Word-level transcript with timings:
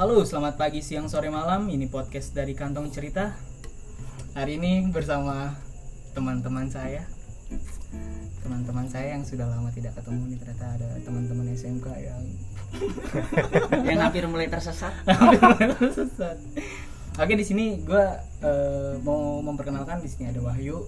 Halo, 0.00 0.24
selamat 0.24 0.56
pagi, 0.56 0.80
siang, 0.80 1.12
sore, 1.12 1.28
malam. 1.28 1.68
Ini 1.68 1.84
podcast 1.92 2.32
dari 2.32 2.56
Kantong 2.56 2.88
Cerita. 2.88 3.36
Hari 4.32 4.56
ini 4.56 4.88
bersama 4.88 5.52
teman-teman 6.16 6.72
saya. 6.72 7.04
Teman-teman 8.40 8.88
saya 8.88 9.12
yang 9.12 9.28
sudah 9.28 9.44
lama 9.44 9.68
tidak 9.68 9.92
ketemu 10.00 10.32
nih 10.32 10.38
ternyata 10.40 10.66
ada 10.72 10.88
teman-teman 11.04 11.52
SMK 11.52 11.84
yang 12.00 12.22
yang 13.92 14.00
hampir 14.00 14.24
mulai 14.24 14.48
tersesat. 14.48 15.04
sesat. 16.00 16.40
Oke, 17.20 17.36
di 17.36 17.44
sini 17.44 17.84
gue 17.84 18.04
mau 19.04 19.44
memperkenalkan 19.44 20.00
di 20.00 20.08
sini 20.08 20.32
ada 20.32 20.40
Wahyu. 20.40 20.80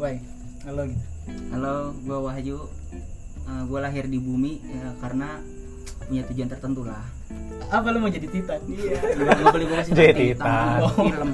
Wah, 0.00 0.16
halo 0.64 0.88
gitu. 0.88 1.04
Halo, 1.52 1.92
gue 1.92 2.18
Wahyu. 2.24 2.56
Uh, 3.44 3.62
gue 3.68 3.78
lahir 3.84 4.08
di 4.08 4.16
bumi 4.16 4.64
ya, 4.64 4.96
karena 4.96 5.44
punya 6.08 6.24
tujuan 6.24 6.48
tertentu 6.48 6.88
lah. 6.88 7.19
Apa 7.70 7.86
lu 7.94 8.02
mau 8.02 8.10
jadi 8.10 8.26
Titan? 8.26 8.60
Iya. 8.66 8.98
Gak 9.14 9.54
boleh 9.54 9.66
gue 9.70 9.76
kasih 9.78 9.92
Jadi 9.94 10.34
Titan. 10.34 10.78
film. 11.06 11.30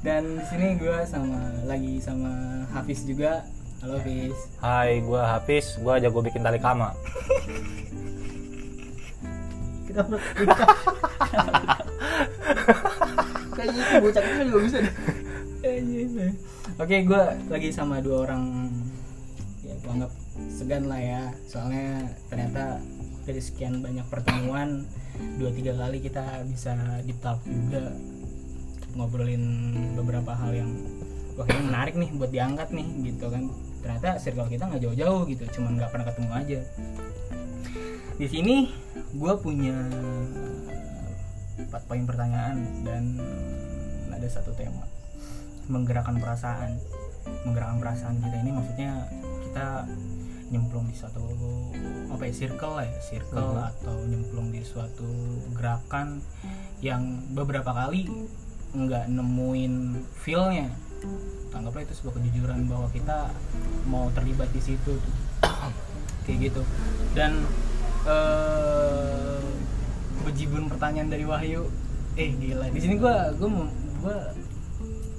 Dan 0.00 0.22
di 0.40 0.44
sini 0.48 0.80
gue 0.80 0.96
sama 1.04 1.40
lagi 1.68 2.00
sama 2.00 2.64
Hafiz 2.72 3.04
juga. 3.04 3.44
Halo 3.80 3.96
Hafiz. 3.96 4.36
Hai, 4.60 5.00
gua 5.00 5.24
Hafiz, 5.24 5.80
gua 5.80 5.96
jago 5.96 6.20
bikin 6.20 6.44
tali 6.44 6.60
kama. 6.60 6.92
Kita 9.88 10.04
Kayaknya 13.56 13.80
itu 13.80 13.96
bocah 14.04 14.20
kecil 14.20 14.44
juga 14.52 14.60
bisa 14.68 14.78
deh. 14.84 14.94
Oke, 16.80 16.96
gue 17.04 17.22
lagi 17.52 17.68
sama 17.72 18.04
dua 18.04 18.28
orang 18.28 18.72
ya 19.64 19.76
gue 19.80 19.90
anggap 19.96 20.12
segan 20.52 20.84
lah 20.84 21.00
ya. 21.00 21.32
Soalnya 21.48 22.04
ternyata 22.28 22.84
dari 23.26 23.40
sekian 23.40 23.84
banyak 23.84 24.06
pertemuan 24.08 24.88
dua 25.36 25.50
tiga 25.52 25.76
kali 25.76 26.00
kita 26.00 26.44
bisa 26.48 26.72
di 27.04 27.12
talk 27.20 27.44
juga 27.44 27.92
ngobrolin 28.96 29.44
beberapa 29.94 30.34
hal 30.34 30.50
yang 30.56 30.70
wah 31.38 31.46
kayaknya 31.46 31.64
menarik 31.70 31.94
nih 31.94 32.10
buat 32.16 32.30
diangkat 32.32 32.68
nih 32.74 32.88
gitu 33.12 33.26
kan. 33.30 33.44
Ternyata 33.80 34.20
circle 34.20 34.50
kita 34.52 34.68
nggak 34.68 34.82
jauh-jauh 34.84 35.24
gitu, 35.24 35.44
cuman 35.56 35.80
nggak 35.80 35.88
pernah 35.88 36.06
ketemu 36.12 36.30
aja. 36.36 36.60
Di 38.20 38.26
sini 38.28 38.56
gue 39.16 39.32
punya 39.40 39.76
empat 41.60 41.82
poin 41.88 42.04
pertanyaan 42.04 42.56
dan 42.84 43.16
ada 44.10 44.28
satu 44.28 44.52
tema 44.52 44.84
menggerakkan 45.70 46.18
perasaan 46.18 46.76
menggerakkan 47.46 47.78
perasaan 47.78 48.14
kita 48.20 48.36
ini 48.42 48.50
maksudnya 48.52 48.90
kita 49.46 49.66
nyemplung 50.50 50.84
di 50.84 50.92
suatu 50.92 51.22
apa 52.08 52.22
ya 52.22 52.34
circle 52.36 52.74
lah 52.74 52.84
ya 52.84 52.98
circle 53.00 53.38
Mhm. 53.54 53.70
atau 53.70 53.94
nyemplung 54.04 54.48
di 54.48 54.60
suatu 54.60 55.06
gerakan 55.52 56.18
yang 56.80 57.02
beberapa 57.30 57.70
kali 57.70 58.10
nggak 58.72 59.06
nemuin 59.08 59.74
feelnya 60.16 60.70
anggaplah 61.50 61.82
itu 61.82 61.94
sebuah 61.96 62.14
kejujuran 62.16 62.66
bahwa 62.66 62.86
kita 62.88 63.30
mau 63.84 64.10
terlibat 64.10 64.50
di 64.50 64.60
situ 64.60 64.92
tuh. 64.92 65.14
kayak 66.20 66.46
gitu 66.46 66.62
dan 67.12 67.42
eh 68.04 69.40
bejibun 70.20 70.66
pertanyaan 70.66 71.08
dari 71.08 71.24
Wahyu 71.24 71.66
eh 72.14 72.30
gila 72.34 72.68
di 72.68 72.78
sini 72.78 72.94
gua 72.96 73.32
gua 73.34 73.48
mau- 73.48 73.72
gua 74.00 74.18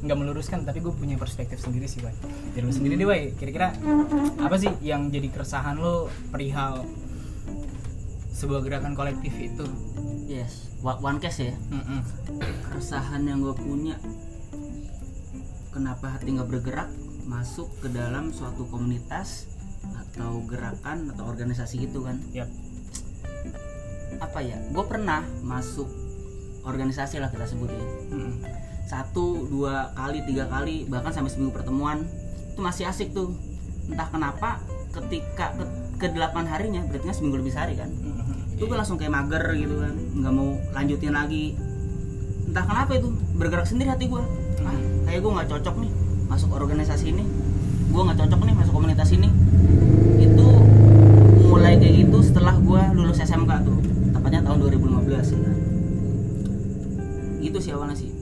nggak 0.02 0.17
meluruskan 0.17 0.66
tapi 0.66 0.81
gue 0.81 0.89
punya 0.89 1.13
perspektif 1.13 1.61
sendiri 1.61 1.85
sih 1.85 2.02
Wai 2.02 2.13
dari 2.57 2.66
lu 2.66 2.73
sendiri 2.73 2.97
deh 2.97 3.05
Wai 3.05 3.38
kira-kira 3.38 3.73
apa 4.41 4.55
sih 4.58 4.73
yang 4.81 5.13
jadi 5.13 5.30
keresahan 5.30 5.77
lo 5.77 6.09
perihal 6.33 6.85
sebuah 8.33 8.66
gerakan 8.66 8.97
kolektif 8.97 9.38
itu 9.38 9.66
Yes, 10.31 10.71
one 10.80 11.19
case 11.19 11.52
ya. 11.52 11.55
Mm-mm. 11.75 11.99
Keresahan 12.71 13.27
yang 13.27 13.43
gue 13.43 13.52
punya. 13.52 13.99
Kenapa 15.76 16.15
hati 16.15 16.31
nggak 16.31 16.47
bergerak 16.47 16.87
masuk 17.27 17.67
ke 17.83 17.92
dalam 17.92 18.31
suatu 18.31 18.64
komunitas 18.71 19.52
atau 19.92 20.39
gerakan 20.47 21.11
atau 21.11 21.27
organisasi 21.27 21.83
gitu 21.83 22.08
kan? 22.08 22.23
Yap. 22.31 22.47
Apa 24.23 24.39
ya? 24.39 24.55
Gue 24.71 24.87
pernah 24.87 25.20
masuk 25.43 25.92
organisasi 26.64 27.20
lah 27.20 27.27
kita 27.27 27.52
sebutin. 27.52 27.83
Mm-mm. 28.15 28.70
Satu 28.87 29.47
dua 29.47 29.93
kali 29.95 30.23
tiga 30.25 30.49
kali 30.49 30.86
bahkan 30.89 31.11
sampai 31.14 31.31
seminggu 31.31 31.53
pertemuan. 31.55 32.03
Itu 32.53 32.59
masih 32.59 32.89
asik 32.89 33.15
tuh. 33.15 33.33
Entah 33.87 34.08
kenapa 34.09 34.61
ketika 34.92 35.55
ke, 35.55 35.64
ke 35.97 36.08
delapan 36.11 36.47
harinya 36.47 36.81
berarti 36.87 37.05
kan 37.08 37.15
seminggu 37.15 37.39
lebih 37.41 37.53
sehari 37.53 37.80
kan? 37.80 37.89
Itu 38.55 38.67
gue 38.67 38.77
langsung 38.77 38.99
kayak 38.99 39.14
mager 39.15 39.43
gitu 39.58 39.75
kan. 39.80 39.93
Nggak 39.95 40.33
mau 40.33 40.49
lanjutin 40.75 41.14
lagi. 41.15 41.55
Entah 42.52 42.65
kenapa 42.67 42.91
itu 42.99 43.09
bergerak 43.39 43.67
sendiri 43.67 43.89
hati 43.89 44.05
gue 44.11 44.23
ah 44.61 44.77
kayak 45.09 45.20
gue 45.25 45.31
nggak 45.33 45.49
cocok 45.49 45.75
nih 45.81 45.91
masuk 46.27 46.49
organisasi 46.52 47.05
ini. 47.15 47.23
Gue 47.91 48.02
nggak 48.05 48.20
cocok 48.27 48.41
nih 48.43 48.55
masuk 48.55 48.73
komunitas 48.75 49.09
ini. 49.15 49.30
Itu 50.20 50.47
mulai 51.47 51.75
kayak 51.80 52.08
gitu 52.08 52.17
setelah 52.23 52.55
gue 52.59 52.81
lulus 52.95 53.20
SMK 53.23 53.52
tuh. 53.65 53.77
Tepatnya 54.11 54.41
tahun 54.43 54.58
2015 54.67 55.09
ya 55.09 55.39
kan? 55.39 55.55
Itu 57.41 57.58
sih 57.58 57.73
awalnya 57.73 57.97
sih 57.97 58.20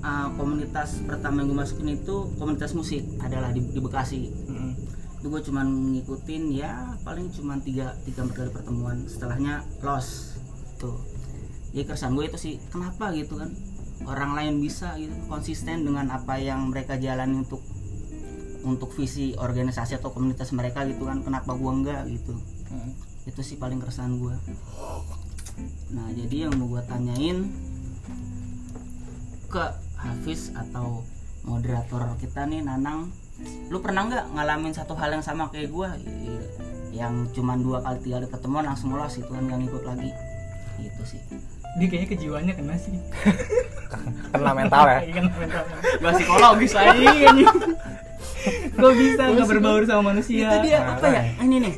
uh, 0.00 0.28
komunitas 0.36 1.00
pertama 1.08 1.40
yang 1.40 1.54
gue 1.54 1.58
masukin 1.64 1.88
itu 1.96 2.28
komunitas 2.36 2.76
musik 2.76 3.06
adalah 3.22 3.54
di, 3.54 3.64
di 3.64 3.80
Bekasi. 3.80 4.22
Mm-mm. 4.48 4.72
itu 5.18 5.26
gue 5.34 5.42
cuman 5.50 5.66
ngikutin 5.98 6.42
ya 6.54 6.94
paling 7.02 7.26
cuman 7.34 7.58
tiga 7.58 7.96
tiga 8.06 8.22
kali 8.28 8.50
pertemuan. 8.54 9.02
Setelahnya 9.08 9.66
los 9.82 10.38
tuh. 10.78 10.94
Jadi 11.74 11.84
keresahan 11.90 12.14
gue 12.14 12.24
itu 12.30 12.38
sih 12.38 12.54
kenapa 12.70 13.10
gitu 13.14 13.34
kan? 13.34 13.50
Orang 14.06 14.38
lain 14.38 14.62
bisa 14.62 14.94
gitu 14.94 15.10
konsisten 15.26 15.82
dengan 15.82 16.06
apa 16.14 16.38
yang 16.38 16.70
mereka 16.70 16.94
jalani 16.96 17.42
untuk 17.42 17.60
untuk 18.62 18.94
visi 18.94 19.34
organisasi 19.34 19.98
atau 19.98 20.14
komunitas 20.14 20.54
mereka 20.54 20.86
gitu 20.86 21.10
kan? 21.10 21.18
Kenapa 21.26 21.50
gue 21.58 21.72
enggak 21.72 22.06
gitu? 22.06 22.38
Mm-mm. 22.68 22.92
itu 23.28 23.40
sih 23.44 23.56
paling 23.60 23.80
keresahan 23.80 24.16
gue 24.16 24.34
nah 25.90 26.06
jadi 26.14 26.48
yang 26.48 26.54
mau 26.60 26.68
gue 26.70 26.82
tanyain 26.86 27.48
ke 29.48 29.64
Hafiz 29.98 30.52
atau 30.54 31.02
moderator 31.42 32.04
kita 32.20 32.44
nih 32.44 32.60
Nanang. 32.62 33.08
Lu 33.72 33.80
pernah 33.80 34.04
nggak 34.06 34.36
ngalamin 34.36 34.72
satu 34.76 34.92
hal 34.94 35.16
yang 35.16 35.24
sama 35.24 35.48
kayak 35.48 35.72
gue 35.72 35.88
yang 36.92 37.28
cuman 37.32 37.60
dua 37.62 37.78
kali 37.84 37.98
tiga 38.04 38.20
kali 38.20 38.28
ketemuan 38.28 38.64
langsung 38.68 38.92
los 38.92 39.16
itu 39.16 39.28
kan 39.28 39.42
nggak 39.44 39.58
ngikut 39.64 39.82
lagi. 39.88 40.10
Itu 40.78 41.02
sih. 41.08 41.20
Dia 41.80 41.86
kayaknya 41.88 42.08
kejiwaannya 42.16 42.54
kena 42.54 42.74
sih. 42.76 42.94
Kena 44.36 44.52
mental 44.52 44.84
ya. 44.84 45.00
Iya, 45.00 45.12
kena 45.16 45.32
mental. 45.40 45.64
Gak 46.04 46.12
psikologis 46.20 46.72
lagi 46.76 47.06
kok 48.78 48.94
bisa 48.94 49.22
nggak 49.34 49.48
berbaur 49.48 49.82
sama 49.88 50.14
manusia. 50.14 50.46
Itu 50.46 50.56
dia 50.64 50.78
Nah, 50.78 50.94
apa 50.96 51.06
ya? 51.10 51.22
ini 51.42 51.56
nih. 51.58 51.74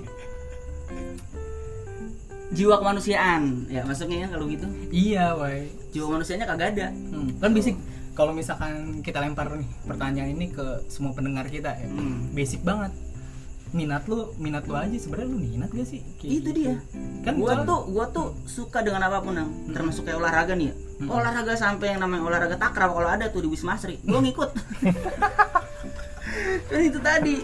Jiwa 2.50 2.82
kemanusiaan. 2.82 3.70
Ya 3.70 3.86
maksudnya 3.86 4.26
ya 4.26 4.28
kalau 4.28 4.44
gitu. 4.50 4.66
Iya 4.90 5.38
Wai 5.38 5.79
jiwa 5.90 6.06
manusianya 6.10 6.44
kagak 6.44 6.74
ada. 6.74 6.88
Hmm, 6.90 7.36
kan 7.36 7.50
basic 7.50 7.76
kalau 8.10 8.30
misalkan 8.30 8.72
kita 9.00 9.18
lempar 9.18 9.48
nih 9.50 9.70
pertanyaan 9.82 10.30
ini 10.30 10.48
ke 10.48 10.62
semua 10.86 11.10
pendengar 11.10 11.46
kita 11.46 11.72
ya 11.72 11.86
Hmm. 11.86 12.30
basic 12.30 12.60
banget. 12.60 12.90
Minat 13.70 14.02
lu 14.04 14.34
minat 14.36 14.66
lu 14.66 14.74
aja 14.74 14.90
sebenarnya 14.92 15.28
lu 15.28 15.38
minat 15.38 15.70
gak 15.70 15.86
sih? 15.86 16.02
Kayak 16.16 16.30
itu 16.32 16.38
gitu. 16.40 16.50
dia. 16.52 16.74
Kan 17.22 17.38
gua 17.38 17.54
kalau- 17.54 17.64
tuh 17.64 17.80
gua 17.88 18.06
tuh 18.08 18.28
suka 18.44 18.82
dengan 18.82 18.98
apa 19.00 19.18
pun 19.20 19.30
yang 19.32 19.46
termasuk 19.70 20.02
kayak 20.02 20.18
olahraga 20.18 20.54
nih 20.54 20.68
ya. 20.68 20.74
Hmm. 21.00 21.08
olahraga 21.08 21.54
sampai 21.54 21.86
yang 21.90 22.00
namanya 22.00 22.22
olahraga 22.24 22.56
takraw 22.56 22.90
kalau 22.90 23.08
ada 23.08 23.30
tuh 23.30 23.40
di 23.40 23.48
Wisma 23.48 23.74
Asri 23.74 24.02
gua 24.02 24.20
ngikut. 24.20 24.50
Dan 26.66 26.80
itu 26.88 26.98
tadi 27.00 27.34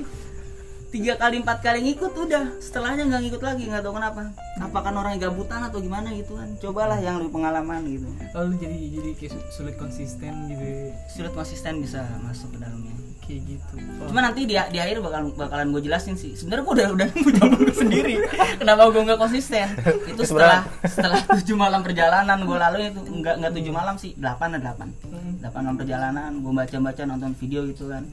tiga 0.92 1.14
kali 1.18 1.42
empat 1.42 1.58
kali 1.62 1.78
ngikut 1.86 2.12
udah. 2.12 2.58
Setelahnya 2.62 3.08
nggak 3.08 3.22
ngikut 3.26 3.42
lagi 3.42 3.62
nggak 3.68 3.82
tahu 3.82 3.94
kenapa. 3.96 4.22
Apakah 4.62 4.92
orang 4.92 5.18
yang 5.18 5.30
gabutan 5.30 5.60
atau 5.64 5.78
gimana 5.82 6.12
gitu 6.14 6.38
kan? 6.38 6.48
Cobalah 6.58 6.98
yang 7.00 7.20
lebih 7.20 7.32
pengalaman 7.36 7.84
gitu. 7.88 8.08
Oh, 8.36 8.44
lu 8.44 8.54
jadi 8.60 8.76
jadi 8.76 9.10
sulit 9.48 9.76
konsisten 9.80 10.52
gitu 10.52 10.66
sulit 11.08 11.32
konsisten 11.32 11.80
bisa 11.80 12.04
masuk 12.20 12.52
ke 12.54 12.58
dalamnya 12.60 12.94
kayak 13.24 13.40
gitu. 13.46 13.74
Oh. 14.00 14.08
cuma 14.10 14.20
nanti 14.22 14.46
di, 14.46 14.54
di 14.54 14.78
akhir 14.78 15.02
bakal 15.02 15.34
bakalan 15.34 15.74
gue 15.74 15.82
jelasin 15.84 16.14
sih. 16.14 16.36
Sebenarnya 16.38 16.62
gue 16.62 16.74
udah 16.74 16.88
udah 16.94 17.06
nemu 17.12 17.30
jawaban 17.34 17.74
sendiri. 17.74 18.14
Kenapa 18.60 18.82
gue 18.92 19.02
nggak 19.02 19.20
konsisten? 19.20 19.66
Itu 20.14 20.22
setelah 20.22 20.66
setelah 20.86 21.20
tujuh 21.38 21.56
malam 21.58 21.80
perjalanan 21.82 22.38
gue 22.46 22.58
lalu 22.58 22.78
itu 22.90 23.00
nggak 23.02 23.34
nggak 23.42 23.52
tujuh 23.58 23.72
malam 23.74 23.94
sih 23.98 24.14
delapan 24.14 24.56
ada 24.56 24.60
delapan. 24.70 24.88
Hmm. 25.06 25.32
delapan 25.42 25.60
malam 25.66 25.78
perjalanan 25.78 26.30
gue 26.40 26.52
baca 26.52 26.76
baca 26.80 27.02
nonton 27.06 27.32
video 27.36 27.60
gitu 27.66 27.84
kan. 27.90 28.04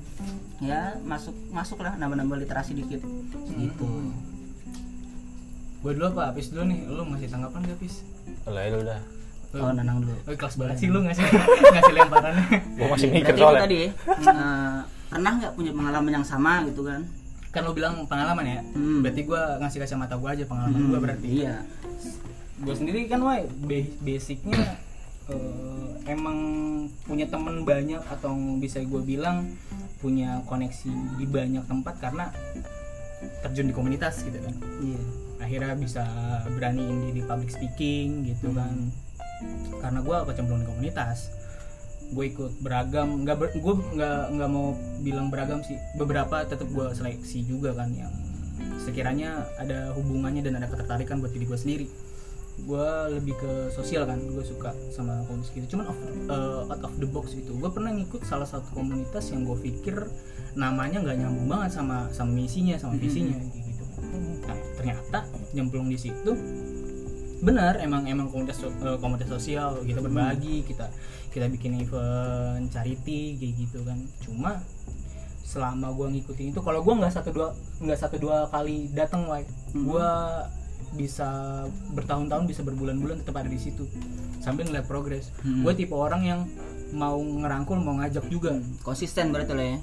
Ya 0.63 0.97
masuk 1.05 1.35
masuk 1.53 1.83
lah 1.83 1.93
nambah 1.99 2.17
nambah 2.17 2.37
literasi 2.43 2.73
dikit. 2.73 3.01
Gitu. 3.53 3.87
Gue 5.83 5.91
dulu 5.93 6.05
apa 6.15 6.31
habis 6.33 6.49
dulu 6.49 6.63
nih. 6.67 6.79
Lu 6.87 7.03
masih 7.05 7.27
tanggapan 7.27 7.67
gak 7.67 7.75
habis 7.75 8.03
Udah, 8.47 8.63
itu 8.67 8.77
udah. 8.83 9.22
Oh 9.55 9.71
nanang 9.71 9.97
dulu. 9.99 10.15
Oh, 10.19 10.33
kelas 10.33 10.55
banget 10.55 10.75
sih 10.75 10.87
lu 10.87 10.99
ngasih 11.01 11.23
ngasih 11.73 11.93
lemparannya. 11.93 12.45
Gua 12.73 12.87
masih 12.89 13.07
mikir 13.07 13.33
soalnya. 13.33 13.61
tadi 13.61 13.77
ya 13.77 13.89
eh, 14.09 14.79
pernah 15.07 15.31
nggak 15.35 15.53
punya 15.53 15.71
pengalaman 15.71 16.11
yang 16.11 16.25
sama 16.25 16.65
gitu 16.65 16.81
kan? 16.83 17.01
Kan 17.49 17.61
lu 17.63 17.71
bilang 17.71 18.01
pengalaman 18.03 18.43
ya. 18.43 18.59
Hmm. 18.67 18.99
berarti 18.99 19.21
gua 19.23 19.57
ngasih 19.59 19.79
kacamata 19.79 20.15
gua 20.15 20.33
aja 20.33 20.43
pengalaman 20.43 20.79
gua 20.83 20.91
Hmm, 20.91 21.03
berarti. 21.03 21.27
iya. 21.29 21.55
Gue 22.55 22.73
sendiri 22.73 23.05
kan 23.05 23.19
wah 23.19 23.35
ba- 23.61 23.93
basicnya 23.99 24.79
eh, 25.25 25.89
emang 26.07 26.37
punya 27.03 27.25
temen 27.25 27.61
banyak 27.61 27.99
atau 28.01 28.31
bisa 28.55 28.79
gue 28.79 29.01
bilang 29.01 29.51
punya 29.97 30.39
koneksi 30.43 30.87
di 31.15 31.25
banyak 31.25 31.63
tempat 31.63 31.95
karena 31.97 32.31
terjun 33.41 33.67
di 33.67 33.73
komunitas 33.73 34.19
gitu 34.21 34.35
kan. 34.35 34.55
Iya. 34.79 35.01
Akhirnya 35.39 35.75
bisa 35.75 36.03
beraniin 36.49 37.03
diri 37.05 37.21
public 37.21 37.51
speaking 37.51 38.23
gitu 38.25 38.51
kan 38.51 38.71
karena 39.81 39.99
gue 39.99 40.17
kecemplung 40.31 40.61
di 40.63 40.67
komunitas 40.67 41.33
gue 42.13 42.25
ikut 42.29 42.51
beragam 42.61 43.25
nggak 43.25 43.37
ber, 43.41 43.47
gue 43.57 43.73
nggak 43.97 44.21
nggak 44.37 44.49
mau 44.53 44.77
bilang 45.01 45.33
beragam 45.33 45.65
sih. 45.65 45.75
Beberapa 45.97 46.45
tetap 46.45 46.69
gue 46.69 46.85
seleksi 46.93 47.43
juga 47.43 47.73
kan 47.73 47.89
yang 47.91 48.13
sekiranya 48.85 49.49
ada 49.57 49.91
hubungannya 49.97 50.45
dan 50.45 50.61
ada 50.61 50.69
ketertarikan 50.69 51.19
buat 51.19 51.33
diri 51.33 51.45
gue 51.49 51.59
sendiri. 51.59 51.87
Gue 52.69 52.89
lebih 53.17 53.33
ke 53.41 53.73
sosial 53.73 54.05
kan 54.05 54.21
gue 54.21 54.45
suka 54.45 54.77
sama 54.93 55.25
komunitas 55.25 55.49
gitu. 55.57 55.73
Cuman 55.73 55.89
off, 55.89 55.99
uh, 56.29 56.69
out 56.69 56.83
of 56.85 56.93
the 57.01 57.09
box 57.09 57.33
gitu. 57.33 57.57
Gue 57.57 57.73
pernah 57.73 57.89
ngikut 57.89 58.21
salah 58.29 58.45
satu 58.45 58.69
komunitas 58.77 59.33
yang 59.33 59.41
gue 59.43 59.57
pikir 59.57 60.05
namanya 60.53 61.01
nggak 61.01 61.17
nyambung 61.17 61.49
banget 61.49 61.81
sama 61.81 62.13
sama 62.13 62.29
misinya 62.29 62.77
sama 62.77 62.93
visinya 63.01 63.41
kayak 63.41 63.65
gitu. 63.73 63.83
Nah 64.45 64.57
ternyata 64.77 65.19
nyemplung 65.57 65.89
di 65.89 65.97
situ 65.97 66.37
benar 67.43 67.75
emang 67.83 68.07
emang 68.07 68.31
komunitas 68.31 68.63
eh, 68.63 68.97
komunitas 69.03 69.27
sosial 69.27 69.83
kita 69.83 69.99
berbagi 69.99 70.63
kita 70.63 70.87
kita 71.27 71.51
bikin 71.51 71.75
event 71.83 72.71
charity 72.71 73.35
kayak 73.35 73.53
gitu 73.67 73.79
kan. 73.83 73.99
Cuma 74.23 74.63
selama 75.43 75.91
gua 75.91 76.07
ngikutin 76.07 76.55
itu 76.55 76.61
kalau 76.63 76.79
gua 76.81 77.03
nggak 77.03 77.13
satu 77.13 77.29
dua 77.35 77.47
nggak 77.83 77.99
satu 77.99 78.15
dua 78.17 78.47
kali 78.47 78.87
datang 78.95 79.27
wae 79.27 79.43
gua 79.75 80.41
bisa 80.93 81.27
bertahun-tahun 81.91 82.45
bisa 82.45 82.61
berbulan-bulan 82.63 83.25
tetap 83.25 83.43
ada 83.43 83.49
di 83.49 83.59
situ. 83.59 83.83
Sambil 84.39 84.69
ngeliat 84.69 84.85
progres. 84.85 85.33
Hmm. 85.41 85.65
gue 85.65 85.73
tipe 85.73 85.97
orang 85.97 86.21
yang 86.21 86.41
mau 86.93 87.17
ngerangkul 87.17 87.81
mau 87.81 87.97
ngajak 87.97 88.29
juga. 88.29 88.53
Konsisten 88.85 89.33
berarti 89.33 89.53
lah 89.57 89.65
ya. 89.73 89.77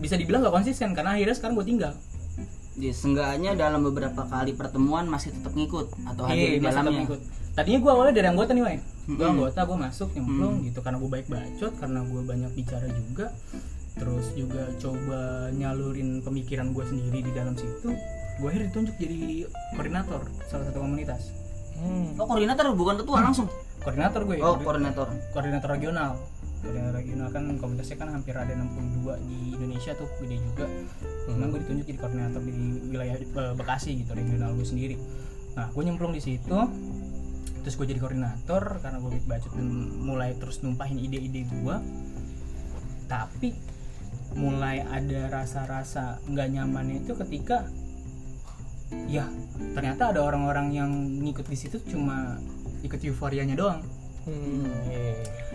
Bisa 0.00 0.18
dibilang 0.18 0.42
gak 0.42 0.50
konsisten 0.50 0.90
karena 0.90 1.14
akhirnya 1.14 1.36
sekarang 1.38 1.54
gue 1.54 1.66
tinggal 1.70 1.94
Jadi 2.80 2.96
seenggaknya 2.96 3.52
dalam 3.52 3.84
beberapa 3.84 4.24
kali 4.24 4.56
pertemuan 4.56 5.04
masih 5.04 5.36
tetap 5.36 5.52
ngikut 5.52 5.92
atau 6.02 6.24
hadir 6.24 6.40
Iya, 6.40 6.48
di 6.50 6.58
masih 6.58 6.72
tetap 6.72 6.80
dalamnya. 6.82 7.04
ikut. 7.04 7.20
Tadinya 7.52 7.78
gue 7.78 7.90
awalnya 7.92 8.14
dari 8.14 8.28
anggota 8.30 8.50
nih, 8.50 8.64
Wai. 8.64 8.76
Gue 8.80 9.12
Mm-mm. 9.12 9.32
anggota, 9.36 9.60
gue 9.60 9.78
masuk 9.78 10.08
nyemplung 10.16 10.54
gitu 10.64 10.78
karena 10.80 10.96
gue 10.96 11.10
baik 11.10 11.26
bacot, 11.28 11.72
karena 11.76 12.00
gue 12.00 12.20
banyak 12.24 12.50
bicara 12.56 12.86
juga. 12.88 13.26
Terus 13.92 14.26
juga 14.32 14.62
coba 14.80 15.20
nyalurin 15.52 16.24
pemikiran 16.24 16.72
gue 16.72 16.84
sendiri 16.86 17.20
di 17.20 17.32
dalam 17.36 17.52
situ. 17.52 17.92
Gue 18.40 18.48
akhirnya 18.48 18.72
ditunjuk 18.72 18.96
jadi 18.96 19.18
koordinator 19.76 20.20
salah 20.48 20.64
satu 20.64 20.78
komunitas. 20.80 21.36
Hmm. 21.76 22.16
Oh 22.16 22.24
koordinator 22.24 22.64
bukan 22.72 22.96
ketua 22.96 23.18
langsung. 23.20 23.52
Koordinator 23.78 24.24
gue, 24.24 24.36
Oh 24.38 24.56
koordi- 24.56 24.64
koordinator. 24.64 25.06
koordinator 25.30 25.68
regional. 25.70 26.10
Koordinator 26.60 26.94
regional 27.00 27.28
kan 27.32 27.44
komunitasnya 27.56 27.96
kan 27.96 28.08
hampir 28.12 28.36
ada 28.36 28.52
62 28.52 29.16
di 29.24 29.38
Indonesia 29.56 29.92
tuh, 29.96 30.08
gede 30.20 30.36
juga. 30.44 30.66
Cuman 31.24 31.48
gue 31.50 31.60
ditunjuk 31.64 31.86
jadi 31.88 31.98
koordinator 31.98 32.40
di 32.44 32.52
wilayah 32.92 33.16
eh, 33.16 33.54
Bekasi 33.56 34.04
gitu, 34.04 34.12
regional 34.12 34.52
gue 34.52 34.66
sendiri. 34.66 34.96
Nah, 35.56 35.72
gue 35.72 35.82
nyemplung 35.82 36.12
di 36.12 36.22
situ. 36.22 36.58
Terus 37.60 37.74
gue 37.76 37.86
jadi 37.88 38.00
koordinator 38.00 38.80
karena 38.80 38.98
gue 39.00 39.10
bacot 39.24 39.52
dan 39.56 39.68
mulai 40.00 40.36
terus 40.36 40.60
numpahin 40.60 41.00
ide-ide 41.00 41.48
gue. 41.48 41.76
Tapi 43.08 43.50
mulai 44.38 44.84
ada 44.86 45.42
rasa-rasa 45.42 46.22
nggak 46.30 46.48
nyamannya 46.54 47.02
itu 47.02 47.18
ketika 47.18 47.66
ya 49.10 49.26
ternyata 49.74 50.14
ada 50.14 50.22
orang-orang 50.22 50.70
yang 50.74 50.90
ngikut 51.22 51.46
di 51.46 51.58
situ 51.58 51.82
cuma 51.82 52.38
ikut 52.82 52.98
euforianya 53.02 53.58
doang 53.58 53.82
Hmm. 54.20 54.68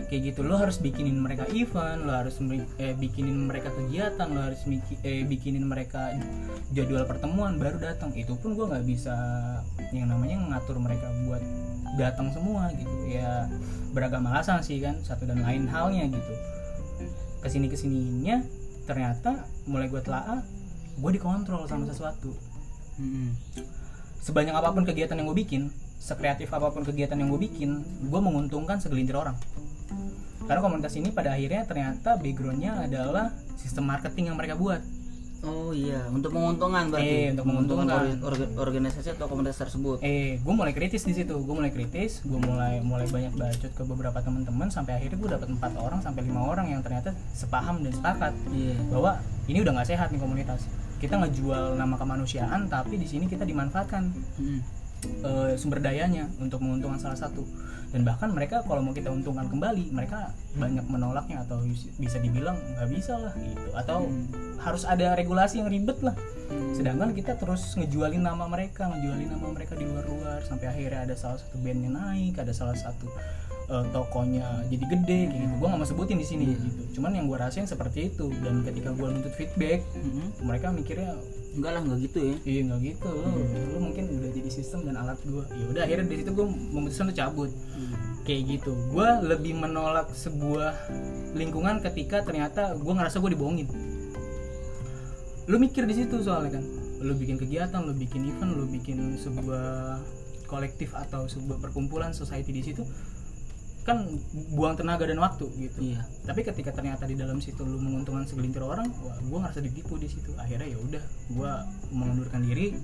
Kayak 0.06 0.22
gitu 0.34 0.40
lo 0.42 0.58
harus 0.58 0.78
bikinin 0.78 1.18
mereka 1.18 1.46
event 1.50 2.02
lo 2.02 2.12
harus 2.14 2.38
eh, 2.78 2.94
bikinin 2.94 3.46
mereka 3.46 3.70
kegiatan 3.70 4.26
lo 4.26 4.40
harus 4.42 4.62
miki- 4.66 4.98
eh, 5.02 5.22
bikinin 5.22 5.62
mereka 5.62 6.14
jadwal 6.74 7.06
pertemuan 7.06 7.58
baru 7.58 7.78
datang 7.78 8.10
itu 8.14 8.34
pun 8.38 8.54
gue 8.54 8.66
nggak 8.66 8.84
bisa 8.86 9.14
yang 9.94 10.10
namanya 10.10 10.38
ngatur 10.50 10.78
mereka 10.78 11.10
buat 11.26 11.42
datang 11.96 12.30
semua 12.34 12.70
gitu 12.74 12.94
ya 13.08 13.46
beragam 13.94 14.26
alasan 14.26 14.60
sih 14.60 14.82
kan 14.82 14.98
satu 15.00 15.24
dan 15.24 15.40
lain 15.40 15.70
halnya 15.70 16.06
gitu 16.10 16.34
ke 17.40 17.48
sini 17.48 17.66
ke 17.70 17.78
sininya 17.78 18.42
ternyata 18.84 19.46
mulai 19.66 19.86
gue 19.86 20.02
telaah 20.02 20.42
gue 20.96 21.10
dikontrol 21.14 21.66
sama 21.66 21.86
sesuatu 21.86 22.34
Mm-mm. 22.98 23.32
sebanyak 24.20 24.54
apa 24.54 24.74
pun 24.74 24.82
kegiatan 24.82 25.16
yang 25.18 25.28
gue 25.30 25.38
bikin 25.38 25.62
sekreatif 25.96 26.48
apa 26.48 26.68
pun 26.68 26.82
kegiatan 26.82 27.14
yang 27.14 27.28
gue 27.28 27.40
bikin 27.42 27.70
gue 28.02 28.20
menguntungkan 28.20 28.76
segelintir 28.76 29.14
orang 29.14 29.34
karena 30.42 30.60
komunitas 30.60 30.94
ini 30.94 31.10
pada 31.10 31.32
akhirnya 31.32 31.62
ternyata 31.62 32.14
backgroundnya 32.14 32.78
adalah 32.80 33.28
sistem 33.56 33.86
marketing 33.86 34.30
yang 34.30 34.36
mereka 34.36 34.54
buat 34.54 34.80
Oh 35.38 35.70
iya, 35.70 36.08
untuk 36.08 36.32
menguntungkan 36.32 36.88
berarti. 36.88 37.06
Eh, 37.06 37.30
untuk 37.30 37.46
menguntungkan. 37.46 38.18
orga- 38.18 38.50
organisasi 38.56 39.14
atau 39.14 39.28
komunitas 39.28 39.60
tersebut. 39.60 40.00
eh 40.00 40.40
gue 40.40 40.50
mulai 40.50 40.72
kritis 40.72 41.04
di 41.04 41.12
situ 41.12 41.36
gue 41.36 41.54
mulai 41.54 41.70
kritis 41.70 42.24
gue 42.24 42.40
mulai 42.40 42.80
mulai 42.80 43.04
banyak 43.06 43.36
bacot 43.36 43.68
ke 43.68 43.82
beberapa 43.84 44.16
teman-teman 44.18 44.66
sampai 44.66 44.96
akhirnya 44.96 45.14
gue 45.14 45.30
dapat 45.30 45.48
empat 45.48 45.72
orang 45.76 46.00
sampai 46.00 46.24
lima 46.24 46.40
orang 46.42 46.66
yang 46.68 46.80
ternyata 46.80 47.12
sepaham 47.30 47.78
dan 47.78 47.92
sepakat 47.92 48.32
Iya. 48.48 48.74
bahwa 48.88 49.12
ini 49.44 49.60
udah 49.60 49.72
nggak 49.76 49.88
sehat 49.88 50.08
nih 50.08 50.18
komunitas 50.18 50.66
kita 50.96 51.14
ngejual 51.16 51.76
nama 51.76 51.94
kemanusiaan 51.94 52.66
tapi 52.66 52.96
di 52.96 53.06
sini 53.06 53.28
kita 53.28 53.44
dimanfaatkan 53.44 54.08
Mm-mm. 54.40 54.60
Eh, 55.04 55.54
sumber 55.60 55.82
dayanya 55.82 56.30
untuk 56.40 56.62
menguntungkan 56.64 57.00
salah 57.00 57.18
satu. 57.18 57.44
Dan 57.94 58.02
bahkan 58.02 58.28
mereka 58.34 58.60
kalau 58.66 58.82
mau 58.82 58.92
kita 58.92 59.08
untungkan 59.08 59.46
kembali 59.46 59.94
mereka 59.94 60.34
banyak 60.58 60.84
menolaknya 60.90 61.46
atau 61.46 61.62
bis- 61.62 61.88
bisa 61.96 62.18
dibilang 62.18 62.58
nggak 62.76 62.88
bisa 62.92 63.14
lah 63.16 63.32
gitu. 63.38 63.70
Atau 63.72 64.10
harus 64.60 64.82
ada 64.84 65.14
regulasi 65.14 65.62
yang 65.62 65.70
ribet 65.70 66.02
lah. 66.02 66.16
Sedangkan 66.74 67.14
kita 67.14 67.38
terus 67.38 67.78
ngejualin 67.78 68.22
nama 68.26 68.44
mereka 68.50 68.90
ngejualin 68.90 69.32
nama 69.32 69.46
mereka 69.54 69.78
di 69.78 69.86
luar-luar 69.86 70.42
sampai 70.44 70.66
akhirnya 70.70 71.08
ada 71.08 71.14
salah 71.14 71.38
satu 71.38 71.56
bandnya 71.62 71.90
naik 71.90 72.38
ada 72.38 72.52
salah 72.54 72.76
satu 72.76 73.10
eh, 73.66 73.86
tokonya 73.90 74.66
jadi 74.70 74.84
gede 74.86 75.20
kayak 75.30 75.40
gitu 75.42 75.54
gue 75.58 75.66
nggak 75.66 75.80
mau 75.80 75.88
sebutin 75.88 76.18
di 76.18 76.26
sini 76.26 76.44
gitu 76.54 76.82
cuman 76.98 77.10
yang 77.14 77.26
gue 77.26 77.38
rasain 77.38 77.66
seperti 77.66 78.14
itu 78.14 78.30
dan 78.40 78.62
ketika 78.62 78.94
gue 78.94 79.06
nuntut 79.06 79.34
feedback 79.34 79.82
Mm-mm. 79.94 80.32
mereka 80.42 80.70
mikirnya 80.72 81.18
Enggak 81.56 81.72
lah, 81.72 81.80
enggak 81.88 81.98
gitu 82.04 82.18
ya. 82.20 82.34
Iya 82.44 82.60
nggak 82.68 82.80
gitu, 82.84 83.08
lu, 83.16 83.40
lu 83.72 83.78
mungkin 83.80 84.04
udah 84.12 84.28
jadi 84.28 84.50
sistem 84.52 84.84
dan 84.84 85.00
alat 85.00 85.16
gue. 85.24 85.40
Ya 85.40 85.64
udah 85.72 85.82
akhirnya 85.88 86.04
dari 86.04 86.20
situ 86.20 86.30
gue 86.36 86.46
memutuskan 86.52 87.08
untuk 87.08 87.16
cabut. 87.16 87.50
Kayak 88.28 88.42
gitu, 88.44 88.72
gue 88.92 89.08
lebih 89.24 89.56
menolak 89.56 90.12
sebuah 90.12 90.76
lingkungan 91.32 91.80
ketika 91.80 92.20
ternyata 92.28 92.76
gue 92.76 92.92
ngerasa 92.92 93.24
gue 93.24 93.30
dibohongin. 93.32 93.68
Lu 95.48 95.56
mikir 95.56 95.88
di 95.88 95.94
situ 95.96 96.20
soalnya 96.20 96.60
kan, 96.60 96.64
lu 97.00 97.16
bikin 97.16 97.40
kegiatan, 97.40 97.80
lu 97.80 97.96
bikin 97.96 98.28
event, 98.28 98.52
lu 98.52 98.68
bikin 98.68 99.16
sebuah 99.16 99.96
kolektif 100.46 100.92
atau 100.92 101.24
sebuah 101.24 101.58
perkumpulan 101.58 102.12
society 102.12 102.52
di 102.52 102.62
situ 102.62 102.84
kan 103.86 104.02
buang 104.50 104.74
tenaga 104.74 105.06
dan 105.06 105.22
waktu 105.22 105.46
gitu. 105.56 105.94
Iya. 105.94 106.02
tapi 106.26 106.42
ketika 106.42 106.74
ternyata 106.74 107.06
di 107.06 107.14
dalam 107.14 107.38
situ 107.38 107.62
lu 107.62 107.78
menguntungkan 107.78 108.26
segelintir 108.26 108.58
orang 108.58 108.90
wah 108.98 109.14
gue 109.14 109.38
ngerasa 109.38 109.62
ditipu 109.62 109.94
di 109.94 110.10
situ. 110.10 110.34
Akhirnya 110.34 110.66
ya 110.66 110.78
udah 110.82 111.02
gue 111.30 111.50
mengundurkan 111.94 112.42
diri 112.42 112.74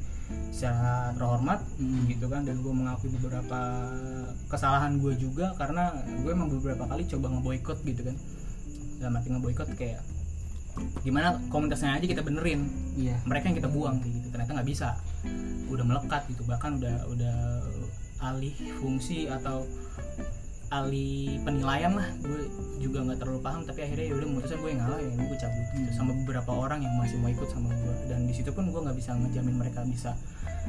secara 0.54 1.10
terhormat 1.18 1.58
Hmm. 1.76 2.06
gitu 2.06 2.30
kan. 2.30 2.46
Dan 2.46 2.62
gue 2.62 2.70
mengakui 2.70 3.10
beberapa 3.18 3.90
kesalahan 4.46 5.02
gue 5.02 5.18
juga 5.18 5.50
karena 5.58 5.90
gue 6.22 6.30
emang 6.30 6.54
beberapa 6.54 6.86
kali 6.86 7.02
coba 7.10 7.34
ngeboikot 7.34 7.82
gitu 7.82 8.06
kan. 8.06 8.16
Dalam 9.02 9.18
arti 9.18 9.28
ngeboikot 9.34 9.74
kayak 9.74 10.00
gimana 11.02 11.36
komunitasnya 11.50 11.98
aja 11.98 12.06
kita 12.06 12.22
benerin. 12.22 12.70
Iya. 12.94 13.18
mereka 13.26 13.50
yang 13.50 13.58
kita 13.58 13.70
buang 13.74 13.98
gitu. 14.06 14.30
Ternyata 14.30 14.54
nggak 14.54 14.68
bisa. 14.70 14.94
Udah 15.66 15.82
melekat 15.82 16.30
gitu. 16.30 16.46
Bahkan 16.46 16.78
udah 16.78 16.96
udah 17.10 17.36
alih 18.22 18.54
fungsi 18.78 19.26
atau 19.26 19.66
alih 20.72 21.36
penilaian 21.44 21.92
lah. 21.92 22.08
Gue 22.24 22.48
juga 22.80 22.98
nggak 23.04 23.18
terlalu 23.20 23.40
paham 23.44 23.62
tapi 23.62 23.84
akhirnya 23.84 24.06
ya 24.10 24.14
udah 24.18 24.28
memutuskan 24.32 24.58
gue 24.58 24.70
ngalah 24.74 24.98
ya 24.98 25.10
gue 25.12 25.38
cabut 25.38 25.66
gitu 25.70 25.90
sama 25.94 26.10
beberapa 26.24 26.50
orang 26.50 26.80
yang 26.82 26.94
masih 26.98 27.16
mau 27.22 27.30
ikut 27.30 27.46
sama 27.46 27.70
gue 27.70 27.94
dan 28.10 28.26
di 28.26 28.34
situ 28.34 28.50
pun 28.50 28.66
gue 28.74 28.80
nggak 28.82 28.96
bisa 28.98 29.14
ngejamin 29.14 29.54
mereka 29.54 29.86
bisa 29.86 30.10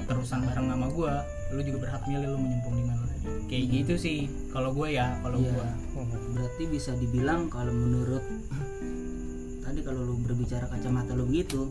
terusan 0.05 0.45
bareng 0.45 0.67
sama 0.69 0.87
gue 0.93 1.13
lu 1.57 1.61
juga 1.65 1.77
berhak 1.89 2.03
milih 2.05 2.27
lu 2.29 2.37
menyempung 2.37 2.75
di 2.77 2.83
mana. 2.85 3.01
Kayak 3.49 3.65
gitu 3.71 3.93
sih 3.97 4.17
kalau 4.53 4.75
gue 4.77 4.93
ya 4.93 5.17
kalau 5.25 5.41
Iya. 5.41 5.53
gue 5.57 5.65
Berarti 6.37 6.63
bisa 6.69 6.91
dibilang 6.93 7.49
kalau 7.49 7.73
menurut 7.73 8.21
tadi 9.63 9.79
kalau 9.81 10.01
lu 10.05 10.15
berbicara 10.21 10.67
kacamata 10.67 11.15
lu 11.15 11.25
begitu, 11.25 11.65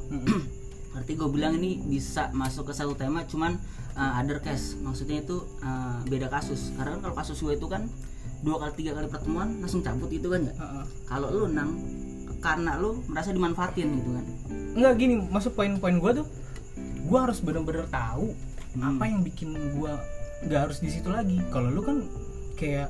berarti 0.97 1.13
gue 1.15 1.29
bilang 1.31 1.55
ini 1.61 1.79
bisa 1.87 2.33
masuk 2.35 2.71
ke 2.71 2.73
satu 2.75 2.97
tema 2.99 3.23
cuman 3.29 3.59
uh, 3.95 4.19
other 4.19 4.41
case. 4.43 4.75
Maksudnya 4.81 5.23
itu 5.23 5.39
uh, 5.63 6.01
beda 6.09 6.27
kasus. 6.27 6.73
Karena 6.75 6.99
kan 6.99 7.01
kalau 7.11 7.15
kasus 7.15 7.39
gue 7.39 7.55
itu 7.55 7.67
kan 7.71 7.87
dua 8.43 8.57
kali 8.59 8.73
tiga 8.77 8.93
kali 8.93 9.07
pertemuan 9.07 9.63
langsung 9.63 9.81
cabut 9.81 10.11
itu 10.11 10.27
kan 10.27 10.43
ya 10.43 10.55
Heeh. 10.55 10.85
kalau 11.07 11.29
lu 11.31 11.47
nang 11.47 11.79
karena 12.43 12.75
lu 12.75 12.99
merasa 13.07 13.31
dimanfaatin 13.31 13.87
gitu 14.03 14.11
kan? 14.19 14.25
Enggak 14.75 14.93
gini, 14.99 15.15
masuk 15.31 15.55
poin-poin 15.55 15.95
gue 15.95 16.13
tuh 16.23 16.27
Gue 17.07 17.19
harus 17.19 17.39
bener-bener 17.39 17.87
tahu 17.87 18.35
Hmm. 18.73 18.97
Apa 18.97 19.05
yang 19.05 19.21
bikin 19.21 19.53
gue 19.53 19.93
nggak 20.49 20.61
harus 20.65 20.81
di 20.81 20.89
situ 20.89 21.13
lagi. 21.13 21.37
Kalau 21.53 21.69
lu 21.69 21.85
kan 21.85 22.09
kayak 22.57 22.89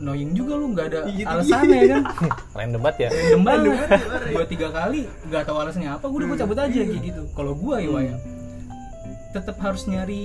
annoying 0.00 0.32
juga 0.32 0.56
lu 0.56 0.72
nggak 0.72 0.86
ada 0.88 1.00
Iya, 1.04 1.24
alasannya 1.28 1.80
kan? 1.84 2.02
Random 2.56 2.80
banget 2.80 2.96
ya. 2.96 3.08
Random 3.12 3.42
banget 3.44 3.88
dua 4.32 4.44
tiga 4.48 4.68
kali 4.72 5.04
nggak 5.28 5.42
tahu 5.44 5.56
alasannya 5.60 5.90
apa 5.92 6.04
gue 6.08 6.16
udah 6.16 6.28
gue 6.32 6.38
cabut 6.40 6.58
aja 6.58 6.80
kayak 6.80 7.02
gitu. 7.04 7.22
Kalau 7.36 7.52
gue 7.52 7.76
ya 7.76 7.92
ya 8.08 8.16
tetap 9.32 9.56
harus 9.58 9.84
nyari 9.84 10.22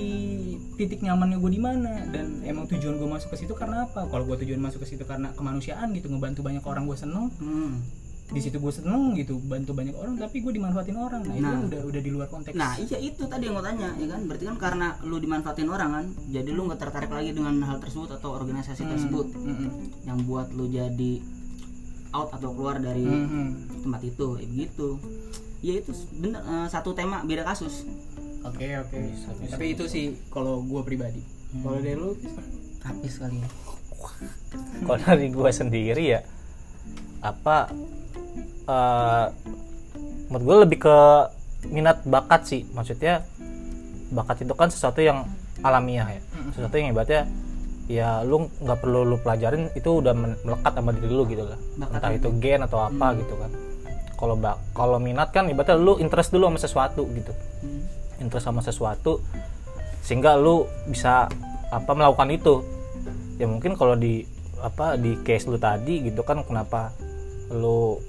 titik 0.74 1.00
nyamannya 1.00 1.36
gue 1.36 1.50
di 1.50 1.58
mana 1.58 2.04
dan 2.06 2.40
emang 2.42 2.64
tujuan 2.66 2.94
gue 2.94 3.08
masuk 3.08 3.32
ke 3.32 3.38
situ 3.38 3.52
karena 3.52 3.82
apa 3.82 4.04
kalau 4.04 4.24
gue 4.24 4.36
tujuan 4.38 4.58
masuk 4.58 4.80
ke 4.80 4.88
situ 4.88 5.02
karena 5.02 5.32
kemanusiaan 5.32 5.90
gitu 5.90 6.06
ngebantu 6.06 6.40
banyak 6.40 6.62
orang 6.62 6.84
gue 6.84 6.94
seneng 6.94 7.32
Hmm. 7.34 7.80
di 8.28 8.38
situ 8.38 8.56
gue 8.56 8.68
seneng 8.70 9.12
gitu 9.14 9.40
bantu 9.40 9.72
banyak 9.72 9.92
orang 9.94 10.14
tapi 10.14 10.38
gue 10.38 10.52
dimanfaatin 10.52 10.94
orang 10.94 11.22
nah, 11.22 11.32
itu 11.32 11.40
Nah. 11.40 11.48
kan 11.50 11.60
udah 11.66 11.80
udah 11.82 12.00
di 12.02 12.10
luar 12.10 12.28
konteks 12.28 12.52
Nah 12.52 12.76
iya 12.76 12.98
itu 12.98 13.24
tadi 13.24 13.48
yang 13.48 13.56
gue 13.56 13.64
tanya 13.64 13.88
ya 13.94 14.06
kan 14.06 14.20
berarti 14.22 14.44
kan 14.44 14.56
karena 14.58 14.86
lu 15.02 15.16
dimanfaatin 15.16 15.64
orang 15.66 15.90
kan 15.90 16.04
jadi 16.28 16.50
lu 16.50 16.60
nggak 16.62 16.76
tertarik 16.78 17.08
lagi 17.08 17.32
dengan 17.32 17.56
hal 17.62 17.78
tersebut 17.78 18.12
atau 18.12 18.30
organisasi 18.30 18.82
Hmm, 18.82 18.90
tersebut 18.90 19.26
mm-mm. 19.32 19.70
yang 20.04 20.20
buat 20.22 20.52
lu 20.52 20.68
jadi 20.68 21.12
out 22.10 22.28
atau 22.30 22.52
keluar 22.52 22.76
dari 22.78 23.04
Mhm. 23.04 23.80
tempat 23.82 24.00
itu 24.02 24.26
ya 24.34 24.46
begitu 24.46 24.88
ya 25.58 25.72
itu 25.74 25.90
bener 26.14 26.38
eh, 26.38 26.68
satu 26.68 26.92
tema 26.92 27.20
beda 27.22 27.42
kasus 27.42 27.88
oke 28.48 28.66
oke. 28.88 28.96
Bisa, 28.96 29.28
bisa. 29.36 29.50
tapi 29.56 29.66
itu 29.76 29.84
sih 29.86 30.04
kalau 30.32 30.64
gue 30.64 30.82
pribadi. 30.84 31.22
Hmm. 31.48 31.64
kalau 31.64 31.78
dari 31.80 31.96
lu 31.96 32.12
habis 32.84 33.14
kali 33.16 33.36
ya. 33.40 33.48
Kalau 34.84 34.98
dari 35.00 35.26
gue 35.32 35.50
sendiri 35.52 36.04
ya? 36.04 36.20
Apa 37.24 37.72
eh 38.68 39.26
menurut 40.28 40.44
gue 40.44 40.56
lebih 40.68 40.78
ke 40.84 40.98
minat 41.72 42.04
bakat 42.04 42.44
sih. 42.48 42.62
Maksudnya 42.72 43.24
bakat 44.12 44.44
itu 44.44 44.54
kan 44.56 44.68
sesuatu 44.68 45.00
yang 45.00 45.24
alamiah 45.64 46.08
ya. 46.08 46.22
Sesuatu 46.52 46.74
yang 46.76 46.92
ibaratnya 46.92 47.28
ya 47.88 48.20
lu 48.20 48.52
nggak 48.60 48.78
perlu 48.84 49.00
lu 49.08 49.16
pelajarin 49.24 49.72
itu 49.72 50.04
udah 50.04 50.12
melekat 50.44 50.72
sama 50.76 50.92
diri 50.92 51.08
lu 51.08 51.24
gitu 51.24 51.48
lah. 51.48 51.58
Bakat 51.80 51.96
entah 51.96 52.12
itu. 52.12 52.28
itu 52.28 52.30
gen 52.44 52.60
atau 52.64 52.78
apa 52.84 53.16
gitu 53.16 53.34
kan. 53.40 53.50
Kalau 54.18 54.34
bak 54.36 54.56
kalau 54.76 54.98
minat 55.00 55.32
kan 55.32 55.48
ibaratnya 55.48 55.80
lu 55.80 55.96
interest 55.96 56.30
dulu 56.30 56.52
sama 56.52 56.60
sesuatu 56.60 57.02
gitu. 57.16 57.32
Hmm. 57.64 57.97
Interest 58.18 58.46
sama 58.50 58.60
sesuatu 58.62 59.22
sehingga 60.02 60.38
lu 60.40 60.64
bisa 60.88 61.28
apa 61.68 61.90
melakukan 61.92 62.32
itu. 62.32 62.64
Ya 63.36 63.46
mungkin 63.46 63.76
kalau 63.76 63.94
di 63.94 64.24
apa 64.58 64.98
di 64.98 65.14
case 65.22 65.46
lu 65.46 65.60
tadi 65.60 66.02
gitu 66.02 66.26
kan 66.26 66.42
kenapa 66.42 66.90
lu 67.54 68.00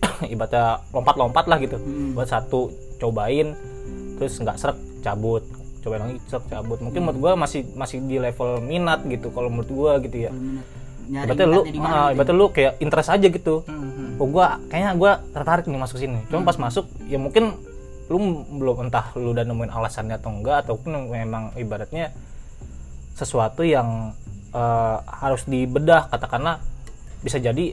ibaratnya 0.32 0.80
lompat-lompat 0.94 1.44
lah 1.50 1.58
gitu. 1.60 1.76
Hmm. 1.76 2.16
buat 2.16 2.28
satu 2.30 2.72
cobain 3.02 3.52
terus 4.16 4.38
nggak 4.38 4.56
serak 4.56 4.78
cabut. 5.02 5.44
Cobain 5.80 6.00
lagi 6.06 6.16
serak 6.30 6.46
cabut. 6.48 6.78
Mungkin 6.80 7.00
menurut 7.02 7.18
gua 7.18 7.32
masih 7.34 7.66
masih 7.74 7.98
di 8.04 8.22
level 8.22 8.62
minat 8.64 9.04
gitu 9.08 9.34
kalau 9.34 9.50
menurut 9.50 9.70
gua 9.74 9.92
gitu 10.00 10.30
ya. 10.30 10.32
Ibaratnya 11.10 11.48
lu 11.50 11.60
ya. 11.66 12.14
ibaratnya 12.14 12.36
lu 12.36 12.46
kayak 12.54 12.78
interest 12.78 13.10
aja 13.10 13.26
gitu. 13.26 13.66
Mhm. 13.66 14.22
oh 14.22 14.28
gua 14.28 14.60
kayaknya 14.70 14.92
gua 14.94 15.12
tertarik 15.34 15.66
nih 15.66 15.80
masuk 15.80 15.98
sini. 15.98 16.22
Cuma 16.30 16.46
pas 16.46 16.56
masuk 16.56 16.86
ya 17.10 17.18
mungkin 17.18 17.58
lu 18.10 18.18
belum 18.58 18.90
entah 18.90 19.14
lu 19.14 19.30
udah 19.30 19.46
nemuin 19.46 19.70
alasannya 19.70 20.18
atau 20.18 20.34
enggak 20.34 20.66
ataupun 20.66 21.08
memang 21.08 21.54
ibaratnya 21.54 22.10
sesuatu 23.14 23.62
yang 23.62 24.12
eh, 24.50 24.96
harus 25.06 25.46
dibedah 25.46 26.10
katakanlah 26.10 26.58
bisa 27.22 27.38
jadi 27.38 27.72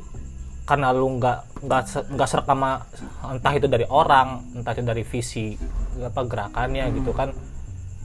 karena 0.67 0.91
lu 0.91 1.17
nggak 1.17 1.63
nggak 1.63 1.81
nggak 2.13 2.27
serak 2.27 2.45
sama 2.45 2.83
entah 3.23 3.53
itu 3.55 3.65
dari 3.65 3.87
orang 3.87 4.43
entah 4.53 4.75
itu 4.75 4.83
dari 4.83 5.01
visi 5.01 5.55
apa 6.03 6.21
gerakannya 6.27 6.91
gitu 6.91 7.15
kan 7.15 7.31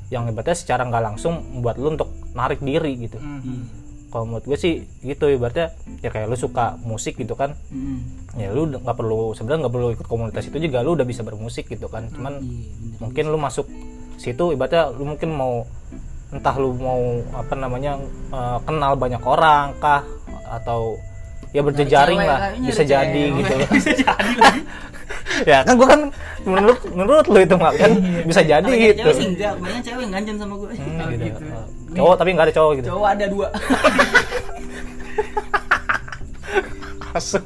yang 0.09 0.31
ibaratnya 0.31 0.55
secara 0.55 0.87
nggak 0.87 1.03
langsung 1.03 1.43
membuat 1.43 1.77
lu 1.77 1.93
untuk 1.93 2.09
narik 2.33 2.62
diri 2.62 2.97
gitu 2.97 3.19
Mhm. 3.19 3.82
Kalau 4.12 4.28
menurut 4.28 4.45
gue 4.45 4.59
sih 4.61 4.85
gitu 5.00 5.33
ibaratnya 5.33 5.73
ya 6.04 6.12
kayak 6.12 6.28
lu 6.28 6.37
suka 6.37 6.76
musik 6.85 7.16
gitu 7.16 7.33
kan. 7.33 7.57
Hmm. 7.73 8.04
ya 8.37 8.52
lu 8.52 8.69
nggak 8.69 8.97
perlu 8.97 9.33
sebenarnya 9.33 9.66
nggak 9.66 9.75
perlu 9.75 9.88
ikut 9.97 10.07
komunitas 10.09 10.45
itu 10.49 10.61
juga 10.61 10.85
lu 10.85 10.92
udah 10.95 11.09
bisa 11.09 11.25
bermusik 11.25 11.73
gitu 11.73 11.88
kan. 11.88 12.12
Cuman 12.12 12.45
Iya, 12.45 13.00
mungkin 13.00 13.25
lu 13.33 13.38
masuk 13.40 13.66
situ 14.21 14.52
ibaratnya 14.52 14.92
lu 14.92 15.09
mungkin 15.09 15.33
mau 15.33 15.64
entah 16.33 16.57
lu 16.57 16.76
mau 16.76 17.00
apa 17.33 17.54
namanya 17.57 17.97
eh, 18.33 18.59
kenal 18.69 18.92
banyak 19.00 19.21
orang 19.25 19.76
kah 19.81 20.04
atau 20.52 21.00
ya 21.52 21.61
berjejaring 21.61 22.16
cewek 22.16 22.28
lah. 22.28 22.38
bisa 22.59 22.82
jadi 22.82 23.23
gitu. 23.30 23.54
Bisa 23.76 23.90
jadi 23.94 24.37
ya 25.50 25.59
kan 25.62 25.75
gua 25.75 25.88
kan 25.88 26.00
menurut 26.42 26.78
menurut 26.88 27.25
lu 27.26 27.38
itu 27.38 27.54
mak 27.54 27.73
kan 27.75 27.92
bisa 28.23 28.40
jadi 28.42 28.62
Kalau 28.62 28.76
gitu. 28.78 29.00
cewek 29.00 29.14
sih 29.14 29.26
enggak. 29.28 29.52
Banyak 29.56 29.80
cewek 29.82 30.02
yang 30.02 30.12
ganjen 30.12 30.37
sama 30.37 30.54
gue 30.56 30.68
Hmm, 30.73 30.99
Oh, 30.99 31.06
gitu. 31.09 31.25
gitu. 31.25 31.40
Cowok 31.92 32.14
tapi 32.16 32.28
nggak 32.30 32.47
ada 32.47 32.54
cowok 32.54 32.73
gitu. 32.75 32.88
Cowok 32.88 33.09
ada 33.11 33.25
dua. 33.26 33.47
Asu. 37.12 37.37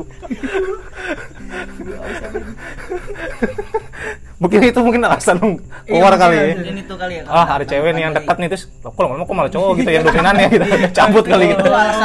Mungkin 4.36 4.60
itu 4.62 4.78
mungkin 4.78 5.00
alasan 5.02 5.40
lu 5.40 5.56
keluar 5.82 6.12
Iya, 6.12 6.20
kali 6.20 6.34
ya. 6.36 6.44
mungkin 6.54 6.76
itu 6.76 6.94
kali 6.94 7.14
ya 7.16 7.22
ah 7.26 7.46
ada 7.50 7.64
cewek 7.64 7.90
nih 7.90 8.02
yang 8.04 8.12
dekat 8.12 8.36
nih 8.36 8.48
terus 8.52 8.64
"Loh, 8.78 8.92
kok 8.92 9.00
lama-lama 9.00 9.24
kok 9.24 9.34
malah 9.34 9.48
cowok 9.50 9.72
gitu 9.80 9.90
yang 9.90 10.04
dominannya 10.04 10.46
gitu. 10.50 10.64
Cabut 10.92 11.24
kali 11.24 11.44
gitu. 11.50 11.62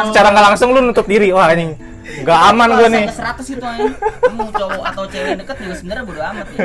secara 0.08 0.28
nggak 0.32 0.46
langsung 0.48 0.72
lu 0.72 0.80
nutup 0.82 1.06
diri. 1.06 1.30
Wah 1.30 1.52
ini 1.52 1.76
nggak 2.22 2.40
aman 2.52 2.70
gue 2.74 2.88
nih. 2.90 3.06
100 3.08 3.54
itu 3.54 3.66
aja 3.66 3.90
kamu 4.22 4.50
cowok 4.52 4.84
atau 4.86 5.04
cewek 5.06 5.34
deket 5.40 5.58
juga 5.60 5.76
sebenarnya 5.76 6.04
bodo 6.04 6.22
amat 6.22 6.48
ya. 6.52 6.60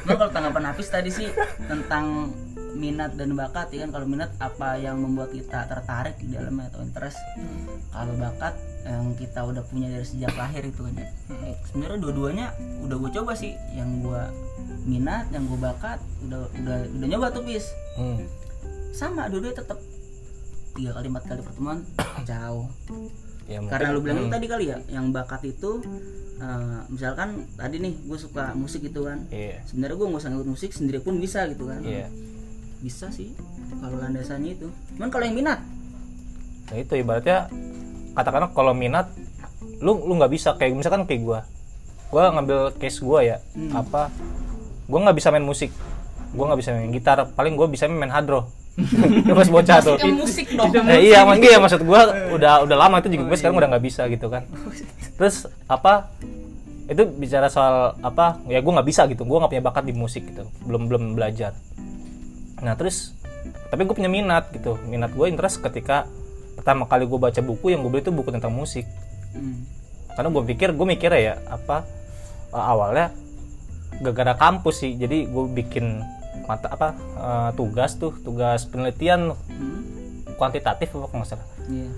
Cuman 0.00 0.14
kalau 0.16 0.30
tanggapan 0.30 0.64
Hafiz 0.66 0.88
tadi 0.88 1.10
sih 1.10 1.28
tentang 1.64 2.32
minat 2.72 3.18
dan 3.18 3.34
bakat 3.34 3.68
ya 3.70 3.84
kan? 3.84 3.90
Kalau 3.90 4.06
minat 4.06 4.30
apa 4.38 4.78
yang 4.78 4.96
membuat 4.96 5.30
kita 5.30 5.66
tertarik 5.66 6.16
di 6.18 6.32
dalamnya 6.32 6.70
atau 6.70 6.80
interest? 6.80 7.18
Kalau 7.90 8.14
bakat 8.14 8.54
yang 8.86 9.12
kita 9.14 9.40
udah 9.42 9.62
punya 9.66 9.90
dari 9.90 10.06
sejak 10.06 10.32
lahir 10.32 10.62
itu 10.62 10.80
kan 10.80 10.94
ya. 10.94 11.08
Sebenarnya 11.66 11.98
dua-duanya 11.98 12.46
udah 12.82 12.96
gue 12.96 13.10
coba 13.12 13.32
sih. 13.34 13.52
Yang 13.74 13.90
gue 14.06 14.22
minat 14.84 15.28
yang 15.28 15.44
gue 15.44 15.58
bakat 15.58 15.98
udah 16.24 16.48
udah 16.54 16.76
udah 16.96 17.06
nyoba 17.06 17.28
tuh 17.28 17.44
pis 17.44 17.68
Hmm. 17.98 18.24
sama 18.94 19.26
dua-duanya 19.26 19.58
tetap 19.58 19.82
tiga 20.72 20.94
kali 20.94 21.10
empat 21.10 21.24
kali 21.26 21.40
pertemuan 21.42 21.82
jauh 22.30 22.70
Ya, 23.48 23.64
karena 23.64 23.96
lu 23.96 24.04
bilang 24.04 24.20
itu 24.20 24.28
Hmm. 24.28 24.36
tadi 24.36 24.46
kali 24.46 24.64
ya 24.68 24.78
yang 24.92 25.08
bakat 25.08 25.40
itu 25.42 25.80
eh, 26.38 26.78
misalkan 26.92 27.48
tadi 27.56 27.80
nih 27.80 27.96
gue 28.04 28.18
suka 28.20 28.52
musik 28.52 28.84
gitu 28.84 29.08
kan. 29.08 29.24
Iya. 29.32 29.64
Sebenarnya 29.64 29.96
gue 29.96 30.06
nggak 30.06 30.20
usah 30.20 30.30
ngikut 30.30 30.48
musik 30.52 30.70
sendiri 30.70 31.00
pun 31.00 31.16
bisa 31.16 31.48
gitu 31.48 31.64
kan. 31.64 31.80
Iya. 31.80 32.12
Bisa 32.78 33.08
sih 33.08 33.32
kalau 33.80 33.96
landasannya 33.96 34.52
itu. 34.54 34.68
Cuman 34.94 35.08
kalau 35.08 35.24
yang 35.24 35.34
minat? 35.34 35.58
Nah 36.68 36.76
itu 36.76 36.92
ibaratnya 36.94 37.48
katakanlah 38.12 38.52
kalau 38.52 38.76
minat 38.76 39.08
lu 39.80 39.96
lu 40.04 40.12
nggak 40.14 40.30
bisa. 40.30 40.52
Kayak 40.54 40.76
misalkan 40.76 41.08
kayak 41.08 41.24
gua. 41.24 41.40
Gua 42.12 42.28
ngambil 42.36 42.76
case 42.76 43.00
gua 43.00 43.24
ya. 43.24 43.40
Hmm. 43.56 43.72
apa? 43.72 44.12
Gua 44.84 45.08
nggak 45.08 45.16
bisa 45.16 45.32
main 45.32 45.42
musik. 45.42 45.72
Gua 46.36 46.52
nggak 46.52 46.60
bisa 46.60 46.70
main 46.76 46.92
gitar. 46.92 47.18
Paling 47.32 47.56
gua 47.56 47.66
bisa 47.66 47.88
main 47.88 48.12
hadro 48.12 48.52
itu 48.78 49.32
pas 49.34 49.48
bocah 49.50 49.78
tuh 49.82 49.96
musik 50.14 50.54
dong 50.54 50.70
Eh, 50.86 51.10
iya, 51.10 51.26
emang 51.26 51.42
iya 51.42 51.58
maksud 51.58 51.82
gua 51.82 52.30
udah 52.30 52.62
udah 52.62 52.76
lama 52.78 53.02
itu 53.02 53.10
juga 53.10 53.34
gue 53.34 53.38
sekarang 53.38 53.58
udah 53.58 53.68
nggak 53.74 53.84
bisa 53.84 54.06
gitu 54.06 54.30
kan. 54.30 54.46
Terus 55.18 55.50
apa? 55.66 56.14
Itu 56.86 57.10
bicara 57.10 57.50
soal 57.50 57.98
apa? 58.00 58.38
Ya 58.46 58.62
gue 58.62 58.72
nggak 58.72 58.86
bisa 58.86 59.10
gitu. 59.10 59.26
Gue 59.26 59.42
nggak 59.42 59.50
punya 59.50 59.64
bakat 59.66 59.84
di 59.84 59.94
musik 59.98 60.30
gitu. 60.30 60.46
Belum 60.62 60.86
belum 60.86 61.18
belajar. 61.18 61.58
Nah 62.62 62.78
terus 62.78 63.18
tapi 63.68 63.82
gue 63.82 63.94
punya 63.98 64.08
minat 64.08 64.54
gitu. 64.54 64.78
Minat 64.86 65.10
gue 65.10 65.26
interest 65.26 65.58
ketika 65.58 66.06
pertama 66.54 66.86
kali 66.86 67.02
gue 67.10 67.18
baca 67.18 67.40
buku 67.42 67.74
yang 67.74 67.82
gue 67.82 67.90
beli 67.90 68.02
itu 68.06 68.14
buku 68.14 68.30
tentang 68.30 68.54
musik. 68.54 68.86
Hmm. 69.34 69.66
Karena 70.14 70.30
gue 70.30 70.42
pikir 70.54 70.70
gue 70.78 70.86
mikir 70.86 71.10
ya 71.18 71.42
apa 71.50 71.82
awalnya 72.54 73.10
gara-gara 73.98 74.38
kampus 74.38 74.86
sih. 74.86 74.94
Jadi 74.94 75.26
gue 75.26 75.44
bikin 75.50 76.17
mata 76.44 76.68
apa 76.68 76.88
eh, 76.94 77.50
tugas 77.54 77.94
tuh 77.94 78.14
tugas 78.18 78.64
penelitian 78.64 79.32
Hmm. 79.48 80.22
kuantitatif 80.34 80.92
apa 80.92 81.10
nggak 81.10 81.28
salah 81.28 81.48
Iya. 81.66 81.90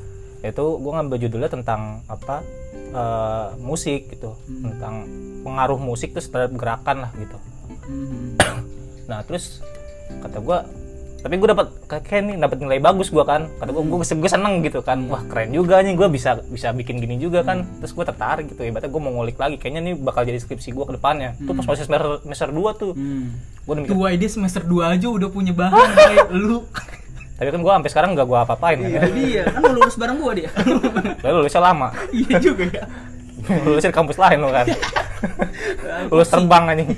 itu 0.47 0.65
gue 0.75 0.91
ngambil 0.91 1.17
judulnya 1.21 1.51
tentang 1.51 1.83
apa 2.07 2.41
eh, 2.73 3.49
musik 3.59 4.09
gitu 4.09 4.33
tentang 4.47 5.05
pengaruh 5.41 5.77
musik 5.77 6.11
terus 6.11 6.27
terhadap 6.27 6.55
gerakan 6.55 6.97
lah 7.05 7.11
gitu 7.15 7.37
Hmm. 7.85 8.35
nah 9.05 9.21
terus 9.21 9.61
kata 10.19 10.39
gue 10.39 10.59
tapi 11.21 11.37
gue 11.37 11.49
dapat 11.53 11.67
kayak 11.89 12.23
nih 12.25 12.37
dapat 12.41 12.57
nilai 12.65 12.81
bagus 12.81 13.13
gue 13.13 13.21
kan. 13.29 13.53
Kata 13.61 13.71
gue 13.77 13.85
gue 13.85 13.99
gue 14.01 14.31
seneng 14.31 14.65
gitu 14.65 14.81
kan. 14.81 15.05
Wah 15.13 15.21
keren 15.29 15.53
juga 15.53 15.85
nih 15.85 15.93
gue 15.93 16.09
bisa 16.09 16.41
bisa 16.49 16.73
bikin 16.73 16.97
gini 16.97 17.21
juga 17.21 17.45
kan. 17.45 17.69
Terus 17.85 17.93
gue 17.93 18.05
tertarik 18.09 18.47
gitu 18.49 18.65
ibaratnya 18.65 18.89
gue 18.89 19.03
mau 19.03 19.13
ngulik 19.13 19.37
lagi. 19.37 19.61
Kayaknya 19.61 19.81
nih 19.93 19.95
bakal 20.01 20.25
jadi 20.25 20.41
skripsi 20.41 20.73
gue 20.73 20.85
ke 20.89 20.93
depannya. 20.97 21.37
Tuh 21.45 21.53
pas 21.53 21.65
masih 21.69 21.85
semester 21.85 22.25
semester 22.25 22.49
2 22.49 22.81
tuh. 22.81 22.93
Hmm. 22.97 23.37
gue 23.61 23.77
udah 23.77 23.83
mikir 23.87 23.95
tua 23.95 24.09
dia 24.17 24.31
semester 24.33 24.63
2 24.67 24.95
aja 24.97 25.07
udah 25.13 25.29
punya 25.29 25.53
bahan 25.53 25.89
kayak 26.09 26.29
lu. 26.33 26.65
Tapi 27.37 27.49
kan 27.53 27.61
gue 27.61 27.73
sampai 27.73 27.91
sekarang 27.93 28.11
gak 28.17 28.27
gue 28.29 28.39
apa-apain 28.41 28.79
kan. 28.81 29.09
Jadi 29.13 29.25
ya 29.37 29.45
kan 29.47 29.61
lu 29.61 29.71
lulus 29.77 29.97
bareng 30.01 30.17
gua 30.17 30.33
dia. 30.33 30.51
lalu 31.25 31.35
lulusnya 31.45 31.63
lama. 31.63 31.89
Iya 32.11 32.37
juga 32.41 32.65
ya. 32.65 32.85
Lulusnya 33.65 33.93
di 33.93 33.97
kampus 33.97 34.17
lain 34.17 34.39
lo 34.41 34.49
kan. 34.53 34.67
Lulus 36.13 36.33
terbang 36.33 36.65
anjing 36.73 36.91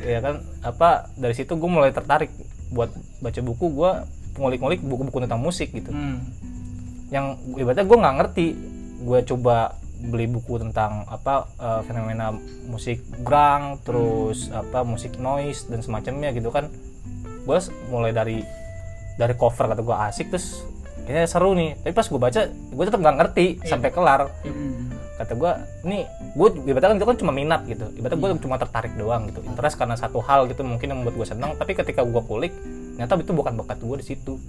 ya 0.00 0.18
kan 0.24 0.40
apa 0.64 1.12
dari 1.16 1.34
situ 1.36 1.56
gue 1.56 1.70
mulai 1.70 1.92
tertarik 1.92 2.32
buat 2.72 2.90
baca 3.20 3.40
buku. 3.44 3.66
Gue 3.72 3.92
ngulik-ngulik 4.38 4.80
buku-buku 4.80 5.18
tentang 5.26 5.42
musik 5.42 5.70
gitu. 5.74 5.90
Hmm. 5.90 6.22
yang 7.10 7.34
ibaratnya 7.58 7.90
gue 7.90 7.98
nggak 7.98 8.16
ngerti 8.22 8.46
gue 9.02 9.18
coba 9.34 9.74
beli 9.98 10.30
buku 10.30 10.62
tentang 10.62 11.02
apa 11.10 11.50
eh, 11.58 11.82
fenomena 11.82 12.30
musik 12.70 13.02
grang 13.26 13.82
terus 13.82 14.46
apa 14.54 14.86
musik 14.86 15.18
noise 15.18 15.66
dan 15.66 15.82
semacamnya 15.82 16.30
gitu 16.30 16.54
kan. 16.54 16.70
Gue 17.44 17.58
mulai 17.90 18.14
dari 18.14 18.46
dari 19.18 19.34
cover 19.34 19.74
kata 19.74 19.82
gue 19.82 19.96
asik 20.06 20.30
terus 20.30 20.62
kayaknya 21.04 21.26
seru 21.26 21.52
nih. 21.58 21.76
Tapi 21.82 21.92
pas 21.92 22.06
gue 22.06 22.20
baca 22.20 22.40
gue 22.48 22.84
tetap 22.86 23.00
nggak 23.02 23.16
ngerti 23.18 23.46
sampai 23.66 23.90
kelar. 23.90 24.30
Hmm. 24.46 24.94
Kata 25.20 25.36
gue 25.36 25.52
ini 25.84 26.08
gue 26.32 26.48
ibaratnya 26.64 26.96
kan 26.96 26.96
itu 26.96 27.08
kan 27.12 27.16
cuma 27.20 27.32
minat 27.36 27.60
gitu. 27.68 27.92
Ibaratnya 27.92 28.16
gue 28.16 28.30
cuma 28.40 28.56
tertarik 28.56 28.96
doang 28.96 29.28
gitu. 29.28 29.44
Interest 29.44 29.76
karena 29.76 29.92
satu 30.00 30.24
hal 30.24 30.48
gitu 30.48 30.64
mungkin 30.64 30.88
yang 30.88 30.98
membuat 31.04 31.20
gue 31.20 31.28
senang 31.28 31.52
tapi 31.60 31.76
ketika 31.76 32.00
gue 32.00 32.22
kulik 32.24 32.56
ternyata 32.96 33.20
itu 33.20 33.32
bukan 33.36 33.52
bakat 33.60 33.84
gue 33.84 33.96
di 34.00 34.06
situ. 34.08 34.40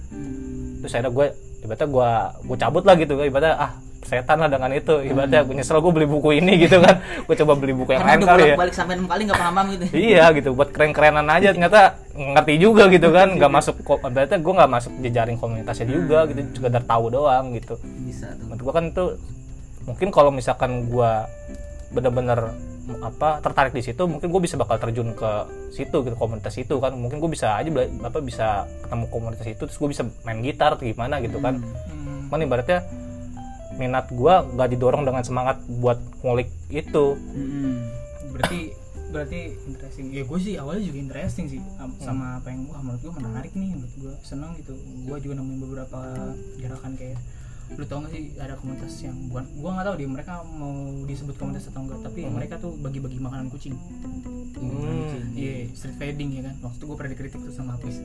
Terus 0.80 0.92
akhirnya 0.96 1.12
gue 1.12 1.26
ibaratnya 1.68 1.88
gue 1.92 2.10
gue 2.48 2.56
cabut 2.56 2.84
lah 2.88 2.94
gitu. 2.96 3.12
Ibaratnya 3.20 3.54
ah 3.60 3.72
setan 4.00 4.40
lah 4.40 4.48
dengan 4.48 4.72
itu. 4.72 4.94
Ibaratnya 5.04 5.44
gue 5.44 5.54
nyesel 5.60 5.76
gue 5.76 5.92
beli 5.92 6.08
buku 6.08 6.40
ini 6.40 6.52
gitu 6.64 6.80
kan. 6.80 7.04
Gue 7.28 7.36
coba 7.36 7.52
beli 7.52 7.76
buku 7.76 7.92
yang 7.92 8.08
lain 8.08 8.24
kali 8.24 8.42
ya. 8.48 8.56
balik 8.56 8.72
sampai 8.72 8.96
enam 8.96 9.06
kali 9.12 9.22
nggak 9.28 9.40
paham 9.44 9.64
gitu. 9.76 9.84
iya 9.92 10.24
gitu 10.32 10.50
buat 10.56 10.72
keren-kerenan 10.72 11.28
aja 11.28 11.52
ternyata 11.52 12.00
ngerti 12.16 12.54
juga 12.56 12.88
gitu 12.88 13.12
kan. 13.12 13.28
Nggak 13.36 13.52
masuk 13.60 13.76
ibaratnya 13.84 14.40
gue 14.40 14.54
nggak 14.56 14.70
masuk 14.72 14.92
jejaring 15.04 15.36
komunitasnya 15.36 15.84
juga 15.84 16.24
gitu. 16.32 16.40
Sekedar 16.56 16.80
tahu 16.88 17.12
doang 17.12 17.52
gitu. 17.52 17.76
Bisa 18.08 18.32
tuh. 18.40 18.48
menurut 18.48 18.64
gua 18.64 18.72
kan 18.80 18.84
itu 18.88 19.04
mungkin 19.86 20.08
kalau 20.14 20.30
misalkan 20.30 20.86
gua 20.88 21.26
bener-bener 21.92 22.56
apa 22.98 23.38
tertarik 23.38 23.70
di 23.70 23.84
situ 23.84 24.10
mungkin 24.10 24.26
gue 24.26 24.42
bisa 24.42 24.58
bakal 24.58 24.74
terjun 24.74 25.14
ke 25.14 25.46
situ 25.70 26.02
gitu 26.02 26.16
komunitas 26.18 26.58
itu 26.58 26.82
kan. 26.82 26.90
Mungkin 26.98 27.22
gue 27.22 27.30
bisa 27.30 27.54
aja 27.54 27.70
apa 28.02 28.18
bisa 28.18 28.66
ketemu 28.82 29.04
komunitas 29.06 29.46
itu 29.46 29.62
terus 29.70 29.78
gue 29.78 29.90
bisa 29.92 30.02
main 30.26 30.42
gitar 30.42 30.74
atau 30.74 30.82
gimana 30.82 31.22
gitu 31.22 31.38
kan. 31.38 31.62
Hmm. 31.62 32.26
cuman 32.32 32.48
ibaratnya 32.48 32.80
minat 33.76 34.08
gua 34.08 34.40
gak 34.56 34.72
didorong 34.72 35.04
dengan 35.04 35.20
semangat 35.20 35.60
buat 35.68 36.00
ngulik 36.24 36.48
itu. 36.72 37.14
Hmm. 37.14 37.92
berarti 38.32 38.72
berarti 39.12 39.40
interesting. 39.68 40.08
Ya 40.08 40.24
gue 40.24 40.38
sih 40.40 40.56
awalnya 40.56 40.88
juga 40.88 40.98
interesting 41.04 41.46
sih 41.52 41.60
am- 41.76 42.00
sama 42.00 42.40
apa 42.40 42.48
yang 42.48 42.64
wah 42.72 42.80
menurut 42.80 43.04
gue 43.04 43.12
menarik 43.20 43.52
nih 43.52 43.76
menurut 43.76 43.94
gue 44.00 44.14
senang 44.24 44.56
gitu. 44.56 44.72
Gue 45.04 45.20
juga 45.20 45.36
nemuin 45.38 45.60
beberapa 45.60 46.00
gerakan 46.56 46.92
kayak 46.96 47.20
lu 47.72 47.84
tau 47.84 47.98
gak 48.00 48.12
sih 48.12 48.36
ada 48.36 48.54
komunitas 48.54 48.92
yang 49.00 49.16
bukan 49.26 49.44
gue 49.48 49.70
nggak 49.70 49.86
tahu 49.86 49.94
deh 49.96 50.08
mereka 50.08 50.32
mau 50.44 50.74
disebut 51.02 51.34
komunitas 51.34 51.66
atau 51.66 51.80
enggak 51.80 52.00
tapi 52.02 52.20
mereka 52.26 52.54
tuh 52.56 52.76
bagi-bagi 52.76 53.16
makanan 53.16 53.48
kucing. 53.48 53.74
Hmm. 54.52 55.32
iya. 55.32 55.66
Street 55.72 55.96
feeding 55.96 56.30
ya 56.32 56.42
kan. 56.44 56.54
Waktu 56.60 56.76
itu 56.76 56.84
gue 56.84 56.96
pernah 56.96 57.10
dikritik 57.10 57.40
tuh 57.40 57.50
sama 57.50 57.74
Apis 57.74 57.96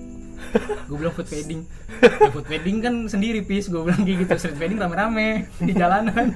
gue 0.87 0.95
bilang 0.95 1.11
food 1.11 1.27
feeding 1.27 1.61
ya, 1.99 2.31
food 2.31 2.45
feeding 2.45 2.77
kan 2.79 2.93
sendiri 3.05 3.41
pis. 3.41 3.67
Gue 3.67 3.83
bilang 3.83 4.01
kayak 4.01 4.17
gitu 4.23 4.33
street 4.37 4.57
feeding 4.57 4.77
rame-rame 4.77 5.27
di 5.57 5.73
jalanan. 5.73 6.31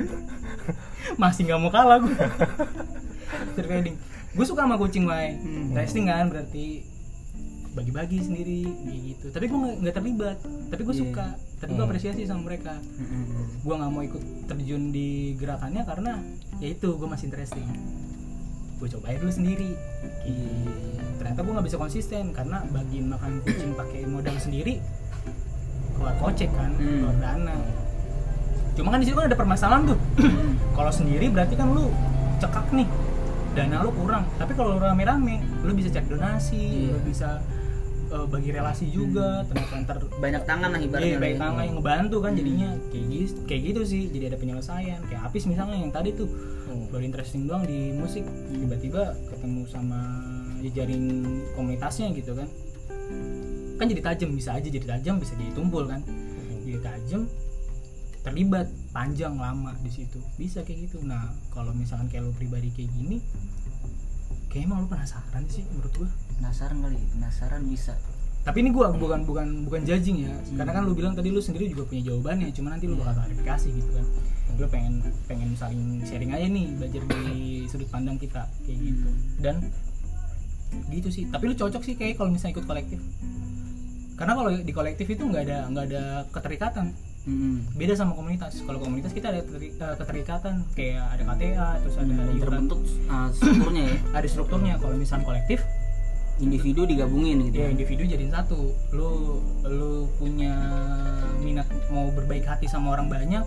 Masih 1.16 1.48
nggak 1.48 1.60
mau 1.60 1.72
kalah 1.72 1.98
gue 2.00 2.16
street 3.52 3.70
feeding 3.70 3.96
gue 4.32 4.46
suka 4.46 4.64
sama 4.64 4.76
kucing 4.76 5.04
Mai 5.04 5.36
Hmm. 5.36 5.76
testing 5.76 6.08
kan 6.08 6.28
berarti 6.28 6.88
bagi-bagi 7.72 8.20
sendiri 8.20 8.64
gitu. 9.08 9.28
Tapi 9.28 9.48
gue 9.48 9.56
nggak 9.58 9.76
nggak 9.80 9.96
terlibat. 9.96 10.38
Tapi 10.68 10.82
gue 10.84 10.92
Iya. 10.92 11.02
suka 11.08 11.26
tapi 11.62 11.72
gue 11.72 11.86
apresiasi 11.86 12.26
sama 12.26 12.42
mereka. 12.44 12.74
Gue 13.62 13.74
nggak 13.74 13.92
mau 13.92 14.02
ikut 14.02 14.20
terjun 14.46 14.90
di 14.90 15.08
gerakannya 15.36 15.86
karena 15.86 16.18
ya 16.58 16.68
itu 16.68 16.90
gue 16.92 17.06
masih 17.06 17.30
interesting. 17.30 17.64
Gue 18.76 18.90
cobain 18.90 19.18
dulu 19.18 19.30
sendiri. 19.32 19.72
Iya. 20.24 20.52
ternyata 21.14 21.40
gue 21.40 21.54
nggak 21.54 21.68
bisa 21.68 21.78
konsisten 21.78 22.24
karena 22.32 22.66
bagiin 22.68 23.06
makan 23.08 23.32
kucing 23.42 23.72
pakai 23.72 24.04
modal 24.04 24.34
sendiri 24.36 24.82
keluar 25.94 26.18
kocek 26.18 26.50
kan 26.50 26.74
Hmm. 26.74 26.98
keluar 26.98 27.16
dana. 27.16 27.56
Cuma 28.74 28.90
kan 28.90 28.98
di 28.98 29.06
situ 29.06 29.14
kan 29.14 29.30
ada 29.30 29.38
permasalahan 29.38 29.86
tuh. 29.86 30.00
Kalau 30.72 30.90
sendiri 30.90 31.30
berarti 31.30 31.54
kan 31.54 31.70
lu 31.70 31.94
cekak 32.38 32.74
nih 32.74 32.90
dana 33.54 33.86
lu 33.86 33.94
kurang. 33.94 34.26
Tapi 34.34 34.52
kalau 34.56 34.74
lu 34.74 34.82
rame-rame 34.82 35.46
lu 35.62 35.72
bisa 35.72 35.94
cari 35.94 36.10
donasi 36.10 36.90
Iya. 36.90 36.90
lu 36.90 37.00
bisa 37.06 37.30
uh, 38.12 38.28
bagi 38.28 38.52
relasi 38.52 38.86
juga 38.88 39.42
ternyata 39.44 39.74
ntar 39.82 39.98
Banyak 40.20 40.44
tangan 40.44 40.70
lah 40.70 40.80
ibaratnya. 40.80 41.18
baik 41.18 41.20
lah 41.20 41.30
ya. 41.32 41.40
tangan 41.42 41.64
yang 41.64 41.76
ngebantu 41.76 42.18
kan 42.20 42.32
jadinya 42.36 42.70
kayak 42.92 43.06
gitu, 43.08 43.38
kayak 43.46 43.62
gitu 43.66 43.82
sih. 43.84 44.04
Jadi 44.08 44.24
ada 44.28 44.38
penyelesaian. 44.38 45.00
Kayak 45.08 45.22
Apis 45.26 45.44
misalnya 45.46 45.78
yang 45.78 45.90
tadi 45.90 46.12
tuh 46.12 46.30
Hmm. 46.62 46.88
baru 46.88 47.04
interesting 47.04 47.44
doang 47.46 47.68
di 47.68 47.92
musik, 47.92 48.24
tiba-tiba 48.48 49.12
ketemu 49.28 49.68
sama 49.68 50.00
jejaring 50.62 51.04
komunitasnya 51.52 52.14
gitu 52.14 52.32
kan. 52.32 52.48
Kan 53.76 53.90
jadi 53.90 54.02
tajam, 54.06 54.32
bisa 54.32 54.54
aja 54.54 54.68
jadi 54.68 54.88
tajam, 54.88 55.18
bisa 55.18 55.34
jadi 55.34 55.52
tumpul 55.52 55.84
kan. 55.84 56.00
Jadi 56.62 56.80
tajam 56.80 57.28
terlibat 58.22 58.70
panjang 58.92 59.34
lama 59.34 59.74
di 59.82 59.90
situ. 59.90 60.22
Bisa 60.38 60.62
kayak 60.62 60.88
gitu. 60.88 61.02
Nah, 61.02 61.34
kalau 61.50 61.74
misalkan 61.74 62.08
kayak 62.08 62.24
lu 62.24 62.32
pribadi 62.32 62.70
kayak 62.70 62.94
gini, 62.94 63.18
kayak 64.48 64.70
emang 64.70 64.86
lu 64.86 64.88
penasaran 64.88 65.44
sih 65.50 65.66
menurut 65.68 65.92
gua. 65.98 66.10
Penasaran 66.42 66.78
kali, 66.82 66.98
penasaran 67.14 67.62
bisa. 67.70 67.94
tapi 68.42 68.66
ini 68.66 68.74
gua 68.74 68.90
bukan 68.90 69.22
bukan 69.22 69.70
bukan 69.70 69.86
judging 69.86 70.26
ya. 70.26 70.34
Karena 70.58 70.74
kan 70.74 70.90
lu 70.90 70.98
bilang 70.98 71.14
tadi 71.14 71.30
lu 71.30 71.38
sendiri 71.38 71.70
juga 71.70 71.86
punya 71.86 72.10
jawabannya 72.10 72.50
cuma 72.50 72.74
nanti 72.74 72.90
lu 72.90 72.98
bakal 72.98 73.22
klarifikasi 73.22 73.70
gitu 73.70 73.92
kan. 73.94 74.06
Lu 74.58 74.66
pengen 74.66 74.94
pengen 75.30 75.54
saling 75.54 76.02
sharing 76.02 76.34
aja 76.34 76.50
nih 76.50 76.74
belajar 76.74 77.06
dari 77.06 77.70
sudut 77.70 77.86
pandang 77.94 78.18
kita 78.18 78.50
kayak 78.66 78.78
gitu. 78.82 79.10
Dan 79.38 79.70
gitu 80.90 81.14
sih. 81.14 81.30
Tapi 81.30 81.44
lu 81.50 81.56
cocok 81.56 81.86
sih 81.86 81.94
kayak 81.94 82.18
kalau 82.18 82.34
misalnya 82.34 82.58
ikut 82.58 82.66
kolektif. 82.66 82.98
Karena 84.18 84.34
kalau 84.38 84.50
di 84.54 84.74
kolektif 84.74 85.06
itu 85.06 85.22
nggak 85.22 85.44
ada 85.46 85.58
nggak 85.70 85.86
ada 85.94 86.04
keterikatan. 86.34 86.88
Hmm. 87.22 87.62
beda 87.78 87.94
sama 87.94 88.18
komunitas. 88.18 88.66
Kalau 88.66 88.82
komunitas 88.82 89.14
kita 89.14 89.30
ada 89.30 89.46
eh, 89.46 89.96
keterikatan. 90.02 90.66
Kayak 90.74 91.06
ada 91.14 91.24
KTA 91.30 91.68
terus 91.86 91.96
ada 92.02 92.10
Dan 92.10 92.34
iuran 92.34 92.42
terbentuk 92.42 92.80
uh, 93.06 93.30
strukturnya 93.30 93.84
ya. 93.86 93.96
ada 94.18 94.28
strukturnya. 94.28 94.74
Kalau 94.82 94.96
misalnya 94.98 95.26
kolektif 95.30 95.62
Individu 96.42 96.90
digabungin 96.90 97.38
gitu. 97.48 97.62
ya 97.62 97.70
individu 97.70 98.02
jadiin 98.02 98.34
satu. 98.34 98.74
Lu 98.90 99.38
lu 99.62 100.10
punya 100.18 100.58
minat 101.38 101.70
mau 101.94 102.10
berbaik 102.10 102.46
hati 102.46 102.66
sama 102.66 102.94
orang 102.94 103.08
banyak 103.08 103.46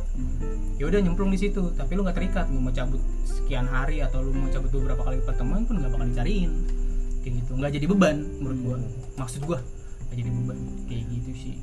ya 0.78 0.84
udah 0.86 1.00
nyemplung 1.02 1.34
di 1.34 1.38
situ. 1.38 1.74
Tapi 1.74 1.98
lu 1.98 2.06
nggak 2.06 2.14
terikat 2.14 2.46
lu 2.48 2.62
mau 2.62 2.70
cabut 2.70 3.02
sekian 3.26 3.66
hari 3.66 3.98
atau 3.98 4.22
lu 4.22 4.30
mau 4.30 4.46
cabut 4.46 4.70
beberapa 4.70 5.02
kali 5.02 5.18
pertemuan 5.26 5.66
pun 5.66 5.82
nggak 5.82 5.90
bakal 5.90 6.06
dicariin. 6.06 6.50
Kayak 7.20 7.34
gitu. 7.42 7.50
Nggak 7.58 7.72
jadi 7.74 7.86
beban 7.90 8.16
menurut 8.38 8.58
gua. 8.62 8.76
Maksud 9.18 9.42
gua 9.42 9.58
nggak 10.06 10.16
jadi 10.16 10.30
beban. 10.30 10.58
Kayak 10.86 11.04
gitu 11.10 11.30
sih. 11.34 11.54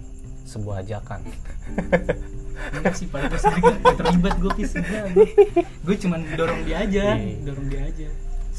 Sebuah 0.43 0.83
ajakan. 0.83 1.23
Enggak 2.71 2.93
sih 2.93 3.07
pada 3.07 3.25
gue 3.31 3.39
sendiri 3.39 3.73
gak 3.79 3.95
terlibat 3.97 4.35
gue 4.37 4.51
pis 4.53 4.71
enggak 4.77 5.05
gue 5.15 5.27
gue 5.57 5.95
cuman 5.97 6.19
dorong 6.37 6.61
dia 6.61 6.83
aja 6.85 7.03
Iya. 7.17 7.35
dorong 7.41 7.67
dia 7.67 7.81
aja 7.89 8.07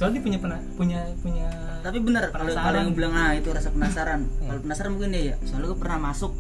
soalnya 0.02 0.18
dia 0.18 0.24
punya 0.26 0.38
pena, 0.42 0.58
punya 0.74 1.00
punya 1.22 1.46
Tapi 1.78 1.98
bener 1.98 2.24
kalau 2.30 2.50
kalau 2.50 2.78
yang 2.78 2.90
bilang 2.90 3.14
ah 3.14 3.30
itu 3.34 3.48
rasa 3.50 3.70
penasaran. 3.70 4.26
Kalau 4.46 4.60
penasaran 4.62 4.90
mungkin 4.94 5.14
ya, 5.14 5.22
ya. 5.30 5.36
Soalnya 5.46 5.66
gue 5.70 5.78
pernah 5.78 5.98
masuk 6.10 6.32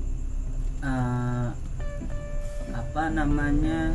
eh, 0.82 1.48
apa 2.74 3.02
namanya 3.08 3.94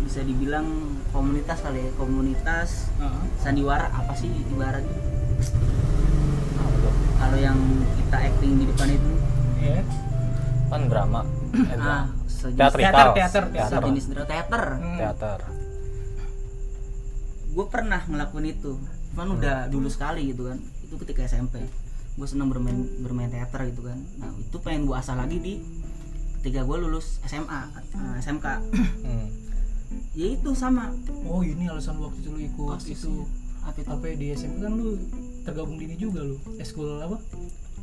bisa 0.00 0.20
dibilang 0.20 0.68
komunitas 1.10 1.60
kali 1.60 1.80
ya 1.80 1.90
komunitas 1.96 2.88
Heeh. 2.96 3.22
sandiwara 3.36 3.88
apa 3.88 4.12
sih 4.12 4.28
ibaratnya 4.28 5.00
kalau 7.16 7.38
yang 7.40 7.56
kita 7.96 8.16
acting 8.28 8.52
di 8.60 8.64
depan 8.68 8.88
itu 8.92 9.10
Iya. 9.56 9.80
kan 10.68 10.82
drama 10.86 11.20
eh, 11.72 11.80
ah 11.80 12.04
teatrikal 12.36 13.16
teater, 13.16 13.44
teater. 13.50 13.80
sejenis 13.80 14.04
drama 14.12 14.26
teater 14.28 14.64
Hmm. 14.76 14.98
teater 15.00 15.40
gue 17.56 17.64
pernah 17.66 18.04
ngelakuin 18.04 18.52
itu. 18.52 18.76
Cuman 19.10 19.32
udah 19.34 19.66
dulu 19.66 19.88
sekali 19.88 20.28
gitu 20.28 20.46
kan. 20.46 20.60
Itu 20.82 20.94
ketika 20.98 21.24
SMP 21.24 21.64
gue 22.12 22.24
seneng 22.24 22.48
bermain 22.48 22.76
bermain 22.98 23.28
teater 23.28 23.64
gitu 23.66 23.82
kan. 23.82 23.96
Nah 24.16 24.30
itu 24.34 24.56
pengen 24.58 24.84
gue 24.84 24.92
asah 24.92 25.12
lagi 25.14 25.36
di 25.36 25.54
ketika 26.38 26.62
gue 26.62 26.76
lulus 26.78 27.18
SMA 27.22 27.60
eh, 27.90 28.20
SMK 28.20 28.46
Hmm. 29.02 29.28
ya 30.12 30.26
itu 30.30 30.50
sama. 30.52 30.92
Oh 31.24 31.40
ini 31.40 31.64
alasan 31.64 31.96
waktu 31.96 32.18
itu 32.18 32.28
lu 32.28 32.40
ikut 32.42 32.76
Kasusnya. 32.76 32.92
itu. 32.94 33.12
apa 33.62 33.76
itu? 33.76 33.88
Apa 33.90 34.04
ya, 34.06 34.14
di 34.14 34.26
SMP 34.30 34.56
kan 34.60 34.72
lu 34.72 34.94
tergabung 35.42 35.74
di 35.74 35.84
ini 35.84 35.96
juga 35.96 36.20
lu. 36.22 36.36
Eskul 36.56 37.00
apa? 37.00 37.16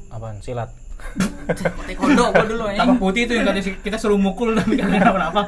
apaan? 0.09 0.37
Silat. 0.39 0.69
Taekwondo 1.83 2.31
gue 2.31 2.45
dulu 2.47 2.63
ya 2.69 2.79
Tapak 2.79 2.95
putih 2.97 3.25
itu 3.25 3.33
yang 3.33 3.45
tadi 3.45 3.59
kita 3.75 3.97
suruh 3.97 4.15
mukul 4.15 4.53
tapi 4.53 4.77
kan 4.77 4.87
nggak 4.87 5.09
apa-apa. 5.09 5.41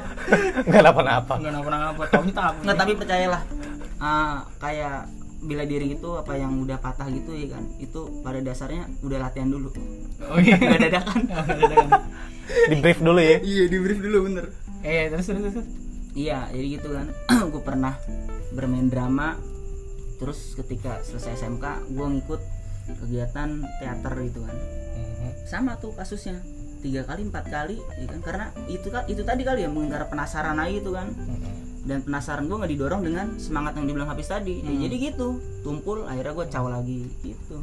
nggak 0.65 0.83
apa-apa 0.83 1.33
Nggak 1.37 1.53
apa-apa. 1.55 2.03
Tahunya 2.09 2.33
tak. 2.33 2.51
nggak 2.59 2.75
tapi 2.75 2.91
percayalah 2.95 3.41
kayak 4.57 5.07
bila 5.39 5.61
diri 5.61 5.93
itu 5.93 6.09
apa 6.11 6.33
yang 6.33 6.57
udah 6.57 6.77
patah 6.77 7.05
gitu 7.07 7.31
ya 7.31 7.53
kan 7.53 7.63
itu 7.77 8.01
pada 8.19 8.41
dasarnya 8.41 8.89
udah 8.99 9.17
latihan 9.19 9.47
dulu 9.47 9.69
Oh 10.25 10.39
iya. 10.39 10.57
nggak 10.57 10.81
dadakan 10.81 11.19
Oh, 11.29 11.43
nggak 11.43 11.57
dadakan. 11.59 11.89
di 12.65 12.75
brief 12.79 12.99
dulu 12.99 13.19
ya 13.19 13.37
iya 13.43 13.63
di 13.65 13.77
brief 13.77 13.99
dulu 13.99 14.17
bener 14.25 14.45
Eh 14.85 15.09
terus 15.09 15.25
terus 15.25 15.41
terus. 15.49 15.65
Iya, 16.13 16.45
jadi 16.53 16.77
gitu 16.77 16.93
kan. 16.93 17.09
gue 17.51 17.57
pernah 17.59 17.97
bermain 18.53 18.85
drama. 18.85 19.33
Terus 20.15 20.53
ketika 20.53 21.01
selesai 21.01 21.41
SMK, 21.41 21.89
gue 21.89 22.05
ngikut 22.05 22.37
kegiatan 23.01 23.49
teater 23.81 24.13
gitu 24.21 24.45
kan. 24.45 24.53
Mhm. 24.53 25.29
Sama 25.43 25.75
tuh 25.75 25.89
kasusnya. 25.91 26.37
tiga 26.75 27.01
kali 27.01 27.25
empat 27.25 27.49
kali 27.49 27.81
ya 27.97 28.05
kan 28.05 28.19
karena 28.21 28.45
itu 28.69 28.93
kan 28.93 29.09
itu 29.09 29.25
tadi 29.25 29.41
kali 29.41 29.65
ya 29.65 29.69
mungkin 29.73 29.89
karena 29.89 30.05
penasaran 30.05 30.53
aja 30.55 30.69
itu 30.69 30.93
kan 30.93 31.09
dan 31.85 32.01
penasaran 32.01 32.49
gue 32.49 32.57
nggak 32.57 32.71
didorong 32.73 33.01
dengan 33.05 33.37
semangat 33.37 33.77
yang 33.77 33.85
dibilang 33.85 34.09
habis 34.09 34.25
tadi. 34.25 34.57
Ya, 34.59 34.73
Hmm. 34.73 34.81
jadi 34.81 34.95
gitu 34.97 35.27
tumpul 35.61 36.05
akhirnya 36.05 36.33
gue 36.33 36.45
caw 36.49 36.65
lagi 36.65 37.05
gitu. 37.21 37.57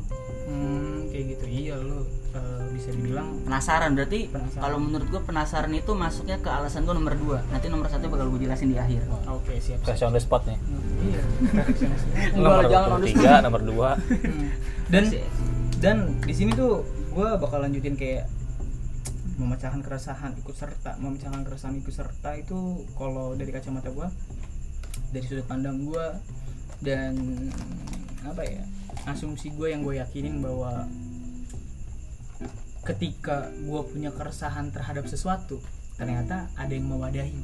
Hmm, 0.47 1.11
kayak 1.11 1.25
gitu. 1.37 1.45
Iya 1.51 1.75
lo 1.83 2.07
eh, 2.33 2.65
bisa 2.71 2.95
dibilang 2.95 3.43
penasaran 3.43 3.99
berarti 3.99 4.31
kalau 4.55 4.79
menurut 4.79 5.09
gue 5.11 5.23
penasaran 5.23 5.75
itu 5.75 5.93
masuknya 5.93 6.39
ke 6.39 6.49
alasan 6.49 6.87
gue 6.87 6.95
nomor 6.95 7.15
dua. 7.19 7.39
Nanti 7.51 7.67
nomor 7.67 7.91
satu 7.91 8.07
bakal 8.07 8.31
gue 8.31 8.47
jelasin 8.47 8.71
di 8.71 8.79
akhir. 8.79 9.03
Oke 9.27 9.59
siap 9.59 9.83
siap. 9.83 9.91
Kasih 9.91 10.07
on 10.07 10.15
the 10.15 10.23
spot 10.23 10.43
nih. 10.47 10.59
Iya. 11.03 11.23
Nomor 12.39 12.63
the 12.71 13.11
tiga 13.11 13.43
nomor 13.43 13.61
dua. 13.61 13.91
Hmm. 13.99 14.49
dan 14.87 15.05
dan 15.83 15.97
di 16.23 16.31
sini 16.31 16.55
tuh 16.55 16.87
gue 17.11 17.29
bakal 17.43 17.59
lanjutin 17.59 17.99
kayak 17.99 18.31
memecahkan 19.38 19.81
keresahan 19.81 20.37
ikut 20.37 20.53
serta 20.53 20.97
memecahkan 20.99 21.42
keresahan 21.42 21.77
ikut 21.79 21.95
serta 21.95 22.37
itu 22.37 22.85
kalau 22.95 23.33
dari 23.33 23.49
kacamata 23.49 23.88
gue 23.88 24.09
dari 25.11 25.25
sudut 25.25 25.47
pandang 25.47 25.85
gue 25.85 26.07
dan 26.81 27.14
apa 28.23 28.42
ya 28.42 28.62
asumsi 29.07 29.51
gue 29.53 29.73
yang 29.73 29.83
gue 29.83 29.99
yakinin 29.99 30.40
bahwa 30.40 30.85
ketika 32.83 33.47
gue 33.55 33.81
punya 33.87 34.11
keresahan 34.11 34.75
terhadap 34.75 35.07
sesuatu 35.07 35.62
ternyata 35.95 36.51
ada 36.59 36.73
yang 36.75 36.88
mewadahi 36.88 37.42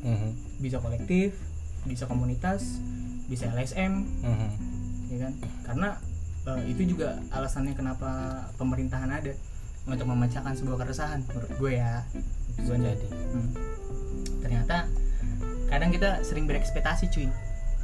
Mhm. 0.00 0.60
bisa 0.60 0.80
kolektif 0.80 1.36
bisa 1.84 2.04
komunitas 2.04 2.80
bisa 3.28 3.48
LSM 3.48 4.04
Mhm. 4.20 4.48
ya 5.08 5.18
kan 5.24 5.32
karena 5.64 5.88
eh, 6.48 6.62
itu 6.72 6.96
juga 6.96 7.20
alasannya 7.30 7.76
kenapa 7.76 8.08
pemerintahan 8.56 9.12
ada 9.12 9.32
untuk 9.82 10.06
memecahkan 10.06 10.52
sebuah 10.52 10.76
keresahan 10.78 11.24
menurut 11.24 11.50
gue 11.52 11.72
ya 11.74 12.04
bisa 12.50 12.60
Gue- 12.66 12.80
jadi 12.82 13.08
Hmm. 13.30 13.50
ternyata 14.40 14.76
kadang 15.66 15.90
kita 15.90 16.20
sering 16.20 16.44
berekspektasi 16.44 17.04
cuy 17.08 17.28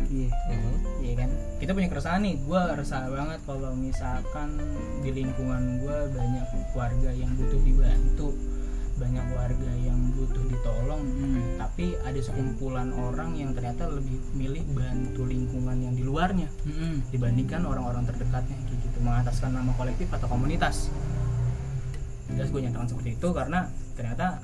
iya 0.05 0.29
Mhm. 0.47 0.75
Iya 0.99 1.15
kan 1.17 1.31
kita 1.57 1.71
punya 1.73 1.89
keresahan 1.89 2.21
nih 2.21 2.37
gue 2.39 2.61
resah 2.75 3.07
banget 3.07 3.41
kalau 3.43 3.73
misalkan 3.73 4.59
di 5.01 5.11
lingkungan 5.15 5.63
gue 5.79 5.99
banyak 6.11 6.45
warga 6.73 7.11
yang 7.11 7.33
butuh 7.33 7.61
dibantu 7.61 8.29
banyak 8.97 9.27
warga 9.31 9.73
yang 9.79 9.97
butuh 10.11 10.41
ditolong 10.47 11.05
Hmm. 11.05 11.57
tapi 11.59 11.97
ada 11.99 12.17
sekumpulan 12.19 12.93
orang 12.93 13.33
yang 13.35 13.53
ternyata 13.53 13.89
lebih 13.89 14.21
milih 14.33 14.65
bantu 14.71 15.23
lingkungan 15.23 15.77
yang 15.79 15.93
di 15.93 16.01
luarnya 16.03 16.49
Mm-mm. 16.63 17.05
dibandingkan 17.07 17.61
orang-orang 17.63 18.05
terdekatnya 18.05 18.57
kayak 18.59 18.81
gitu 18.83 18.99
mengataskan 19.01 19.53
nama 19.55 19.73
kolektif 19.75 20.09
atau 20.11 20.27
komunitas 20.27 20.89
jelas 22.35 22.49
gue 22.51 22.61
nyatakan 22.67 22.89
seperti 22.91 23.11
itu 23.15 23.29
karena 23.31 23.71
ternyata 23.95 24.43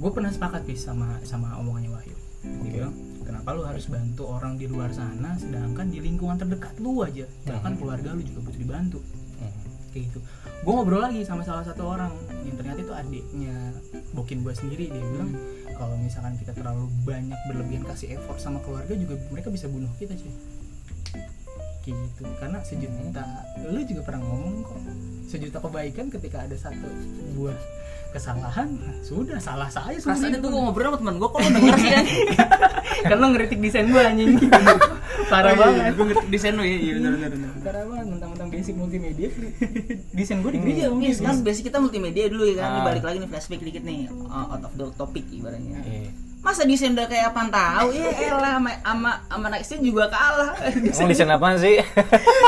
gue 0.00 0.10
pernah 0.10 0.30
sepakat 0.32 0.62
bis 0.66 0.82
sama 0.82 1.18
sama 1.22 1.58
omongannya 1.60 1.90
Wahyu. 1.92 2.16
Dia 2.40 2.70
bilang 2.72 2.94
kenapa 3.22 3.52
lu 3.52 3.62
harus 3.68 3.84
bantu 3.86 4.24
orang 4.26 4.56
di 4.56 4.64
luar 4.64 4.90
sana 4.90 5.36
sedangkan 5.36 5.92
di 5.92 6.00
lingkungan 6.00 6.40
terdekat 6.40 6.74
lu 6.80 7.04
aja? 7.04 7.28
Bahkan 7.46 7.76
keluarga 7.76 8.16
lu 8.16 8.22
juga 8.24 8.40
butuh 8.50 8.60
dibantu. 8.60 9.00
Mhm. 9.40 9.68
kayak 9.90 10.06
gitu. 10.06 10.22
Gue 10.62 10.70
ngobrol 10.70 11.02
lagi 11.02 11.26
sama 11.26 11.42
salah 11.42 11.66
satu 11.66 11.82
orang 11.82 12.14
yang 12.46 12.54
ternyata 12.54 12.78
itu 12.78 12.94
adiknya 12.94 13.74
bokin 14.14 14.46
gue 14.46 14.54
sendiri. 14.54 14.86
Dia 14.86 15.02
bilang 15.02 15.34
kalau 15.74 15.98
misalkan 15.98 16.38
kita 16.38 16.54
terlalu 16.54 16.86
banyak 17.02 17.40
berlebihan 17.50 17.82
kasih 17.88 18.14
effort 18.14 18.38
sama 18.38 18.62
keluarga 18.62 18.94
juga 18.94 19.18
mereka 19.34 19.50
bisa 19.50 19.66
bunuh 19.66 19.90
kita 19.98 20.14
cuy 20.14 20.30
kayak 21.90 22.06
gitu. 22.06 22.22
Karena 22.38 22.58
sejuta 22.62 23.24
lu 23.66 23.80
juga 23.82 24.00
pernah 24.06 24.22
ngomong 24.22 24.54
kok 24.62 24.80
sejuta 25.26 25.58
kebaikan 25.58 26.06
ketika 26.10 26.46
ada 26.46 26.56
satu 26.58 26.88
buah 27.34 27.58
kesalahan 28.10 28.74
sudah 29.06 29.38
salah 29.38 29.70
saya 29.70 29.94
sebenarnya. 29.98 30.42
Itu 30.42 30.48
gue 30.50 30.62
ngobrol 30.62 30.90
sama 30.90 30.98
temen 30.98 31.14
gue 31.18 31.28
kok 31.30 31.38
lo 31.38 31.50
denger 31.50 31.76
sih 31.78 31.90
ya 31.94 32.02
karena 33.10 33.24
ngeritik 33.32 33.58
desain 33.62 33.86
gue 33.86 34.02
anjing. 34.02 34.30
Parah 35.32 35.54
banget. 35.54 35.94
Gue 35.94 36.04
ngerti 36.10 36.26
desain 36.26 36.54
lo 36.58 36.64
ya 36.66 36.74
Iya 36.74 36.92
bener 36.98 37.12
bener 37.14 37.30
bener 37.30 37.48
parah 37.60 37.84
banget 37.86 38.06
mentang-mentang 38.10 38.48
basic 38.50 38.74
multimedia. 38.74 39.28
Desain 40.10 40.38
gue 40.42 40.50
di 40.50 40.58
gereja 40.58 40.80
Iya, 40.80 40.86
mungkin 40.90 41.12
kan 41.22 41.36
basic 41.46 41.70
kita 41.70 41.78
multimedia 41.78 42.26
dulu 42.26 42.44
ya 42.50 42.54
kan. 42.58 42.70
Ah. 42.82 42.84
balik 42.90 43.04
lagi 43.06 43.16
nih 43.22 43.30
flashback 43.30 43.62
dikit 43.62 43.82
nih 43.86 44.10
uh, 44.10 44.58
out 44.58 44.62
of 44.66 44.72
the 44.74 44.86
topic 44.98 45.22
ibaratnya. 45.30 45.78
Iya. 45.86 46.29
Masa 46.40 46.64
desain 46.64 46.96
udah 46.96 47.04
kayak 47.04 47.36
apaan 47.36 47.52
tahu? 47.52 47.92
Ya 47.92 48.32
elah 48.32 48.56
sama 48.56 48.70
sama 48.80 49.12
sama 49.28 49.46
Nextnya 49.52 49.78
juga 49.84 50.08
kalah. 50.08 50.56
Emang 50.72 51.08
desain 51.12 51.28
apaan 51.28 51.56
sih? 51.60 51.76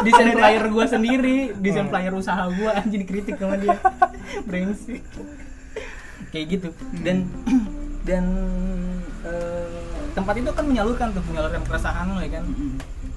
desain 0.06 0.32
flyer 0.32 0.64
gue 0.72 0.84
sendiri 0.88 1.38
desain 1.60 1.86
flyer 1.92 2.12
usaha 2.16 2.48
gue 2.48 2.70
anjing 2.72 3.04
dikritik 3.04 3.36
sama 3.36 3.60
dia. 3.60 3.76
Brengsek. 4.48 5.04
Kayak 6.32 6.46
gitu. 6.56 6.68
Dan 7.04 7.28
dan 8.08 8.24
eh, 9.28 9.68
tempat 10.16 10.34
itu 10.40 10.50
kan 10.56 10.64
menyalurkan 10.64 11.12
tuh 11.12 11.22
menyalurkan 11.28 11.60
keresahan 11.68 12.16
lo 12.16 12.20
ya 12.24 12.40
kan. 12.40 12.44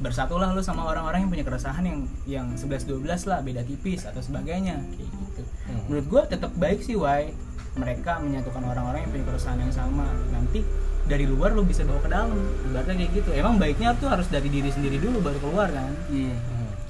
Bersatulah 0.04 0.52
lu 0.52 0.60
sama 0.60 0.92
orang-orang 0.92 1.24
yang 1.24 1.32
punya 1.32 1.46
keresahan 1.48 1.88
yang 1.88 2.00
yang 2.28 2.48
11 2.52 2.84
12 2.84 3.32
lah 3.32 3.40
beda 3.40 3.64
tipis 3.64 4.04
atau 4.04 4.20
sebagainya 4.20 4.84
kayak 5.00 5.08
gitu. 5.08 5.42
Hmm. 5.66 5.82
menurut 5.90 6.06
gue 6.06 6.22
tetap 6.38 6.52
baik 6.56 6.80
sih 6.86 6.94
why 6.94 7.34
mereka 7.76 8.24
menyatukan 8.24 8.64
orang-orang 8.64 9.04
yang 9.04 9.12
punya 9.12 9.26
keresahan 9.28 9.60
yang 9.60 9.74
sama. 9.74 10.08
Nanti 10.32 10.64
dari 11.06 11.28
luar 11.28 11.54
lu 11.54 11.68
bisa 11.68 11.84
bawa 11.84 12.00
ke 12.02 12.10
dalam. 12.10 12.36
Ibaratnya 12.72 12.96
kayak 12.98 13.12
gitu. 13.20 13.30
Emang 13.36 13.60
baiknya 13.60 13.94
tuh 14.00 14.08
harus 14.10 14.28
dari 14.32 14.48
diri 14.48 14.72
sendiri 14.72 14.98
dulu 14.98 15.20
baru 15.22 15.40
keluar 15.44 15.68
kan? 15.72 15.92
Iya. 16.12 16.36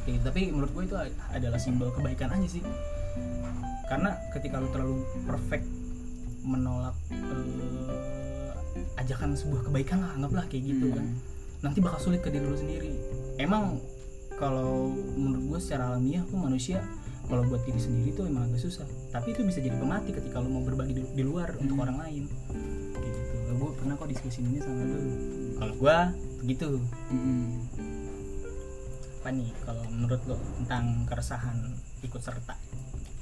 Gitu. 0.06 0.22
tapi 0.22 0.54
menurut 0.54 0.70
gue 0.70 0.84
itu 0.86 0.94
adalah 1.34 1.58
simbol 1.58 1.90
kebaikan 1.90 2.30
aja 2.30 2.46
sih. 2.46 2.62
Karena 3.90 4.14
ketika 4.38 4.62
lu 4.62 4.70
terlalu 4.70 5.02
perfect 5.26 5.66
menolak 6.46 6.94
eh, 7.10 9.02
ajakan 9.02 9.34
sebuah 9.34 9.66
kebaikan 9.66 10.06
lah 10.06 10.14
anggaplah 10.14 10.46
kayak 10.46 10.64
gitu 10.70 10.94
Hmm. 10.94 10.98
kan 11.02 11.08
nanti 11.66 11.82
bakal 11.82 11.98
sulit 11.98 12.22
ke 12.22 12.30
diri 12.30 12.46
lu 12.46 12.54
sendiri. 12.54 12.94
Emang 13.42 13.82
kalau 14.38 14.94
menurut 15.18 15.58
gue 15.58 15.60
secara 15.64 15.90
alamiah 15.90 16.22
tuh 16.30 16.38
manusia 16.38 16.86
kalau 17.26 17.44
buat 17.46 17.62
diri 17.64 17.78
sendiri 17.78 18.10
tuh 18.14 18.26
emang 18.26 18.46
agak 18.46 18.62
susah 18.62 18.86
tapi 19.10 19.34
itu 19.34 19.42
bisa 19.42 19.60
jadi 19.60 19.76
pemati 19.76 20.14
ketika 20.14 20.38
lu 20.40 20.50
mau 20.50 20.62
berbagi 20.62 20.94
di, 20.94 21.02
di 21.12 21.24
luar 21.26 21.58
untuk 21.58 21.78
orang 21.80 21.98
lain 22.00 22.24
kayak 22.94 23.12
gitu 23.12 23.34
gue 23.56 23.72
pernah 23.76 23.96
kok 23.96 24.08
diskusi 24.08 24.40
ini 24.42 24.60
sama 24.60 24.84
lu 24.84 25.00
kalau 25.56 25.74
gue 25.76 25.98
begitu 26.44 26.68
Mm-mm. 27.10 27.44
apa 29.20 29.30
nih 29.34 29.50
kalau 29.66 29.84
menurut 29.90 30.22
lo 30.30 30.38
tentang 30.62 31.10
keresahan 31.10 31.58
ikut 32.02 32.22
serta 32.22 32.54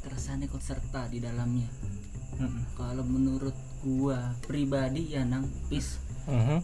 Keresahan 0.03 0.43
ikut 0.43 0.59
serta 0.59 1.07
di 1.07 1.23
dalamnya. 1.23 1.71
Mm-mm. 2.35 2.75
Kalau 2.75 3.07
menurut 3.07 3.55
gua 3.87 4.35
pribadi 4.43 5.15
ya 5.15 5.23
Nang, 5.23 5.47
pis 5.71 5.95
Mhm. 6.27 6.59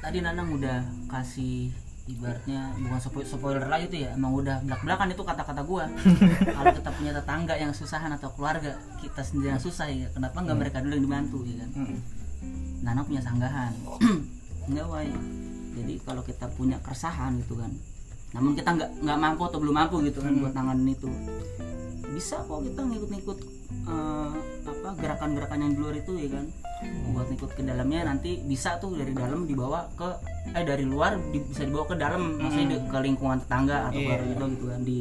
tadi 0.00 0.20
Nanang 0.20 0.52
udah 0.52 0.84
kasih 1.08 1.72
ibaratnya 2.16 2.74
bukan 2.78 2.98
spoiler, 3.22 3.64
lagi 3.66 3.86
tuh 3.90 3.98
ya 4.02 4.10
emang 4.16 4.32
udah 4.34 4.62
belak 4.66 4.80
belakan 4.82 5.08
itu 5.14 5.22
kata-kata 5.22 5.62
gua. 5.62 5.84
Kalau 6.56 6.72
kita 6.74 6.90
punya 6.96 7.12
tetangga 7.14 7.54
yang 7.54 7.72
susahan 7.74 8.10
atau 8.14 8.30
keluarga 8.34 8.74
kita 8.98 9.22
sendiri 9.22 9.54
yang 9.54 9.62
susah 9.62 9.86
ya 9.86 10.08
kenapa 10.10 10.42
nggak 10.42 10.58
mereka 10.58 10.78
dulu 10.82 10.92
yang 10.98 11.04
dibantu 11.06 11.38
ya 11.46 11.56
kan? 11.62 11.70
Mm-mm. 11.76 11.98
Nanang 12.82 13.04
punya 13.06 13.22
sanggahan. 13.22 13.72
Enggak 14.68 14.86
wai. 14.90 15.12
Jadi 15.70 15.94
kalau 16.02 16.22
kita 16.26 16.46
punya 16.52 16.76
keresahan 16.82 17.38
gitu 17.40 17.56
kan 17.56 17.70
namun 18.30 18.54
kita 18.54 18.70
nggak 18.78 18.90
nggak 19.02 19.18
mampu 19.18 19.42
atau 19.42 19.58
belum 19.58 19.74
mampu 19.74 19.96
gitu 20.06 20.22
kan 20.22 20.32
buat 20.38 20.54
nanganin 20.54 20.94
itu. 20.94 21.10
Bisa 22.14 22.42
kok 22.46 22.62
kita 22.62 22.80
ngikut-ngikut 22.86 23.38
eh, 23.90 24.30
apa 24.70 24.88
gerakan-gerakan 24.98 25.58
yang 25.66 25.72
di 25.74 25.80
luar 25.82 25.96
itu 25.98 26.12
ya 26.14 26.28
kan 26.38 26.46
buat 27.10 27.26
ngikut 27.26 27.50
ke 27.52 27.62
dalamnya 27.62 28.06
nanti 28.06 28.40
bisa 28.40 28.76
tuh 28.76 28.94
dari 28.94 29.12
dalam 29.12 29.44
dibawa 29.44 29.90
ke 29.92 30.08
eh 30.50 30.62
dari 30.62 30.82
luar 30.82 31.20
di- 31.28 31.42
bisa 31.42 31.62
dibawa 31.62 31.84
ke 31.84 31.94
dalam 31.94 32.36
maksudnya 32.36 32.66
di- 32.72 32.86
ke 32.86 32.98
lingkungan 32.98 33.38
tetangga 33.38 33.88
atau 33.88 34.00
Iya. 34.00 34.16
ke 34.16 34.24
gitu, 34.26 34.44
gitu 34.48 34.64
kan 34.66 34.80
di 34.82 34.98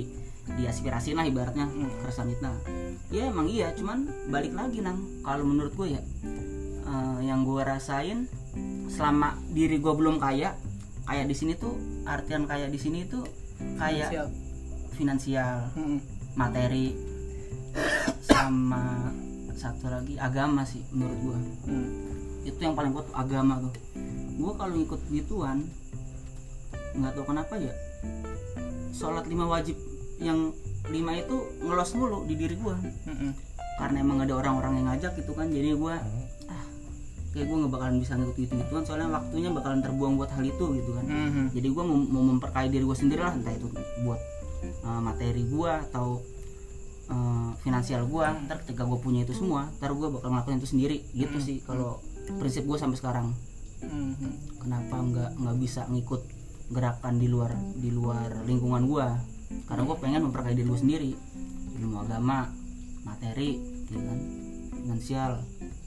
di 0.49 0.63
aspirasi 0.65 1.13
lah 1.13 1.23
ibaratnya 1.23 1.69
keresahan 2.01 2.29
itu 2.29 2.41
Nah, 2.41 2.57
ya 3.07 3.23
emang 3.25 3.45
iya 3.45 3.69
cuman 3.71 3.99
balik 4.27 4.51
lagi 4.51 4.81
nang 4.81 4.97
kalau 5.21 5.43
menurut 5.43 5.71
gue 5.71 5.93
ya 5.93 6.01
eh, 6.83 7.19
yang 7.23 7.43
gue 7.43 7.61
rasain 7.61 8.25
selama 8.87 9.37
diri 9.47 9.77
gue 9.77 9.93
belum 9.93 10.17
kaya 10.17 10.57
kayak 11.05 11.25
di 11.25 11.35
sini 11.35 11.53
tuh 11.53 11.77
artian 12.03 12.43
kayak 12.43 12.67
di 12.67 12.77
sini 12.77 13.05
tuh 13.05 13.23
kayak 13.77 14.09
Siap. 14.09 14.29
finansial 14.91 15.69
Mm-mm. 15.73 16.01
materi 16.33 16.97
sama 18.19 19.13
satu 19.59 19.85
lagi 19.85 20.15
agama 20.17 20.63
sih 20.63 20.81
menurut 20.89 21.19
gua 21.21 21.37
Mm. 21.67 21.89
itu 22.41 22.57
yang 22.57 22.73
paling 22.73 22.89
kuat 22.89 23.05
tuh 23.05 23.15
agama 23.15 23.59
tuh 23.59 23.73
gua 24.35 24.55
kalau 24.55 24.73
ngikut 24.73 25.01
gituan 25.09 25.67
nggak 26.91 27.11
tahu 27.11 27.25
kenapa 27.25 27.53
ya 27.55 27.73
sholat 28.89 29.25
lima 29.25 29.45
wajib 29.45 29.75
yang 30.17 30.51
lima 30.87 31.13
itu 31.13 31.35
ngelos 31.61 31.91
mulu 31.93 32.23
di 32.23 32.33
diri 32.33 32.55
gua 32.55 32.75
Mm-mm. 33.05 33.31
karena 33.77 33.97
emang 33.99 34.19
ada 34.19 34.33
orang-orang 34.33 34.73
yang 34.75 34.87
ngajak 34.87 35.13
gitu 35.15 35.31
kan 35.31 35.47
jadi 35.47 35.75
gua 35.75 35.99
ah 36.47 36.63
kayak 37.29 37.45
gua 37.45 37.57
nggak 37.59 37.71
bakalan 37.71 37.95
bisa 37.99 38.13
ngikut 38.15 38.35
gitu 38.37 38.53
gituan 38.57 38.83
soalnya 38.83 39.07
waktunya 39.13 39.49
bakalan 39.49 39.79
terbuang 39.79 40.13
buat 40.15 40.29
hal 40.29 40.43
itu 40.43 40.65
gitu 40.73 40.91
kan 40.93 41.05
Mhm. 41.05 41.45
jadi 41.51 41.67
gue 41.67 41.83
mau, 41.83 41.97
mau 41.99 42.23
memperkaya 42.25 42.67
diri 42.67 42.81
gue 42.81 42.97
sendiri 42.97 43.21
lah 43.21 43.31
entah 43.31 43.53
itu 43.53 43.67
buat 44.01 44.19
uh, 44.81 44.99
materi 44.99 45.45
gue 45.45 45.71
atau 45.87 46.19
eh, 47.09 47.49
finansial 47.59 48.05
gue 48.05 48.25
ntar 48.45 48.61
ketika 48.61 48.83
gue 48.83 48.97
punya 48.97 49.21
itu 49.23 49.33
semua 49.33 49.67
ntar 49.75 49.91
gue 49.91 50.07
bakal 50.07 50.29
ngelakuin 50.29 50.57
itu 50.57 50.69
sendiri. 50.69 50.97
Gitu 51.11 51.33
Hmm. 51.33 51.43
sih 51.43 51.57
kalau 51.59 51.97
prinsip 52.31 52.63
gue 52.63 52.75
sampai 52.75 52.97
sekarang. 52.97 53.27
Mhm. 53.79 54.59
kenapa 54.59 54.99
nggak 54.99 55.29
nggak 55.35 55.55
bisa 55.57 55.87
ngikut 55.87 56.19
gerakan 56.69 57.15
di 57.15 57.25
luar 57.25 57.49
di 57.73 57.89
luar 57.89 58.43
lingkungan 58.43 58.83
gue 58.83 59.07
karena 59.65 59.81
gue 59.81 59.97
pengen 59.97 60.21
memperkaya 60.21 60.51
diri 60.53 60.67
gue 60.67 60.77
sendiri. 60.77 61.11
Ilmu 61.75 61.95
agama 61.97 62.51
materi 63.01 63.55
gitu 63.81 63.97
kan? 63.97 64.19
Finansial. 64.75 65.31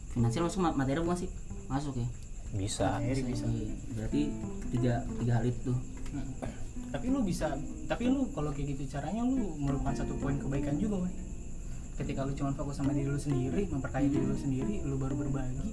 Finansial 0.08 0.42
masuk 0.42 0.60
ma- 0.60 0.72
materi 0.74 0.98
bukan 0.98 1.18
sih? 1.18 1.30
Masuk 1.68 1.94
ya? 1.94 2.08
Bisa. 2.52 2.96
Materi 2.96 3.22
bisa. 3.22 3.44
Iya, 3.44 3.68
berarti 3.92 4.20
tiga 4.70 4.94
tiga 5.16 5.32
hal 5.36 5.44
itu 5.46 5.72
Hmm. 6.12 6.28
Tapi 6.92 7.06
lu 7.08 7.24
bisa 7.24 7.56
tapi 7.88 8.04
lu 8.06 8.28
kalau 8.30 8.52
kayak 8.52 8.76
gitu 8.76 8.84
caranya 8.92 9.24
lu 9.24 9.56
merupakan 9.56 9.96
satu 9.96 10.12
poin 10.20 10.36
kebaikan 10.36 10.76
juga 10.76 11.02
woy. 11.02 11.12
ketika 11.92 12.20
lu 12.22 12.32
cuma 12.32 12.52
fokus 12.52 12.76
sama 12.76 12.92
diri 12.92 13.08
lu 13.08 13.16
sendiri 13.16 13.64
memperkaya 13.68 14.04
diri 14.04 14.20
lu 14.22 14.36
sendiri 14.36 14.84
lu 14.84 14.96
baru 14.96 15.16
berbagi 15.16 15.72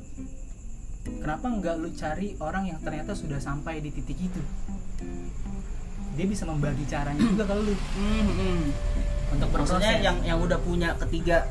kenapa 1.20 1.48
nggak 1.50 1.76
lu 1.76 1.90
cari 1.92 2.40
orang 2.40 2.64
yang 2.68 2.80
ternyata 2.80 3.12
sudah 3.12 3.38
sampai 3.38 3.80
di 3.80 3.92
titik 3.92 4.16
itu 4.18 4.42
dia 6.16 6.26
bisa 6.28 6.44
membagi 6.44 6.84
caranya 6.86 7.24
juga 7.26 7.44
kalau 7.46 7.64
lu 7.64 7.76
untuk 9.30 9.50
berproses 9.52 9.80
maksudnya 9.80 9.96
yang 10.02 10.18
yang 10.26 10.40
udah 10.40 10.60
punya 10.60 10.96
ketiga 11.04 11.48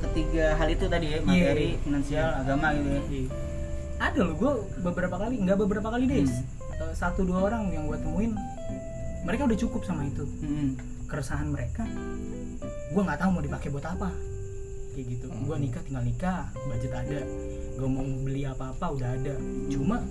ketiga 0.00 0.56
hal 0.56 0.68
itu 0.68 0.84
tadi 0.86 1.06
ya 1.10 1.18
materi 1.20 1.68
Iya. 1.74 1.80
finansial 1.82 2.28
agama 2.38 2.66
gitu 2.72 2.88
ya 2.88 3.02
Iya. 3.04 3.22
ada 4.00 4.20
loh 4.24 4.34
gue 4.34 4.52
beberapa 4.80 5.16
kali 5.18 5.34
nggak 5.42 5.58
beberapa 5.58 5.88
kali 5.90 6.04
deh 6.06 6.24
Hmm. 6.80 6.96
satu 6.96 7.22
dua 7.22 7.44
orang 7.44 7.68
yang 7.68 7.84
gue 7.86 7.98
temuin 8.00 8.32
mereka 9.22 9.42
udah 9.46 9.58
cukup 9.58 9.82
sama 9.84 10.06
itu. 10.06 10.24
Hmm. 10.44 10.76
keresahan 11.10 11.50
mereka 11.50 11.82
gue 12.94 13.02
nggak 13.02 13.18
tahu 13.18 13.30
mau 13.34 13.42
dipakai 13.42 13.68
buat 13.74 13.82
apa. 13.82 14.14
Kayak 14.94 15.06
gitu. 15.10 15.26
Hmm. 15.26 15.42
gue 15.46 15.56
nikah 15.58 15.82
tinggal 15.82 16.04
nikah 16.06 16.40
budget 16.66 16.92
ada. 16.94 17.20
Gue 17.74 17.88
mau 17.90 18.06
beli 18.22 18.42
apa 18.46 18.70
apa 18.70 18.86
udah 18.94 19.08
ada. 19.18 19.34
Cuma 19.66 20.02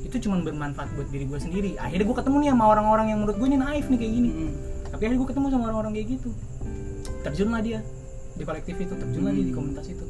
itu 0.00 0.16
cuma 0.24 0.40
bermanfaat 0.40 0.88
buat 0.96 1.08
diri 1.12 1.28
gue 1.28 1.36
sendiri. 1.36 1.70
Akhirnya 1.76 2.08
gue 2.08 2.16
ketemu 2.16 2.36
nih 2.40 2.50
sama 2.56 2.64
orang-orang 2.72 3.06
yang 3.12 3.18
menurut 3.20 3.36
gue 3.36 3.48
ini 3.48 3.58
naif 3.60 3.86
nih 3.92 3.98
kayak 4.00 4.12
gini. 4.14 4.30
Hmm. 4.32 4.52
tapi 4.88 5.04
akhirnya 5.04 5.20
gue 5.20 5.28
ketemu 5.28 5.46
sama 5.52 5.64
orang-orang 5.68 5.92
kayak 6.00 6.08
gitu. 6.16 6.30
Terjunlah 7.20 7.60
dia 7.60 7.78
di 8.38 8.44
kolektif 8.46 8.76
itu 8.80 8.94
terjunlah 8.96 9.32
dia 9.36 9.44
di 9.44 9.52
Hmm. 9.52 9.58
komunitas 9.60 9.86
itu. 9.92 10.04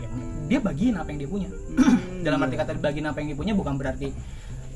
Ya, 0.00 0.08
dia 0.48 0.58
bagiin 0.64 0.96
apa 0.96 1.08
yang 1.12 1.18
dia 1.20 1.30
punya. 1.30 1.48
Hmm. 1.52 2.00
dalam 2.26 2.40
arti 2.40 2.56
kata 2.56 2.80
bagiin 2.80 3.04
apa 3.04 3.20
yang 3.20 3.28
dia 3.34 3.38
punya 3.38 3.52
bukan 3.52 3.76
berarti 3.76 4.08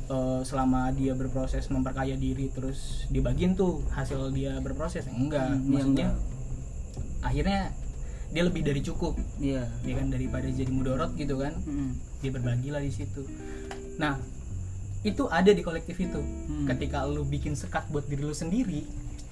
eh, 0.09 0.41
selama 0.43 0.91
dia 0.93 1.13
berproses 1.15 1.69
memperkaya 1.69 2.17
diri 2.17 2.49
terus 2.51 3.05
dibagiin 3.09 3.55
tuh 3.55 3.85
hasil 3.93 4.33
dia 4.33 4.57
berproses 4.59 5.07
enggak. 5.09 5.53
Hmm, 5.53 5.61
iya, 5.61 5.71
maksudnya 5.71 6.09
enggak. 6.13 7.25
akhirnya 7.25 7.61
dia 8.29 8.43
lebih 8.45 8.61
dari 8.61 8.85
cukup 8.85 9.17
iya. 9.41 9.65
ya 9.89 9.95
kan 9.97 10.13
daripada 10.13 10.45
jadi 10.49 10.69
mudorot 10.69 11.17
gitu 11.17 11.41
kan. 11.41 11.55
Hmm. 11.65 11.97
dia 12.19 12.31
berbagilah 12.35 12.83
di 12.83 12.93
situ. 12.93 13.23
Nah 13.97 14.19
itu 15.07 15.31
ada 15.31 15.55
di 15.55 15.63
kolektif 15.63 15.95
itu. 15.97 16.19
Hmm. 16.19 16.67
ketika 16.67 17.07
lu 17.07 17.23
bikin 17.23 17.55
sekat 17.55 17.87
buat 17.89 18.05
diri 18.11 18.27
lu 18.27 18.35
sendiri 18.35 18.83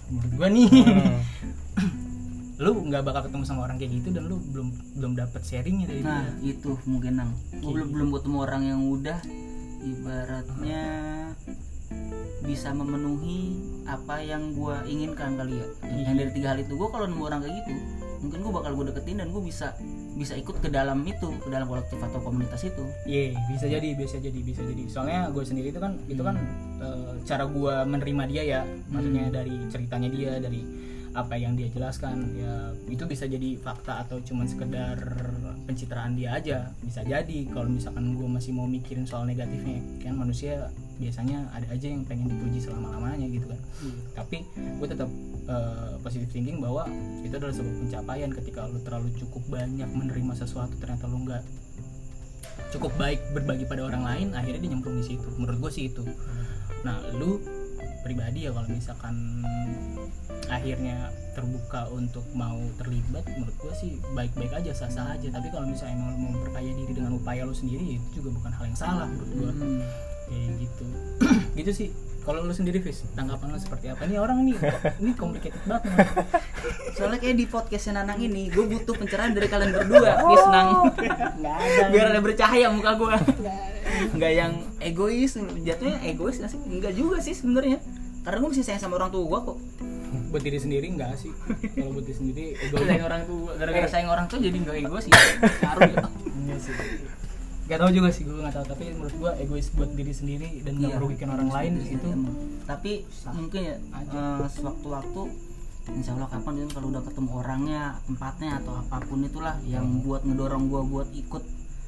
menurut 0.07 0.33
gua 0.39 0.49
nih 0.49 0.69
Hmm. 0.71 1.19
lu 2.65 2.73
nggak 2.89 3.05
bakal 3.05 3.29
ketemu 3.29 3.45
sama 3.45 3.69
orang 3.69 3.77
kayak 3.77 4.01
gitu 4.01 4.17
dan 4.17 4.33
lu 4.33 4.41
belum 4.41 4.73
belum 4.97 5.13
dapat 5.13 5.45
sharingnya 5.45 5.93
dari 5.93 6.01
nah 6.01 6.25
dia. 6.41 6.57
itu 6.57 6.73
mungkin 6.89 7.21
nang 7.21 7.31
gue 7.53 7.69
belum 7.69 7.89
belum 7.93 8.09
ketemu 8.17 8.37
orang 8.41 8.63
yang 8.65 8.81
udah 8.81 9.19
ibaratnya 9.87 10.85
bisa 12.43 12.75
memenuhi 12.75 13.63
apa 13.87 14.19
yang 14.23 14.55
gue 14.55 14.77
inginkan 14.91 15.39
kali 15.39 15.63
ya. 15.63 15.67
Yang 15.87 16.15
dari 16.19 16.31
tiga 16.35 16.49
hal 16.55 16.59
itu 16.63 16.75
gue 16.75 16.89
kalau 16.91 17.07
nemu 17.07 17.23
orang 17.23 17.41
kayak 17.47 17.55
gitu 17.63 17.73
mungkin 18.17 18.39
gue 18.43 18.53
bakal 18.53 18.73
gue 18.75 18.85
deketin 18.91 19.21
dan 19.21 19.29
gue 19.31 19.43
bisa 19.45 19.77
bisa 20.17 20.33
ikut 20.35 20.57
ke 20.65 20.69
dalam 20.73 21.05
itu 21.05 21.29
ke 21.45 21.49
dalam 21.53 21.69
kolektif 21.69 22.01
atau 22.01 22.19
komunitas 22.25 22.65
itu. 22.65 22.85
Iya, 23.05 23.37
bisa 23.53 23.67
jadi, 23.69 23.93
bisa 23.93 24.17
jadi, 24.17 24.41
bisa 24.41 24.65
jadi. 24.65 24.83
Soalnya 24.89 25.29
gue 25.31 25.45
sendiri 25.45 25.69
itu 25.71 25.81
kan, 25.81 26.01
itu 26.09 26.23
kan 26.25 26.37
eh, 26.81 27.13
cara 27.29 27.45
gue 27.47 27.75
menerima 27.85 28.23
dia 28.27 28.43
ya, 28.43 28.61
maksudnya 28.89 29.29
dari 29.29 29.55
ceritanya 29.69 30.09
dia, 30.09 30.33
dari 30.41 30.61
apa 31.17 31.33
yang 31.41 31.57
dia 31.57 31.73
jelaskan, 31.73 32.29
ya 32.37 32.77
itu 32.93 33.09
bisa 33.09 33.25
jadi 33.25 33.57
fakta 33.57 34.05
atau 34.05 34.21
cuman 34.21 34.45
sekedar 34.45 35.01
pencitraan 35.65 36.13
dia 36.13 36.37
aja, 36.37 36.69
bisa 36.85 37.01
jadi. 37.01 37.49
Kalau 37.49 37.73
misalkan 37.73 38.21
gue 38.21 38.29
masih 38.29 38.53
mau 38.53 38.69
mikirin 38.69 39.09
soal 39.09 39.25
negatifnya, 39.25 39.81
kan 40.05 40.13
manusia 40.13 40.69
biasanya 41.01 41.49
ada 41.57 41.65
aja 41.73 41.89
yang 41.89 42.05
pengen 42.05 42.29
dipuji 42.29 42.61
selama 42.61 42.93
lamanya 43.01 43.25
gitu 43.33 43.49
kan. 43.49 43.61
Tapi 44.13 44.45
gue 44.53 44.89
tetap 44.93 45.09
eh, 45.49 45.93
positive 46.05 46.29
thinking 46.29 46.61
bahwa 46.61 46.85
itu 47.25 47.33
adalah 47.33 47.57
sebuah 47.57 47.77
pencapaian. 47.81 48.31
Ketika 48.37 48.69
lu 48.69 48.79
terlalu 48.85 49.09
cukup 49.17 49.43
banyak 49.49 49.89
menerima 49.89 50.37
sesuatu 50.37 50.77
ternyata 50.77 51.09
lu 51.09 51.25
nggak 51.25 51.41
cukup 52.77 52.93
baik 53.01 53.21
berbagi 53.33 53.65
pada 53.65 53.89
orang 53.89 54.05
lain 54.05 54.27
akhirnya 54.37 54.61
dia 54.69 54.71
nyemplung 54.77 55.01
di 55.01 55.17
situ. 55.17 55.29
Menurut 55.41 55.65
gue 55.65 55.73
sih 55.73 55.89
itu. 55.89 56.05
Nah 56.85 57.01
lu 57.17 57.41
pribadi 58.07 58.47
ya 58.47 58.55
kalau 58.55 58.71
misalkan 58.71 59.43
akhirnya 60.47 60.97
terbuka 61.35 61.91
untuk 61.91 62.23
mau 62.33 62.57
terlibat 62.79 63.27
menurut 63.29 63.57
gue 63.59 63.75
sih 63.75 63.91
baik-baik 64.15 64.53
aja 64.55 64.73
sah-sah 64.73 65.13
aja. 65.13 65.29
Tapi 65.29 65.51
kalau 65.51 65.67
misalnya 65.67 65.99
emang 65.99 66.15
mau 66.17 66.31
memperkaya 66.33 66.71
diri 66.71 66.93
dengan 66.95 67.13
upaya 67.13 67.43
lu 67.43 67.53
sendiri 67.53 67.99
itu 67.99 68.09
juga 68.15 68.31
bukan 68.33 68.53
hal 68.55 68.65
yang 68.65 68.79
salah 68.79 69.05
menurut 69.05 69.31
gue 69.33 69.51
Hmm. 69.53 69.81
kayak 70.27 70.51
gitu. 70.59 70.87
Gitu 71.59 71.73
sih. 71.73 71.89
Kalau 72.21 72.43
lu 72.43 72.51
sendiri 72.51 72.83
Fis 72.83 73.07
tanggapan 73.15 73.55
lu 73.55 73.59
seperti 73.59 73.87
apa? 73.87 74.03
Ini 74.03 74.19
orang 74.19 74.43
nih 74.43 74.59
kok 74.59 74.75
ini 75.03 75.11
complicated 75.15 75.63
banget. 75.63 75.87
Nih. 75.87 76.07
soalnya 76.93 77.19
kayak 77.21 77.37
di 77.37 77.47
podcastnya 77.47 78.03
Nanang 78.03 78.19
ini 78.19 78.51
gue 78.51 78.67
butuh 78.67 78.99
pencerahan 78.99 79.31
dari 79.31 79.47
kalian 79.47 79.71
berdua 79.73 80.27
Yes, 80.27 80.45
Nang. 80.49 80.69
Nggak 81.39 81.55
ada 81.55 81.83
biar 81.87 82.07
ada 82.11 82.21
bercahaya 82.21 82.67
muka 82.69 82.93
gue 82.95 83.15
nggak 83.97 84.33
yang 84.35 84.53
egois 84.83 85.39
jatuhnya 85.63 86.03
egois 86.03 86.37
nggak 86.37 86.51
sih? 86.51 86.61
Enggak 86.67 86.93
juga 86.93 87.17
sih 87.23 87.33
sebenarnya 87.33 87.79
karena 88.27 88.37
gue 88.37 88.51
masih 88.51 88.65
sayang 88.65 88.83
sama 88.83 88.99
orang 88.99 89.09
tua 89.09 89.23
gue 89.23 89.39
kok. 89.47 89.59
Buat 90.27 90.43
diri 90.43 90.59
sendiri 90.59 90.87
enggak 90.89 91.15
sih? 91.15 91.31
Kalau 91.73 91.95
buat 91.95 92.03
diri 92.03 92.17
sendiri 92.19 92.45
ego. 92.67 92.75
Sayang 92.77 93.07
orang 93.07 93.23
tua 93.25 93.51
gara-gara 93.55 93.87
sayang 93.87 94.11
orang 94.11 94.27
tua 94.27 94.39
jadi 94.43 94.57
nggak 94.59 94.77
egois 94.83 95.07
ya 95.07 95.15
ngaruh 95.63 95.83
ya. 95.87 95.99
Iya 96.43 96.57
sih. 96.59 96.75
Gak 97.67 97.79
tau 97.79 97.91
juga 97.91 98.11
sih 98.11 98.23
gue 98.23 98.35
gak 98.37 98.51
tahu. 98.53 98.67
Tapi 98.69 98.85
menurut 98.93 99.15
gue 99.17 99.31
egois 99.41 99.67
buat 99.71 99.91
diri 99.91 100.11
sendiri 100.11 100.49
dan 100.63 100.79
gak 100.79 100.87
Iya. 100.87 100.97
merugikan 100.97 101.29
orang 101.31 101.49
lain 101.49 101.73
di 101.79 101.85
situ. 101.89 102.07
Tapi 102.63 102.93
mungkin 103.33 103.61
ya 103.63 103.77
eh, 103.79 104.47
sewaktu-waktu 104.49 105.23
Insya 105.89 106.19
Allah 106.19 106.27
kapan 106.27 106.59
gitu 106.59 106.75
kalau 106.75 106.91
udah 106.91 106.99
ketemu 107.01 107.31
orangnya 107.37 107.83
tempatnya 108.03 108.59
atau 108.59 108.75
apa 108.77 108.99
pun 109.01 109.23
itulah 109.23 109.55
yang 109.63 110.03
buat 110.03 110.23
ngedorong 110.23 110.67
gue 110.67 110.83
buat 110.83 111.09
ikut 111.15 111.43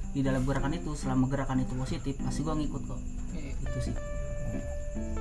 di 0.08 0.22
dalam 0.22 0.42
gerakan 0.42 0.70
itu 0.72 0.94
selama 0.94 1.26
gerakan 1.26 1.60
itu 1.60 1.74
positif 1.74 2.14
pasti 2.16 2.42
gue 2.42 2.54
ngikut 2.54 2.82
kok. 2.84 3.00
Eh, 3.34 3.54
itu 3.54 3.78
sih 3.82 3.94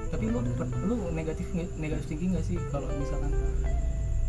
tapi 0.08 0.24
lu 0.32 0.40
lu 0.86 0.96
negatif 1.12 1.46
negatif 1.78 2.06
tinggi 2.08 2.26
gak 2.32 2.46
sih? 2.46 2.56
Kalau 2.72 2.88
misalkan 2.94 3.32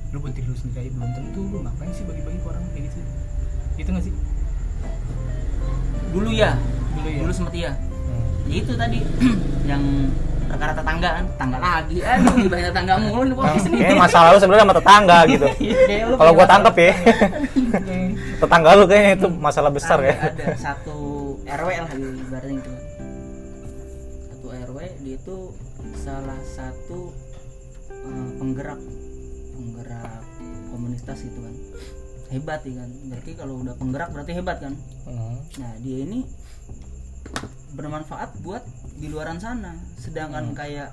lu 0.08 0.16
buat 0.18 0.32
diri 0.32 0.48
lu 0.48 0.56
sendiri 0.56 0.86
aja 0.86 0.90
belum 0.92 1.10
tentu 1.12 1.40
lu 1.46 1.58
ngapain 1.60 1.90
sih 1.92 2.04
bagi-bagi 2.04 2.38
ke 2.40 2.46
orang 2.48 2.64
kayak 2.72 2.82
gitu? 2.88 2.98
Itu 3.78 3.88
gak 3.92 4.04
sih? 4.04 4.14
Dulu 6.10 6.30
ya. 6.32 6.50
Dulu 6.96 7.08
ya? 7.08 7.18
Dulu 7.22 7.32
sempet 7.32 7.54
iya. 7.56 7.72
Hmm. 7.76 8.48
ya 8.48 8.56
itu 8.58 8.72
tadi 8.74 8.98
yang 9.70 9.82
perkara 10.48 10.72
tetangga 10.72 11.08
kan. 11.20 11.24
Tetangga 11.28 11.58
lagi. 11.60 11.96
Aduh 12.00 12.34
di 12.40 12.48
banyak 12.48 12.66
tetangga 12.72 12.94
mulu 12.98 13.20
nih 13.28 13.36
podcast 13.36 13.66
ini 13.68 13.76
Kayaknya 13.78 14.00
masalah 14.00 14.28
lu 14.32 14.38
sebenarnya 14.40 14.64
sama 14.64 14.76
tetangga 14.80 15.18
gitu. 15.28 15.46
Kayak 15.88 16.04
lu 16.08 16.14
Kalau 16.16 16.32
gua 16.32 16.38
kayak 16.40 16.50
tangkep 16.56 16.74
ya, 16.74 16.92
kayak- 16.96 18.12
tetangga 18.42 18.70
lu 18.78 18.84
kayaknya 18.88 19.12
itu 19.18 19.28
masalah 19.34 19.70
besar 19.70 19.98
ada, 20.00 20.08
ya. 20.08 20.14
ada 20.32 20.46
satu 20.56 20.96
RW 21.44 21.68
lah 21.74 21.90
ibaratnya 21.92 22.54
gitu. 22.60 22.70
satu 22.70 22.80
RW 22.80 22.87
dia 25.08 25.16
itu 25.16 25.56
salah 25.96 26.36
satu 26.44 27.16
eh, 27.88 28.30
penggerak 28.36 28.76
penggerak 29.56 30.20
komunitas 30.68 31.24
itu 31.24 31.40
kan. 31.40 31.54
Hebat 32.28 32.60
ya 32.68 32.84
kan. 32.84 32.90
Berarti 33.08 33.30
kalau 33.32 33.64
udah 33.64 33.72
penggerak 33.80 34.12
berarti 34.12 34.36
hebat 34.36 34.60
kan. 34.60 34.76
Hmm. 35.08 35.40
nah 35.56 35.72
dia 35.80 36.04
ini 36.04 36.28
bermanfaat 37.72 38.36
buat 38.44 38.60
di 39.00 39.08
luaran 39.08 39.40
sana. 39.40 39.80
Sedangkan 39.96 40.52
kayak 40.52 40.92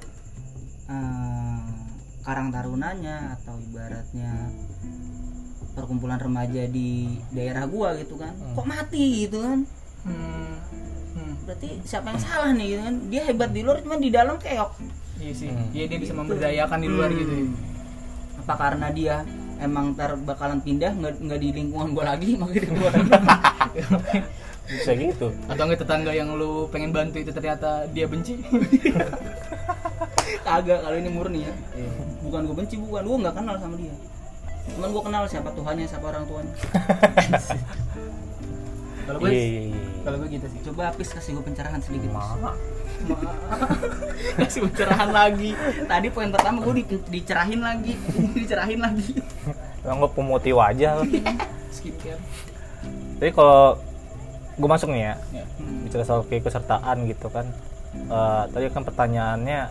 eh, 0.88 1.76
karang 2.24 2.56
tarunanya 2.56 3.36
atau 3.36 3.60
ibaratnya 3.60 4.32
perkumpulan 5.76 6.24
remaja 6.24 6.72
di 6.72 7.20
daerah 7.36 7.68
gua 7.68 8.00
gitu 8.00 8.16
kan 8.16 8.32
Hmm. 8.32 8.56
kok 8.56 8.64
mati 8.64 9.28
gitu 9.28 9.44
kan? 9.44 9.68
Hmm, 10.08 10.56
hmm, 10.72 10.95
berarti 11.44 11.70
siapa 11.82 12.08
yang 12.08 12.20
salah 12.20 12.52
nih 12.52 12.66
gitu 12.68 12.82
kan 12.82 12.96
dia 13.06 13.22
hebat 13.24 13.50
di 13.50 13.62
luar 13.62 13.78
cuman 13.80 14.00
di 14.00 14.10
dalam 14.10 14.36
keok 14.36 14.72
iya 15.16 15.32
sih 15.32 15.48
Hmm. 15.48 15.68
iya 15.72 15.86
dia 15.86 15.98
bisa 15.98 16.12
Gitu. 16.12 16.20
memberdayakan 16.20 16.80
di 16.80 16.88
luar 16.88 17.10
Hmm. 17.10 17.20
gitu 17.20 17.34
ya. 17.34 17.46
apa 18.38 18.54
karena 18.56 18.88
dia 18.90 19.16
emang 19.58 19.86
ntar 19.92 20.16
bakalan 20.18 20.60
pindah 20.60 20.92
nggak 20.92 21.14
nggak 21.20 21.40
di 21.40 21.50
lingkungan 21.52 21.88
gua 21.92 22.06
lagi 22.12 22.36
makanya 22.40 22.56
dia 22.58 22.70
keluar 22.70 22.94
Bisa 24.66 24.92
gitu. 24.94 25.30
atau 25.46 25.64
enggak 25.64 25.80
tetangga 25.80 26.10
yang 26.12 26.34
lu 26.34 26.66
pengen 26.68 26.90
bantu 26.90 27.18
itu 27.18 27.30
ternyata 27.30 27.86
dia 27.88 28.06
benci 28.06 28.42
kagak 30.46 30.80
kalau 30.80 30.96
ini 30.96 31.08
murni 31.08 31.40
ya 31.42 31.54
bukan 32.20 32.46
gua 32.46 32.56
benci 32.56 32.76
bukan 32.76 33.04
gua 33.04 33.18
nggak 33.22 33.36
kenal 33.36 33.56
sama 33.58 33.76
dia 33.76 33.94
cuman 34.68 34.90
gue 34.90 35.04
kenal 35.04 35.24
siapa 35.26 35.50
Tuhannya 35.52 35.86
siapa 35.86 36.06
orang 36.06 36.26
tuanya 36.26 36.54
kalau 39.06 39.18
gue 39.20 39.30
Iya, 39.30 39.44
iya, 39.44 39.62
iya. 39.70 39.82
kalau 40.02 40.18
gue 40.18 40.30
gitu 40.32 40.46
sih 40.48 40.60
coba 40.64 40.82
Apis 40.90 41.10
kasih 41.12 41.32
gue 41.34 41.44
pencerahan 41.44 41.80
sedikit 41.80 42.10
Ma- 42.10 42.58
kasih 44.40 44.60
pencerahan 44.66 45.10
lagi 45.10 45.52
tadi 45.86 46.08
poin 46.10 46.30
pertama 46.30 46.58
gue 46.62 46.74
di, 46.76 46.84
dicerahin 47.12 47.62
lagi 47.62 47.94
dicerahin 48.38 48.82
lagi 48.82 49.22
Emang 49.82 50.02
gue 50.02 50.12
pemutih 50.12 50.54
wajah 50.54 50.98
lo. 50.98 51.04
skincare 51.70 52.18
Jadi 53.16 53.32
kalau 53.32 53.78
gue 54.56 54.66
masuk 54.66 54.90
nih 54.90 55.04
ya, 55.04 55.14
ya. 55.32 55.46
bicara 55.84 56.04
soal 56.04 56.24
keikutsertaan 56.24 57.06
gitu 57.06 57.28
kan. 57.28 57.46
Eh, 57.94 58.44
tadi 58.50 58.66
kan 58.68 58.82
pertanyaannya 58.82 59.62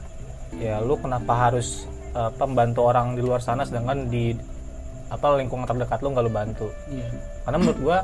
ya 0.54 0.78
lu 0.78 0.96
kenapa 0.96 1.34
harus 1.34 1.84
apa 2.10 2.46
membantu 2.46 2.86
orang 2.86 3.12
di 3.12 3.20
luar 3.20 3.42
sana 3.42 3.66
sedangkan 3.66 4.06
di 4.06 4.38
apa 5.06 5.34
lingkungan 5.34 5.66
terdekat 5.66 5.98
lu 5.98 6.08
nggak 6.08 6.22
lu 6.22 6.32
bantu 6.32 6.66
iya 6.86 7.10
karena 7.42 7.58
menurut 7.58 7.78
gua 7.80 7.98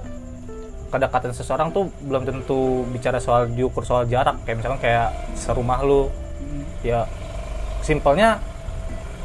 kedekatan 0.91 1.31
seseorang 1.31 1.71
tuh 1.71 1.89
belum 2.03 2.27
tentu 2.27 2.83
bicara 2.91 3.23
soal 3.23 3.47
diukur 3.49 3.87
soal 3.87 4.05
jarak. 4.11 4.37
Kayak 4.45 4.57
misalkan 4.61 4.81
kayak 4.83 5.09
serumah 5.39 5.81
lu. 5.87 6.11
Ya 6.85 7.07
simpelnya 7.81 8.43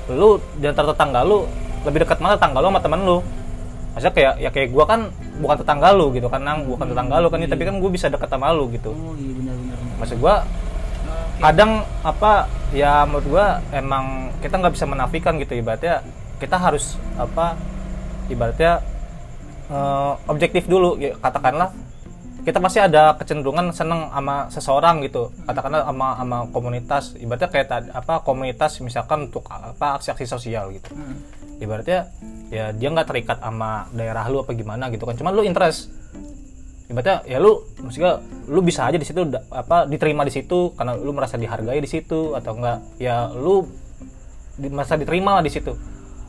lu 0.08 0.38
di 0.62 0.70
antara 0.70 0.94
tetangga 0.94 1.26
lu 1.26 1.50
lebih 1.84 2.06
dekat 2.06 2.22
mana 2.22 2.38
tetangga 2.38 2.62
lu 2.62 2.70
sama 2.70 2.82
temen 2.82 3.02
lu. 3.04 3.18
Maksudnya 3.98 4.14
kayak 4.14 4.34
ya 4.44 4.50
kayak 4.54 4.70
gua 4.76 4.86
kan 4.86 5.02
bukan 5.42 5.56
tetangga 5.66 5.90
lu 5.92 6.06
gitu 6.14 6.28
kan 6.30 6.42
nang. 6.46 6.70
Bukan 6.70 6.86
tetangga 6.94 7.18
lu 7.18 7.28
kan. 7.34 7.42
Tapi 7.42 7.64
kan 7.66 7.76
gue 7.82 7.92
bisa 7.92 8.08
dekat 8.08 8.30
sama 8.30 8.54
lu 8.54 8.70
gitu. 8.70 8.94
Oh 8.94 9.18
iya 9.18 9.34
benar 9.34 9.56
benar 9.58 9.78
benar. 9.82 9.98
maksud 10.00 10.18
gua 10.22 10.36
kadang 11.36 11.84
apa 12.00 12.48
ya 12.72 13.04
menurut 13.04 13.28
gua 13.28 13.46
emang 13.76 14.32
kita 14.40 14.56
nggak 14.62 14.74
bisa 14.78 14.86
menafikan 14.86 15.36
gitu. 15.42 15.58
Ibaratnya 15.58 16.06
kita 16.38 16.60
harus 16.60 17.00
apa 17.16 17.56
ibaratnya 18.28 18.84
eh, 19.70 20.14
objektif 20.30 20.70
dulu 20.70 20.98
ya, 21.02 21.18
katakanlah 21.20 21.74
kita 22.46 22.62
pasti 22.62 22.78
ada 22.78 23.18
kecenderungan 23.18 23.74
seneng 23.74 24.14
sama 24.14 24.46
seseorang 24.54 25.02
gitu. 25.02 25.34
Katakanlah 25.50 25.90
sama 25.90 26.08
sama 26.14 26.38
komunitas 26.54 27.18
ibaratnya 27.18 27.50
kayak 27.50 27.68
tadi- 27.68 27.90
apa 27.90 28.22
komunitas 28.22 28.78
misalkan 28.86 29.34
untuk 29.34 29.50
apa 29.50 29.98
aksi-aksi 29.98 30.30
sosial 30.30 30.70
gitu. 30.72 30.94
Hmm. 30.94 31.18
ibaratnya 31.56 32.12
ya 32.52 32.76
dia 32.76 32.92
nggak 32.92 33.08
terikat 33.08 33.40
sama 33.40 33.88
daerah 33.96 34.28
lu 34.28 34.44
apa 34.46 34.54
gimana 34.54 34.92
gitu 34.94 35.08
kan. 35.10 35.18
Cuman 35.18 35.34
lu 35.34 35.42
interest. 35.42 35.90
Ibaratnya 36.86 37.26
ya 37.26 37.42
lu 37.42 37.66
maksudnya 37.82 38.22
lu 38.46 38.62
bisa 38.62 38.86
aja 38.86 39.02
di 39.02 39.08
situ 39.08 39.26
apa 39.50 39.90
diterima 39.90 40.22
di 40.22 40.30
situ 40.30 40.76
karena 40.78 40.94
lu 40.94 41.18
merasa 41.18 41.42
dihargai 41.42 41.82
di 41.82 41.90
situ 41.90 42.38
atau 42.38 42.54
enggak 42.54 42.78
ya 43.02 43.34
lu 43.34 43.66
merasa 44.70 44.94
diterima 45.00 45.40
lah 45.40 45.44
di 45.44 45.50
situ 45.50 45.74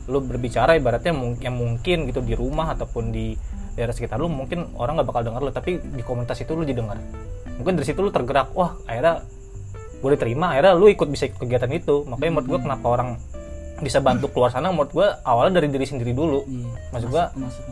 lu 0.07 0.23
berbicara 0.23 0.79
ibaratnya 0.79 1.11
yang 1.43 1.55
mungkin 1.55 2.07
gitu 2.07 2.23
di 2.23 2.33
rumah 2.33 2.73
ataupun 2.73 3.11
di 3.11 3.35
daerah 3.75 3.93
sekitar 3.93 4.17
lu 4.17 4.31
mungkin 4.31 4.73
orang 4.79 4.97
nggak 4.97 5.07
bakal 5.11 5.21
dengar 5.27 5.41
lu 5.43 5.51
tapi 5.53 5.77
di 5.77 6.01
komunitas 6.01 6.41
itu 6.41 6.55
lu 6.57 6.63
didengar 6.65 6.97
mungkin 7.59 7.77
dari 7.77 7.85
situ 7.85 7.99
lu 8.01 8.09
tergerak 8.09 8.55
wah 8.55 8.73
akhirnya 8.89 9.21
gue 9.97 10.09
diterima 10.13 10.53
akhirnya 10.53 10.73
lu 10.77 10.85
ikut 10.93 11.07
bisa 11.09 11.29
ikut 11.29 11.39
kegiatan 11.41 11.71
itu. 11.73 12.05
Makanya 12.05 12.31
menurut 12.37 12.47
gue 12.47 12.59
kenapa 12.61 12.85
orang 12.85 13.09
bisa 13.77 14.01
bantu 14.01 14.33
keluar 14.33 14.49
sana 14.49 14.73
menurut 14.73 14.89
gue 14.93 15.07
awalnya 15.25 15.61
dari 15.61 15.69
diri 15.69 15.85
sendiri 15.85 16.13
dulu. 16.13 16.45
Iya 16.45 16.69
maksud 16.93 17.09
masuk 17.13 17.63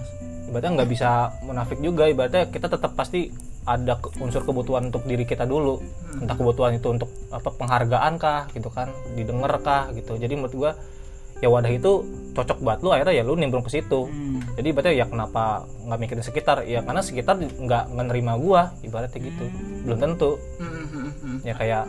ibaratnya 0.45 0.71
nggak 0.81 0.89
bisa 0.89 1.09
munafik 1.41 1.81
juga 1.81 2.05
ibaratnya 2.05 2.45
kita 2.53 2.69
tetap 2.69 2.93
pasti 2.93 3.33
ada 3.65 3.97
unsur 4.21 4.45
kebutuhan 4.45 4.93
untuk 4.93 5.05
diri 5.09 5.25
kita 5.25 5.45
dulu. 5.45 5.81
Entah 6.21 6.37
kebutuhan 6.37 6.77
itu 6.77 6.87
untuk 6.93 7.09
apa 7.33 7.49
penghargaan 7.49 8.13
kah 8.21 8.45
gitu 8.53 8.69
kan 8.69 8.93
didengar 9.17 9.57
kah 9.61 9.89
gitu. 9.93 10.17
Jadi 10.17 10.33
menurut 10.37 10.53
gua 10.53 10.71
ya 11.43 11.47
wadah 11.51 11.71
itu 11.71 12.03
cocok 12.35 12.59
buat 12.59 12.79
lu 12.83 12.91
akhirnya 12.91 13.15
ya 13.15 13.23
lu 13.23 13.39
nimbrung 13.39 13.63
ke 13.63 13.71
situ. 13.71 14.11
Hmm. 14.11 14.43
jadi 14.59 14.67
ibaratnya 14.75 14.95
ya 14.95 15.05
kenapa 15.07 15.63
nggak 15.87 15.99
mikirin 15.99 16.23
sekitar? 16.23 16.67
Ya 16.67 16.83
karena 16.83 17.01
sekitar 17.03 17.39
nggak 17.39 17.83
nggak 17.95 18.05
nerima 18.11 18.35
gua 18.35 18.75
ibaratnya 18.83 19.19
gitu. 19.23 19.45
Belum 19.87 19.97
tentu. 19.99 20.31
Hmm, 20.59 20.67
hmm, 20.67 20.85
hmm, 20.91 21.11
hmm. 21.11 21.37
ya 21.47 21.53
kayak 21.55 21.83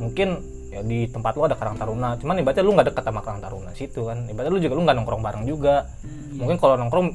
mungkin 0.00 0.28
ya 0.72 0.80
di 0.80 1.04
tempat 1.12 1.36
lu 1.36 1.44
ada 1.44 1.52
karang 1.52 1.76
taruna 1.76 2.16
cuman 2.16 2.40
ibaratnya 2.40 2.64
lu 2.64 2.72
nggak 2.72 2.88
deket 2.96 3.04
sama 3.04 3.20
karang 3.20 3.40
taruna 3.44 3.70
situ 3.76 4.00
kan. 4.08 4.24
Ibaratnya 4.28 4.52
lu 4.52 4.60
juga 4.64 4.74
lu 4.80 4.82
nggak 4.88 4.96
nongkrong 4.96 5.22
bareng 5.22 5.44
juga. 5.44 5.88
Mungkin 6.32 6.56
kalau 6.56 6.80
nongkrong 6.80 7.08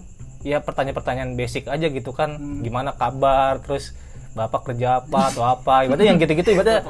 ya 0.45 0.61
pertanyaan-pertanyaan 0.61 1.33
basic 1.33 1.65
aja 1.65 1.89
gitu 1.89 2.13
kan. 2.13 2.37
Gimana 2.61 2.93
kabar? 2.93 3.57
Terus 3.65 3.97
bapak 4.37 4.61
kerja 4.69 5.01
apa 5.01 5.33
atau 5.33 5.43
apa? 5.43 5.89
Ibaratnya 5.89 6.07
yang 6.13 6.19
gitu-gitu 6.21 6.49
ibaratnya 6.53 6.85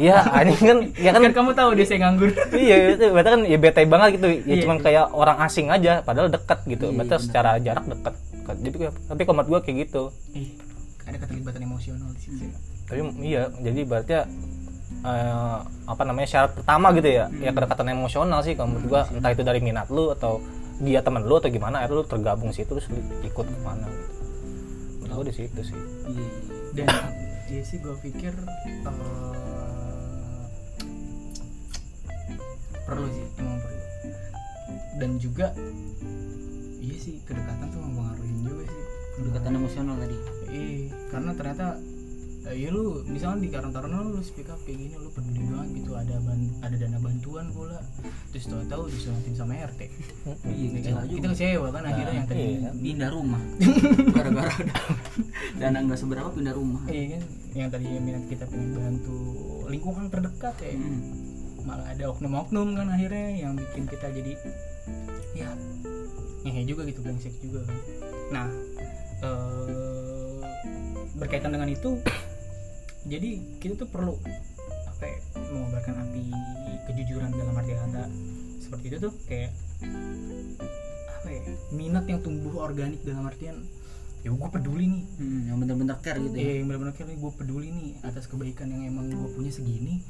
ya 0.00 0.24
anjing 0.32 0.64
kan 0.64 0.78
ya 0.96 1.10
kan 1.12 1.20
kan 1.28 1.32
kamu 1.36 1.50
tahu 1.52 1.70
dia 1.76 1.84
saya 1.84 1.98
nganggur. 2.08 2.32
Iya 2.56 2.96
itu 2.96 3.04
ibaratnya 3.12 3.32
kan 3.36 3.42
ya 3.44 3.58
bete 3.60 3.80
banget 3.84 4.08
gitu. 4.16 4.26
Ya 4.32 4.36
Iya, 4.48 4.54
cuman 4.64 4.76
iya. 4.80 4.84
kayak 4.88 5.04
orang 5.12 5.36
asing 5.44 5.66
aja 5.68 5.92
padahal 6.00 6.32
dekat 6.32 6.58
gitu. 6.64 6.88
Iya, 6.88 6.92
ibaratnya 6.96 7.18
benar. 7.20 7.26
secara 7.28 7.50
jarak 7.60 7.84
dekat 7.84 8.14
jadi 8.56 8.88
tapi 9.04 9.20
kalau 9.28 9.36
menurut 9.36 9.48
gua 9.52 9.60
kayak 9.60 9.76
gitu. 9.88 10.02
Ih, 10.32 10.56
ada 11.04 11.16
keterlibatan 11.20 11.60
emosional 11.68 12.08
di 12.16 12.20
situ. 12.24 12.44
Tapi 12.88 13.00
iya 13.20 13.52
jadi 13.60 13.80
berarti 13.84 14.12
ya 14.16 14.22
eh, 15.04 15.58
apa 15.84 16.02
namanya 16.08 16.28
syarat 16.28 16.52
pertama 16.56 16.88
gitu 16.96 17.08
ya. 17.12 17.28
Ya 17.44 17.50
kedekatan 17.52 17.92
emosional 17.92 18.40
sih 18.40 18.56
kalau 18.56 18.72
menurut 18.72 18.86
gua 18.88 19.02
entah 19.12 19.30
itu 19.36 19.44
dari 19.44 19.60
minat 19.60 19.92
lu 19.92 20.16
atau 20.16 20.40
dia 20.80 21.02
teman 21.04 21.26
lu 21.26 21.36
atau 21.36 21.50
gimana 21.50 21.84
akhirnya 21.84 22.00
lu 22.00 22.04
tergabung 22.06 22.50
situ 22.54 22.70
terus 22.72 22.88
lu 22.88 23.00
ikut 23.20 23.46
ke 23.46 23.58
mana 23.60 23.84
gitu. 23.84 24.12
Menurut 25.04 25.14
gua 25.20 25.26
di 25.28 25.34
situ 25.36 25.60
sih. 25.60 25.76
Iya 26.08 26.57
dan 26.76 26.88
iya 27.48 27.62
sih 27.64 27.80
gue 27.80 27.96
pikir 28.04 28.34
eh, 28.84 28.96
perlu 32.84 33.08
sih 33.08 33.26
emang 33.40 33.58
perlu. 33.60 33.80
Dan 34.98 35.10
juga 35.22 35.54
iya 36.82 36.96
sih 36.98 37.22
kedekatan 37.24 37.72
tuh 37.72 37.80
mempengaruhi 37.80 38.32
juga 38.44 38.64
sih. 38.68 38.82
Kedekatan 39.18 39.52
emosional 39.58 39.96
tadi. 39.96 40.16
Iya 40.48 40.92
karena 41.08 41.30
ternyata 41.34 41.66
eh, 42.48 42.56
ya 42.64 42.68
lu 42.72 43.04
misalnya 43.04 43.44
di 43.44 43.48
Karang 43.52 43.72
Taruna 43.76 44.00
lu 44.00 44.24
speak 44.24 44.48
up 44.48 44.56
kayak 44.64 44.80
gini 44.80 44.94
lu 44.96 45.12
peduli 45.12 45.44
banget 45.44 45.68
gitu 45.84 45.92
ada 45.92 46.14
ban- 46.24 46.54
ada 46.64 46.76
dana 46.80 46.98
bantuan 46.98 47.46
pula. 47.52 47.78
Terus 48.32 48.44
tahu-tahu 48.48 48.82
disunatin 48.88 49.34
sama 49.36 49.52
RT 49.56 49.80
iya 49.84 50.68
kita, 50.72 50.76
kecewa 50.80 51.00
kita 51.04 51.12
juga. 51.12 51.28
Kecewa 51.36 51.68
kan 51.72 51.82
akhirnya 51.84 52.14
yang 52.16 52.28
tadi 52.28 52.44
iya. 52.44 52.70
pindah 52.72 53.10
rumah. 53.12 53.42
Gara-gara 54.16 54.52
ada 54.52 54.74
dana 55.60 55.78
nggak 55.84 55.98
seberapa 56.00 56.28
pindah 56.32 56.54
rumah. 56.56 56.82
Iya 56.88 57.04
kan? 57.16 57.22
Yang 57.52 57.68
tadi 57.76 57.86
minat 58.00 58.24
kita 58.32 58.44
pengen 58.48 58.70
bantu 58.72 59.18
lingkungan 59.68 60.04
terdekat 60.08 60.56
ya. 60.64 60.72
Hmm. 60.72 61.00
malah 61.68 61.84
ada 61.84 62.08
oknum-oknum 62.08 62.80
kan 62.80 62.88
akhirnya 62.88 63.44
yang 63.44 63.52
bikin 63.52 63.84
kita 63.84 64.08
jadi 64.08 64.32
ya 65.36 65.52
ngehe 66.40 66.64
juga 66.64 66.88
gitu 66.88 67.04
brengsek 67.04 67.36
juga 67.44 67.60
kan. 67.68 67.76
Nah 68.32 68.48
eh, 69.20 70.40
berkaitan 71.18 71.52
dengan 71.52 71.68
itu 71.68 71.98
jadi 73.08 73.28
kita 73.58 73.74
tuh 73.80 73.88
perlu 73.88 74.14
apa 74.88 75.04
ya, 75.04 75.18
mengobarkan 75.52 75.94
api 76.04 76.22
kejujuran 76.92 77.30
dalam 77.32 77.54
arti 77.56 77.72
kata 77.72 78.04
seperti 78.60 78.84
itu 78.92 78.96
tuh 79.08 79.12
kayak 79.24 79.52
apa 81.18 81.28
ya 81.32 81.40
minat 81.72 82.04
yang 82.04 82.20
tumbuh 82.20 82.62
organik 82.62 83.00
dalam 83.02 83.24
artian 83.24 83.64
ya 84.26 84.34
gue 84.34 84.48
peduli 84.50 84.84
nih. 84.90 85.02
Hmm, 85.18 85.40
yang 85.46 85.56
bener-bener 85.62 85.96
care 86.02 86.18
gitu 86.18 86.34
ya. 86.34 86.42
Iya 86.42 86.52
yang 86.62 86.66
benar-benar 86.66 86.94
kayak 86.98 87.16
gue 87.16 87.32
peduli 87.38 87.68
nih 87.70 87.90
atas 88.02 88.26
kebaikan 88.26 88.66
yang 88.68 88.82
emang 88.90 89.14
gue 89.14 89.30
punya 89.32 89.52
segini 89.54 90.02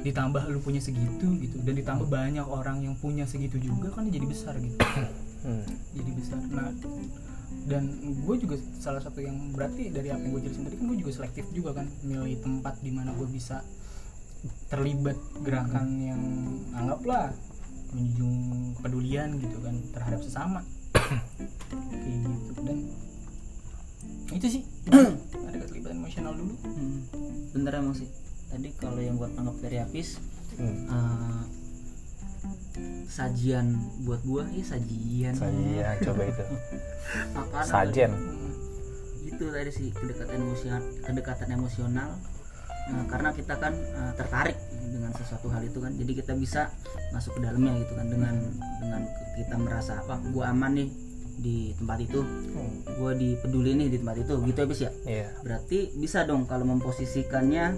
ditambah 0.00 0.48
lu 0.48 0.62
punya 0.62 0.80
segitu 0.80 1.26
gitu. 1.42 1.56
Dan 1.60 1.74
ditambah 1.76 2.06
banyak 2.06 2.46
orang 2.46 2.86
yang 2.86 2.94
punya 2.96 3.26
segitu 3.26 3.58
juga 3.58 3.90
kan 3.90 4.08
jadi 4.08 4.26
besar 4.26 4.54
gitu. 4.58 4.78
Hmm. 5.40 5.64
jadi 5.96 6.10
besar. 6.14 6.40
Nah 6.52 6.70
dan 7.68 7.84
gue 8.24 8.36
juga 8.40 8.56
salah 8.80 9.02
satu 9.02 9.20
yang 9.20 9.52
berarti 9.52 9.92
dari 9.92 10.08
apa 10.08 10.22
yang 10.22 10.32
gue 10.38 10.42
jelasin 10.48 10.64
tadi 10.64 10.76
kan 10.80 10.86
gue 10.88 10.98
juga 11.00 11.12
selektif 11.12 11.44
juga 11.52 11.70
kan 11.76 11.86
milih 12.04 12.40
tempat 12.40 12.80
di 12.80 12.90
mana 12.94 13.12
gue 13.12 13.28
bisa 13.28 13.60
terlibat 14.72 15.18
gerakan 15.44 15.88
yang 16.00 16.22
anggaplah 16.72 17.34
menjunjung 17.92 18.72
kepedulian 18.78 19.28
gitu 19.42 19.58
kan 19.60 19.74
terhadap 19.92 20.20
sesama. 20.22 20.60
Kayak 21.90 22.16
gitu. 22.22 22.30
Dan 22.64 22.78
itu 24.30 24.46
sih. 24.46 24.62
Ada 25.50 25.56
keterlibatan 25.66 25.96
emosional 26.00 26.32
dulu. 26.38 26.54
Hmm. 26.64 26.98
bentar 27.50 27.82
emang 27.82 27.98
sih. 27.98 28.08
Tadi 28.48 28.68
kalau 28.78 29.02
yang 29.02 29.18
buat 29.18 29.34
anggap 29.34 29.58
dari 29.62 29.82
Apis 29.82 30.22
Hmm. 30.60 30.84
eh, 30.92 31.42
sajian 33.10 33.74
buat 34.06 34.22
gua 34.22 34.46
ya 34.54 34.64
sajian. 34.64 35.34
Sajian 35.34 35.94
coba 36.06 36.22
itu. 36.28 36.44
Makanan 37.36 37.66
sajen 37.66 38.12
itu? 39.40 39.44
Tadi 39.48 39.72
sih 39.72 39.88
kedekatan 39.96 40.36
emosional 40.44 40.82
kedekatan 41.00 41.48
emosional. 41.56 42.10
Nah, 42.90 43.06
karena 43.06 43.30
kita 43.32 43.54
kan 43.56 43.72
eh, 43.72 44.12
tertarik 44.18 44.56
dengan 44.90 45.14
sesuatu 45.14 45.46
hal 45.48 45.62
itu 45.62 45.78
kan 45.78 45.94
jadi 45.94 46.12
kita 46.20 46.32
bisa 46.34 46.68
masuk 47.14 47.38
ke 47.38 47.40
dalamnya 47.44 47.78
gitu 47.86 47.92
kan 47.94 48.06
dengan 48.10 48.34
dengan 48.82 49.02
kita 49.38 49.56
merasa 49.56 50.02
apa 50.04 50.20
gua 50.34 50.52
aman 50.52 50.76
nih 50.76 50.90
di 51.40 51.72
tempat 51.80 51.98
itu. 52.04 52.20
Hmm. 52.20 52.84
gua 53.00 53.16
dipeduli 53.16 53.80
nih 53.80 53.88
di 53.88 53.96
tempat 54.02 54.16
itu. 54.20 54.34
Gitu 54.44 54.58
habis 54.60 54.80
ya? 54.84 54.90
Iya. 55.08 55.28
Berarti 55.40 55.78
bisa 55.96 56.28
dong 56.28 56.44
kalau 56.44 56.68
memposisikannya 56.68 57.72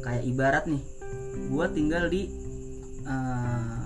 kayak 0.00 0.24
ibarat 0.24 0.64
nih. 0.64 0.82
Gua 1.52 1.68
tinggal 1.68 2.08
di 2.08 2.32
eh, 3.04 3.81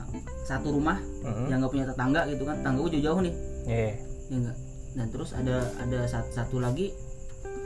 satu 0.47 0.71
rumah 0.71 0.97
Hmm. 1.21 1.51
yang 1.51 1.59
nggak 1.59 1.73
punya 1.73 1.85
tetangga 1.85 2.23
gitu 2.25 2.43
kan 2.43 2.55
tetangga 2.57 2.79
gue 2.81 2.93
jauh-jauh 2.95 3.21
nih 3.21 3.35
Iya. 3.67 3.91
ya 4.25 4.37
enggak 4.37 4.57
dan 4.97 5.07
terus 5.11 5.31
ada 5.33 5.57
ada 5.77 5.99
satu, 6.07 6.57
lagi 6.57 6.89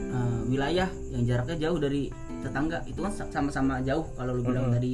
eh, 0.01 0.39
wilayah 0.45 0.89
yang 1.09 1.23
jaraknya 1.23 1.57
jauh 1.61 1.77
dari 1.77 2.09
tetangga 2.41 2.81
itu 2.83 2.99
kan 2.99 3.11
sa- 3.11 3.29
sama-sama 3.29 3.79
jauh 3.81 4.03
kalau 4.11 4.33
lu 4.33 4.41
bilang 4.41 4.67
Mm-mm. 4.67 4.75
tadi 4.75 4.91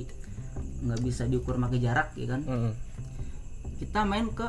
nggak 0.79 0.99
bisa 1.01 1.23
diukur 1.25 1.55
pakai 1.57 1.79
jarak 1.79 2.11
ya 2.13 2.27
kan 2.27 2.41
Mm-mm. 2.43 2.71
kita 3.77 4.03
main 4.03 4.27
ke 4.29 4.47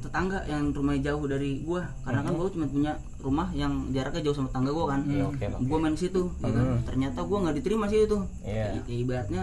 tetangga 0.00 0.44
yang 0.44 0.68
rumahnya 0.68 1.00
jauh 1.06 1.24
dari 1.24 1.60
gua 1.60 1.88
karena 2.02 2.20
kan 2.20 2.32
gua 2.34 2.48
cuma 2.50 2.66
punya 2.66 2.92
rumah 3.18 3.48
yang 3.52 3.72
jaraknya 3.90 4.20
jauh 4.22 4.36
sama 4.36 4.48
tetangga 4.48 4.70
gua 4.70 4.86
kan 4.90 5.00
Iya, 5.02 5.24
lah. 5.26 5.60
gua 5.62 5.78
main 5.78 5.94
situ 5.94 6.28
ya 6.38 6.50
kan 6.50 6.66
Hmm. 6.66 6.80
ternyata 6.84 7.20
gua 7.22 7.38
nggak 7.40 7.56
diterima 7.56 7.84
sih 7.86 8.00
itu 8.02 8.18
Iya. 8.42 8.64
Ya, 8.70 8.80
ya 8.82 8.94
ibaratnya 8.94 9.42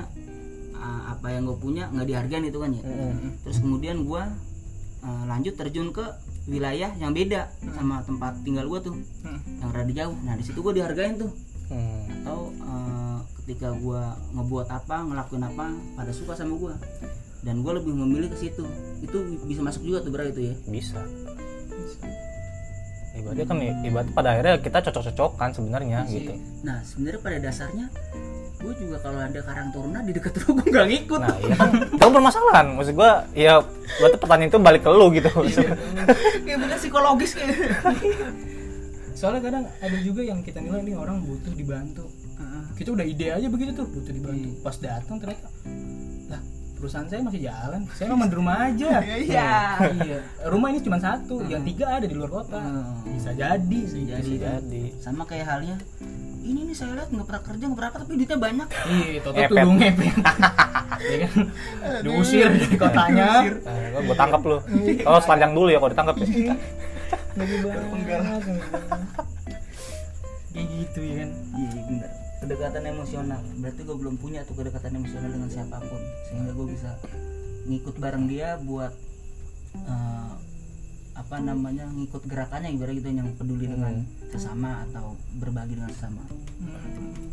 uh, 0.82 1.14
apa 1.14 1.28
yang 1.30 1.46
gue 1.46 1.56
punya 1.56 1.88
nggak 1.88 2.08
dihargain 2.08 2.44
itu 2.44 2.58
kan 2.58 2.72
ya 2.72 2.82
Mm-mm. 2.82 3.38
terus 3.42 3.58
kemudian 3.58 4.02
gue 4.02 4.24
uh, 5.02 5.24
lanjut 5.26 5.54
terjun 5.56 5.90
ke 5.90 6.04
wilayah 6.44 6.90
yang 6.96 7.14
beda 7.14 7.48
sama 7.72 8.02
tempat 8.02 8.42
tinggal 8.42 8.66
gue 8.68 8.80
tuh 8.84 8.96
Hmm. 9.22 9.38
yang 9.62 9.70
rada 9.70 9.94
jauh 9.94 10.18
nah 10.20 10.34
di 10.34 10.42
situ 10.42 10.58
gue 10.60 10.74
dihargain 10.76 11.16
tuh 11.16 11.30
Hmm. 11.70 12.04
atau 12.20 12.40
uh, 12.60 13.18
ketika 13.40 13.72
gue 13.72 14.02
ngebuat 14.34 14.68
apa 14.68 14.98
ngelakuin 15.04 15.46
apa 15.46 15.66
pada 15.96 16.12
suka 16.12 16.34
sama 16.34 16.58
gue 16.58 16.74
dan 17.42 17.62
gue 17.62 17.74
lebih 17.74 17.94
memilih 17.96 18.28
ke 18.28 18.38
situ 18.40 18.66
itu 19.00 19.18
bisa 19.46 19.62
masuk 19.62 19.82
juga 19.82 20.02
tuh 20.02 20.12
berarti 20.12 20.30
itu 20.30 20.42
ya 20.44 20.56
Bisa. 20.68 21.02
Ibaratnya 23.12 23.46
kan 23.46 23.58
ibaratnya 23.60 24.14
pada 24.14 24.30
akhirnya 24.32 24.56
kita 24.60 24.78
cocok-cocokan 24.82 25.50
sebenarnya 25.52 26.00
gitu. 26.08 26.32
nah 26.62 26.80
sebenarnya 26.82 27.20
pada 27.20 27.38
dasarnya 27.40 27.86
gue 28.62 28.74
juga 28.78 28.98
kalau 29.02 29.20
ada 29.20 29.40
karang 29.42 29.70
taruna 29.74 30.00
di 30.06 30.12
dekat 30.14 30.34
rumah 30.46 30.64
gue 30.64 30.72
nggak 30.72 30.88
ngikut. 30.94 31.20
Nah, 31.20 31.36
iya 31.42 31.56
kan. 31.58 31.72
Itu 31.90 32.08
permasalahan. 32.14 32.66
Maksud 32.78 32.94
gua 32.94 33.12
ya 33.34 33.54
berarti 33.98 34.18
pertanyaan 34.22 34.50
itu 34.54 34.60
balik 34.62 34.82
ke 34.86 34.90
lu 34.94 35.08
gitu. 35.18 35.30
kayak 36.46 36.58
bener 36.62 36.78
psikologis 36.78 37.32
kayak. 37.34 37.58
Soalnya 39.18 39.42
kadang 39.42 39.64
ada 39.68 39.98
juga 40.02 40.22
yang 40.22 40.40
kita 40.46 40.62
nilai 40.62 40.82
nih 40.86 40.96
orang 40.98 41.26
butuh 41.26 41.54
dibantu. 41.58 42.06
Kita 42.78 42.98
udah 42.98 43.06
ide 43.06 43.28
aja 43.34 43.48
begitu 43.50 43.78
tuh 43.78 43.86
butuh 43.90 44.14
dibantu. 44.14 44.50
Iya. 44.50 44.62
pas 44.66 44.76
datang 44.82 45.18
ternyata 45.22 45.50
lah 46.32 46.42
perusahaan 46.82 47.06
saya 47.06 47.22
masih 47.22 47.42
jalan. 47.46 47.82
Saya 47.94 48.08
memang 48.10 48.30
di 48.34 48.36
rumah 48.42 48.58
aja. 48.66 48.90
Iya. 49.22 49.54
iya. 50.02 50.18
Rumah 50.50 50.68
ini 50.74 50.80
cuma 50.82 50.98
satu 50.98 51.46
yang 51.46 51.62
tiga 51.62 52.02
ada 52.02 52.10
di 52.10 52.16
luar 52.18 52.42
kota. 52.42 52.58
Hmm. 52.58 53.06
bisa 53.06 53.38
jadi 53.38 53.62
Bisa 53.86 54.02
jadi. 54.02 54.34
Jadi. 54.42 54.84
Sama 54.98 55.30
kayak 55.30 55.46
halnya 55.46 55.78
ini 56.42 56.60
nih 56.68 56.76
saya 56.76 56.98
lihat 56.98 57.10
nggak 57.14 57.28
pernah 57.28 57.44
kerja 57.46 57.64
nggak 57.70 57.80
pernah 57.80 57.92
apa 57.94 57.98
tapi 58.02 58.12
duitnya 58.18 58.40
banyak. 58.40 58.68
Iya 58.92 59.20
toto 59.22 59.38
Ngepet. 59.38 59.56
tuh 59.64 59.74
ngepet 59.78 60.16
ya 61.02 61.18
kan? 61.26 61.34
Diusir 62.06 62.50
dari 62.52 62.78
kotanya. 62.78 63.30
Nah, 63.66 64.02
gua 64.06 64.16
tangkap 64.18 64.42
lu. 64.46 64.58
Kalau 65.02 65.20
selanjang 65.22 65.52
dulu 65.58 65.70
ya 65.70 65.78
kalau 65.82 65.92
ditangkap 65.94 66.16
ya. 66.22 66.56
lagi 67.32 67.56
banget 67.64 68.44
kayak 70.52 70.68
gitu 70.68 71.00
ya 71.00 71.14
kan? 71.24 71.30
Iya 71.32 71.70
iya, 71.72 71.84
benar 71.88 72.12
kedekatan 72.42 72.84
emosional. 72.90 73.42
Berarti 73.62 73.82
gue 73.86 73.98
belum 74.02 74.16
punya 74.18 74.42
tuh 74.44 74.58
kedekatan 74.58 74.98
emosional 74.98 75.30
dengan 75.30 75.50
siapa 75.54 75.78
pun. 75.78 76.02
Sehingga 76.28 76.52
gue 76.58 76.68
bisa 76.74 76.90
ngikut 77.70 77.96
bareng 78.02 78.26
dia 78.26 78.58
buat 78.66 78.92
eh, 79.78 80.11
apa 81.22 81.38
namanya 81.38 81.86
ngikut 81.88 82.26
gerakannya 82.26 82.74
ibarat 82.74 82.98
gitu 82.98 83.08
yang 83.08 83.30
peduli 83.36 83.66
dengan 83.66 84.02
sesama 84.28 84.82
atau 84.86 85.14
berbagi 85.38 85.78
dengan 85.78 85.92
sesama 85.92 86.22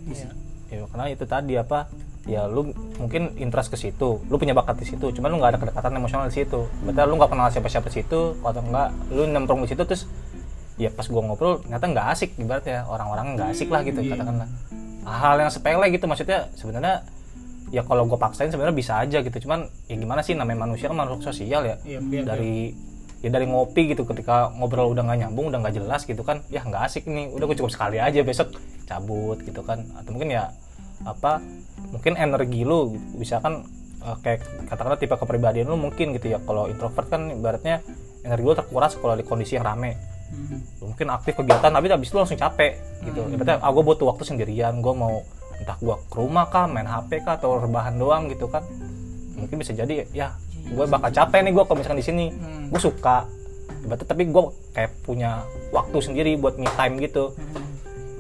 Iya. 0.05 0.29
Ya 0.69 0.85
karena 0.85 1.07
itu 1.09 1.25
tadi 1.25 1.57
apa? 1.57 1.89
Ya 2.29 2.45
lu 2.45 2.69
mungkin 3.01 3.33
interest 3.41 3.73
ke 3.73 3.81
situ, 3.81 4.21
lu 4.21 4.37
punya 4.37 4.53
bakat 4.53 4.77
di 4.77 4.87
situ, 4.87 5.09
cuman 5.09 5.33
lu 5.33 5.37
nggak 5.41 5.57
ada 5.57 5.61
kedekatan 5.61 5.97
emosional 5.97 6.29
di 6.29 6.37
situ. 6.37 6.69
Berarti 6.85 7.09
lu 7.09 7.17
nggak 7.17 7.31
kenal 7.33 7.49
siapa-siapa 7.49 7.89
di 7.89 7.95
situ, 7.99 8.21
atau 8.39 8.61
enggak 8.61 8.89
lu 9.09 9.25
nyemplung 9.25 9.65
di 9.65 9.69
situ 9.69 9.81
terus 9.81 10.05
ya 10.77 10.93
pas 10.93 11.09
gua 11.09 11.25
ngobrol 11.25 11.59
ternyata 11.59 11.85
nggak 11.89 12.07
asik 12.13 12.31
ibaratnya 12.39 12.87
orang-orang 12.87 13.35
nggak 13.35 13.49
asik 13.51 13.67
lah 13.67 13.83
gitu 13.83 13.99
Iya. 13.99 14.15
katakanlah 14.15 14.49
hal 15.03 15.37
yang 15.41 15.51
sepele 15.51 15.87
gitu 15.91 16.05
maksudnya 16.07 16.47
sebenarnya 16.55 17.03
ya 17.75 17.83
kalau 17.83 18.07
gue 18.07 18.15
paksain 18.15 18.47
sebenarnya 18.47 18.73
bisa 18.73 18.95
aja 18.97 19.19
gitu 19.19 19.37
cuman 19.43 19.67
ya 19.91 19.99
gimana 19.99 20.23
sih 20.23 20.33
namanya 20.33 20.71
manusia 20.71 20.87
kan 20.87 20.95
makhluk 20.97 21.19
sosial 21.21 21.67
ya 21.67 21.77
Iya, 21.83 21.99
iya, 21.99 22.23
dari 22.23 22.79
ya 23.19 23.29
dari 23.35 23.51
ngopi 23.51 23.91
gitu 23.91 24.07
ketika 24.07 24.55
ngobrol 24.55 24.95
udah 24.95 25.03
nggak 25.03 25.19
nyambung 25.27 25.51
udah 25.51 25.59
nggak 25.59 25.75
jelas 25.75 26.07
gitu 26.07 26.23
kan 26.23 26.47
ya 26.55 26.63
nggak 26.63 26.87
asik 26.87 27.11
nih 27.11 27.27
udah 27.35 27.51
gue 27.51 27.57
cukup 27.59 27.73
sekali 27.75 27.99
aja 27.99 28.23
besok 28.23 28.55
cabut 28.87 29.43
gitu 29.43 29.61
kan. 29.67 29.83
Atau 29.99 30.15
mungkin 30.15 30.39
ya 30.39 30.55
apa 31.03 31.43
mungkin 31.91 32.15
energi 32.19 32.63
lu 32.63 32.95
bisa 33.19 33.43
kan 33.43 33.67
eh, 34.07 34.17
kayak 34.23 34.71
katakanlah 34.71 34.99
tipe 34.99 35.15
kepribadian 35.19 35.67
lu 35.67 35.75
mungkin 35.75 36.15
gitu 36.15 36.31
ya. 36.31 36.39
Kalau 36.47 36.71
introvert 36.71 37.11
kan 37.11 37.27
ibaratnya 37.35 37.83
energi 38.23 38.45
lu 38.47 38.55
terkuras 38.55 38.95
kalau 38.95 39.19
di 39.19 39.27
kondisi 39.27 39.59
yang 39.59 39.67
rame. 39.67 39.99
Lu 40.79 40.95
mungkin 40.95 41.11
aktif 41.11 41.43
kegiatan 41.43 41.75
tapi 41.75 41.91
habis 41.91 42.15
itu 42.15 42.17
langsung 42.23 42.39
capek 42.39 43.03
gitu. 43.03 43.27
Ibaratnya 43.35 43.59
ah 43.59 43.71
gue 43.75 43.83
butuh 43.83 44.15
waktu 44.15 44.23
sendirian 44.31 44.79
gue 44.79 44.95
mau 44.95 45.27
entah 45.59 45.75
gue 45.75 45.97
ke 46.07 46.17
rumah 46.23 46.47
kah 46.47 46.71
main 46.71 46.87
hp 46.87 47.11
kah 47.27 47.35
atau 47.35 47.59
rebahan 47.59 47.99
doang 47.99 48.31
gitu 48.31 48.47
kan. 48.47 48.63
Mungkin 49.35 49.59
bisa 49.59 49.75
jadi 49.75 50.07
ya 50.15 50.39
gue 50.69 50.85
bakal 50.87 51.11
capek 51.11 51.41
nih 51.43 51.53
gue 51.53 51.65
kalau 51.65 51.77
misalkan 51.77 52.01
di 52.01 52.07
sini. 52.07 52.27
Hmm. 52.31 52.69
gue 52.69 52.81
suka. 52.81 53.25
Ibaratnya 53.79 54.07
tapi 54.07 54.23
gue 54.27 54.43
kayak 54.73 54.91
punya 55.03 55.43
waktu 55.71 55.99
sendiri 55.99 56.37
buat 56.37 56.57
me 56.57 56.69
time 56.71 56.99
gitu. 56.99 57.33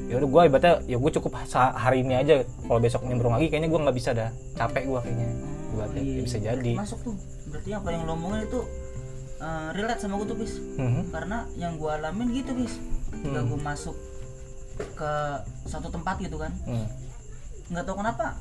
Ya 0.08 0.16
udah 0.16 0.28
gue 0.28 0.42
ibaratnya 0.48 0.74
ya 0.86 0.96
gue 0.96 1.10
cukup 1.12 1.32
hari 1.52 2.00
ini 2.00 2.14
aja. 2.16 2.40
Kalau 2.42 2.80
besok 2.80 3.04
nimbrung 3.04 3.36
lagi 3.36 3.48
kayaknya 3.48 3.68
gue 3.68 3.80
nggak 3.80 3.96
bisa 3.96 4.10
dah. 4.12 4.30
Capek 4.54 4.88
gue 4.88 5.00
kayaknya. 5.02 5.28
Ibaratnya 5.68 6.02
iya, 6.02 6.14
ya 6.14 6.22
bisa 6.24 6.38
jadi. 6.40 6.72
Masuk 6.74 6.98
tuh. 7.04 7.16
Berarti 7.48 7.70
apa 7.72 7.88
yang 7.92 8.02
lo 8.04 8.12
omongin 8.14 8.44
itu 8.44 8.60
eh, 9.38 9.68
relate 9.70 10.00
sama 10.00 10.18
gue 10.18 10.26
tuh 10.26 10.38
bis 10.38 10.58
Mhm. 10.58 11.14
karena 11.14 11.46
yang 11.54 11.78
gue 11.78 11.86
alamin 11.86 12.26
gitu 12.32 12.50
bis 12.56 12.74
ketika 13.08 13.38
Hmm. 13.38 13.48
gue 13.48 13.60
masuk 13.60 13.94
ke 14.78 15.12
satu 15.64 15.88
tempat 15.88 16.18
gitu 16.18 16.38
kan. 16.38 16.50
Hmm. 16.64 16.86
nggak 17.68 17.84
tahu 17.84 18.00
kenapa 18.00 18.40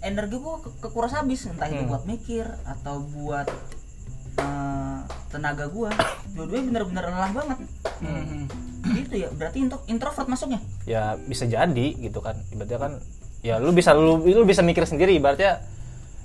energi 0.00 0.36
gue 0.36 0.56
ke- 0.58 0.74
kekuras 0.80 1.12
habis 1.12 1.44
entah 1.44 1.66
itu 1.66 1.78
Hmm. 1.78 1.90
buat 1.90 2.04
mikir 2.04 2.46
atau 2.64 3.04
buat 3.06 3.48
eh, 4.32 4.98
tenaga 5.28 5.68
gue 5.68 5.90
dua-duanya 6.32 6.64
bener-bener 6.66 7.04
lelah 7.06 7.32
banget. 7.34 7.58
Hmm. 8.00 8.48
gitu 8.80 9.12
ya 9.14 9.28
berarti 9.28 9.60
intro- 9.60 9.84
introvert 9.86 10.24
masuknya? 10.24 10.56
Ya 10.82 11.20
bisa 11.20 11.44
jadi 11.44 11.86
gitu 11.94 12.18
kan. 12.18 12.40
Ibaratnya 12.48 12.78
kan 12.80 12.92
ya 13.40 13.60
lu 13.60 13.70
bisa 13.70 13.92
lu, 13.92 14.16
lu 14.18 14.42
bisa 14.42 14.64
mikir 14.64 14.82
sendiri. 14.82 15.12
Ibaratnya 15.14 15.60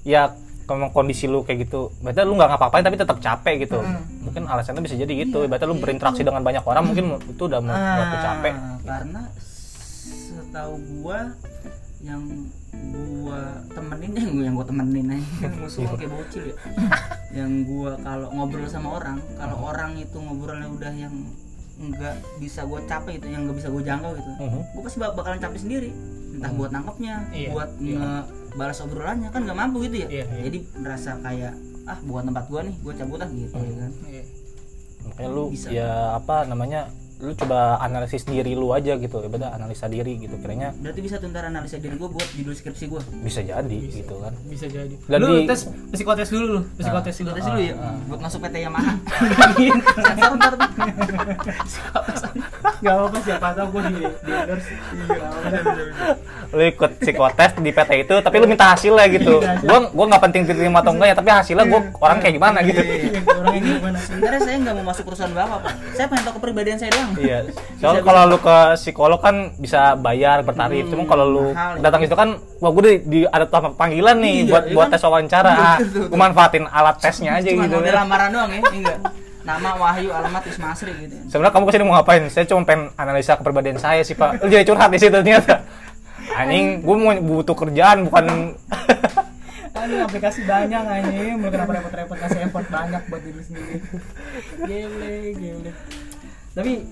ya 0.02 0.32
kalau 0.64 0.90
kondisi 0.90 1.28
lu 1.28 1.44
kayak 1.44 1.68
gitu 1.68 1.92
berarti 2.00 2.24
lu 2.24 2.34
nggak 2.34 2.56
ngapa-ngapain 2.56 2.82
tapi 2.82 2.96
tetap 2.96 3.18
capek 3.20 3.68
gitu. 3.68 3.84
Mungkin 4.24 4.48
alasannya 4.48 4.82
bisa 4.82 4.96
jadi 4.96 5.14
gitu. 5.20 5.44
Iya, 5.44 5.46
ibaratnya 5.46 5.68
lu 5.68 5.76
iya, 5.76 5.84
berinteraksi 5.84 6.22
dengan 6.24 6.42
banyak 6.42 6.64
orang 6.64 6.84
mungkin 6.86 7.06
itu 7.28 7.44
udah 7.44 7.60
membuat 7.60 8.08
lu 8.08 8.18
capek. 8.24 8.54
Ah, 8.56 8.78
karena 8.82 9.22
setahu 10.00 10.74
gua 10.96 11.20
yang 12.02 12.24
gua 12.86 13.40
temenin 13.68 14.12
yang 14.14 14.32
gua 14.32 14.44
yang 14.44 14.56
gua 14.56 14.66
temenin 14.66 15.06
aja 15.12 15.48
musuh 15.56 15.84
kayak 15.92 16.12
bocil 16.12 16.44
ya 16.44 16.56
yang 17.38 17.52
gua 17.64 17.98
kalau 18.00 18.28
ngobrol 18.32 18.66
sama 18.66 18.90
orang 18.96 19.18
kalau 19.34 19.56
Hmm. 19.56 19.68
orang 19.68 19.92
itu 19.96 20.16
ngobrolnya 20.16 20.68
udah 20.68 20.94
yang 20.94 21.14
nggak 21.76 22.16
bisa 22.38 22.64
gua 22.64 22.80
capai 22.84 23.18
itu 23.18 23.28
yang 23.28 23.44
nggak 23.44 23.58
bisa 23.58 23.68
gua 23.68 23.82
jangkau 23.82 24.12
gitu 24.14 24.32
Mhm. 24.38 24.60
gua 24.72 24.82
pasti 24.82 24.98
bak- 24.98 25.14
bakalan 25.14 25.40
capek 25.40 25.60
sendiri 25.60 25.90
entah 26.32 26.52
buat 26.52 26.70
nangkepnya 26.70 27.16
Iya, 27.30 27.50
buat 27.50 27.70
iya. 27.78 27.96
ngebalas 27.96 28.80
obrolannya 28.82 29.30
kan 29.30 29.42
nggak 29.42 29.58
mampu 29.58 29.78
gitu 29.84 29.96
ya 29.98 30.08
Iya, 30.08 30.24
iya. 30.26 30.42
jadi 30.46 30.58
merasa 30.78 31.10
kayak 31.18 31.54
ah 31.86 32.00
buat 32.02 32.24
tempat 32.24 32.46
gua 32.46 32.62
nih 32.62 32.76
gua 32.80 32.94
cabut 32.94 33.20
ah 33.20 33.30
gitu 33.30 33.54
ya 33.54 33.76
kan 33.78 33.92
Iya. 34.06 34.24
makanya 35.04 35.30
lu 35.30 35.44
Bisa. 35.50 35.68
ya 35.70 35.90
apa 36.14 36.36
namanya 36.46 36.82
lu 37.24 37.32
coba 37.32 37.80
analisis 37.80 38.28
diri 38.28 38.59
lu 38.59 38.76
aja 38.76 38.99
gitu 38.99 39.24
ibaratnya 39.24 39.55
analisa 39.55 39.88
diri 39.88 40.20
gitu 40.20 40.36
kiranya 40.36 40.76
berarti 40.84 40.99
bisa 40.99 41.16
tuh 41.16 41.32
ntar 41.32 41.47
analisa 41.47 41.80
diri 41.80 41.95
gua 41.95 42.11
buat 42.11 42.28
judul 42.36 42.51
skripsi 42.51 42.86
gua. 42.91 43.01
Bisa 43.24 43.39
jadi 43.39 43.78
gitu 43.88 44.20
kan. 44.20 44.36
Bisa 44.51 44.68
jadi. 44.68 44.95
Dan 45.07 45.18
lu 45.24 45.39
di- 45.39 45.47
tes 45.47 45.72
psikotes 45.95 46.28
dulu 46.28 46.45
lu. 46.45 46.61
Psikotes 46.76 47.16
dulu. 47.16 47.32
Psikotes 47.32 47.45
dulu 47.47 47.59
ya? 47.63 47.74
Ah. 47.80 47.95
buat 48.11 48.20
masuk 48.20 48.39
PT 48.43 48.55
Yamaha. 48.68 48.93
Sensor 49.95 50.34
ntar 50.36 50.53
tuh 50.59 50.70
nggak 52.76 52.93
apa-apa 52.99 53.18
siapa 53.24 53.47
tahu 53.55 53.68
gue 53.72 53.82
di 53.88 53.95
di 54.03 54.32
endorse. 54.36 54.74
Iya 54.76 55.28
lu 56.55 56.63
ikut 56.72 56.91
psikotes 57.01 57.51
di 57.59 57.72
PT 57.74 57.91
itu 58.07 58.16
tapi 58.22 58.36
lu 58.39 58.47
minta 58.47 58.72
hasilnya 58.72 59.05
gitu. 59.11 59.41
Iya, 59.43 59.59
hasil. 59.59 59.68
gua 59.68 59.80
gua 59.91 60.05
nggak 60.13 60.24
penting 60.30 60.41
diterima 60.47 60.80
atau 60.80 60.91
enggak 60.95 61.07
ya 61.11 61.16
tapi 61.18 61.30
hasilnya 61.32 61.66
gua 61.68 61.82
orang 61.99 62.18
kayak 62.22 62.34
gimana 62.38 62.57
gitu. 62.63 62.82
Iya, 62.86 63.20
orangnya 63.28 63.61
gimana. 63.66 63.97
Sebenarnya 63.99 64.41
saya 64.45 64.55
nggak 64.61 64.76
mau 64.80 64.86
masuk 64.93 65.03
perusahaan 65.09 65.34
bapak 65.36 65.59
pak. 65.66 65.74
Saya 65.97 66.05
pengen 66.07 66.24
tahu 66.24 66.34
kepribadian 66.39 66.78
saya 66.80 66.91
doang 66.95 67.11
Iya. 67.16 67.39
Soalnya 67.80 68.01
kalau 68.03 68.22
lu 68.28 68.38
ke 68.39 68.57
psikolog 68.80 69.20
kan 69.20 69.36
bisa 69.59 69.95
bayar 69.99 70.43
bertarif. 70.43 70.88
Cuma 70.91 71.03
kalau 71.07 71.26
lu 71.28 71.45
mahal 71.51 71.80
ya. 71.80 71.82
datang 71.88 72.01
itu 72.03 72.16
kan, 72.16 72.30
wah 72.59 72.72
gue 72.72 72.84
di, 72.84 72.93
di 73.07 73.20
ada 73.28 73.45
tahap 73.47 73.76
panggilan 73.80 74.18
nih 74.20 74.36
Iya, 74.45 74.51
buat 74.51 74.63
iya 74.68 74.74
buat 74.76 74.88
kan? 74.89 74.93
tes 74.97 75.03
wawancara. 75.05 75.51
Ah, 75.55 75.78
betul, 75.80 76.03
gue 76.11 76.20
manfaatin 76.20 76.66
alat 76.68 76.95
tesnya 76.99 77.32
aja 77.39 77.47
cuma 77.51 77.66
gitu. 77.68 77.78
model 77.80 77.93
lamaran 77.95 78.30
doang 78.32 78.51
ya 78.51 78.59
enggak 78.61 78.99
nama 79.45 79.70
Wahyu 79.78 80.09
alamat 80.09 80.41
Wisma 80.49 80.74
Asri 80.74 80.89
gitu 81.05 81.13
ya. 81.13 81.24
Sebenarnya 81.30 81.53
kamu 81.53 81.63
ke 81.70 81.72
sini 81.78 81.84
mau 81.86 81.93
ngapain? 82.01 82.24
Saya 82.34 82.45
cuma 82.49 82.61
pengen 82.66 82.89
analisa 82.97 83.38
kepribadian 83.38 83.78
saya 83.78 84.01
sih 84.01 84.18
pak. 84.18 84.41
Lu 84.41 84.49
jadi 84.49 84.66
curhat 84.66 84.89
di 84.89 84.97
situ 84.97 85.13
ternyata. 85.13 85.61
Anjing, 86.34 86.82
gue 86.82 86.95
mau 86.97 87.13
butuh 87.13 87.53
kerjaan 87.53 88.09
bukan. 88.09 88.26
nih 89.86 90.01
aplikasi 90.01 90.41
banyak 90.49 90.82
anjing 90.82 91.38
mau 91.38 91.49
kenapa 91.53 91.72
repot-repot 91.78 92.18
kasih 92.18 92.39
effort 92.49 92.68
banyak 92.74 93.01
buat 93.05 93.22
diri 93.22 93.41
sendiri 93.45 93.76
gile 94.66 95.16
gile 95.38 95.72
tapi 96.56 96.88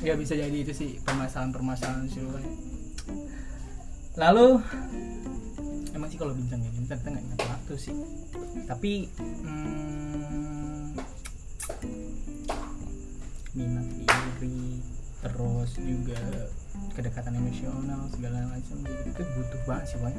ya 0.00 0.16
bisa 0.16 0.32
jadi 0.32 0.56
itu 0.64 0.72
sih 0.72 0.96
permasalahan-permasalahan 1.04 2.08
sih 2.08 2.24
Luan. 2.24 2.44
lalu 4.16 4.62
emang 5.92 6.08
sih 6.08 6.16
kalau 6.16 6.32
bincang 6.32 6.64
ya 6.64 6.70
bincang 6.72 6.98
kita 7.04 7.08
nggak 7.12 7.24
ingat 7.28 7.40
waktu 7.44 7.74
sih. 7.76 7.94
Tapi 8.64 8.92
hmm, 9.44 10.96
minat 13.54 13.86
diri 13.92 14.82
terus 15.24 15.70
juga 15.80 16.20
kedekatan 16.92 17.38
emosional 17.38 18.08
segala 18.12 18.44
macam 18.50 18.76
gitu 18.84 19.04
itu 19.08 19.22
butuh 19.24 19.60
banget 19.64 19.86
sih 19.88 19.98
Wan 20.04 20.12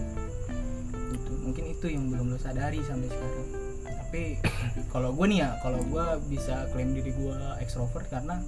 butuh 1.14 1.38
mungkin 1.46 1.64
itu 1.70 1.86
yang 1.94 2.10
belum 2.10 2.34
lo 2.34 2.40
sadari 2.42 2.82
sampai 2.82 3.12
sekarang. 3.12 3.50
Tapi 3.86 4.22
kalau 4.90 5.14
gue 5.14 5.26
nih 5.30 5.40
ya 5.46 5.50
kalau 5.62 5.82
gue 5.86 6.06
bisa 6.32 6.66
klaim 6.74 6.96
diri 6.96 7.12
gue 7.14 7.38
ekstrovert 7.62 8.10
karena 8.10 8.42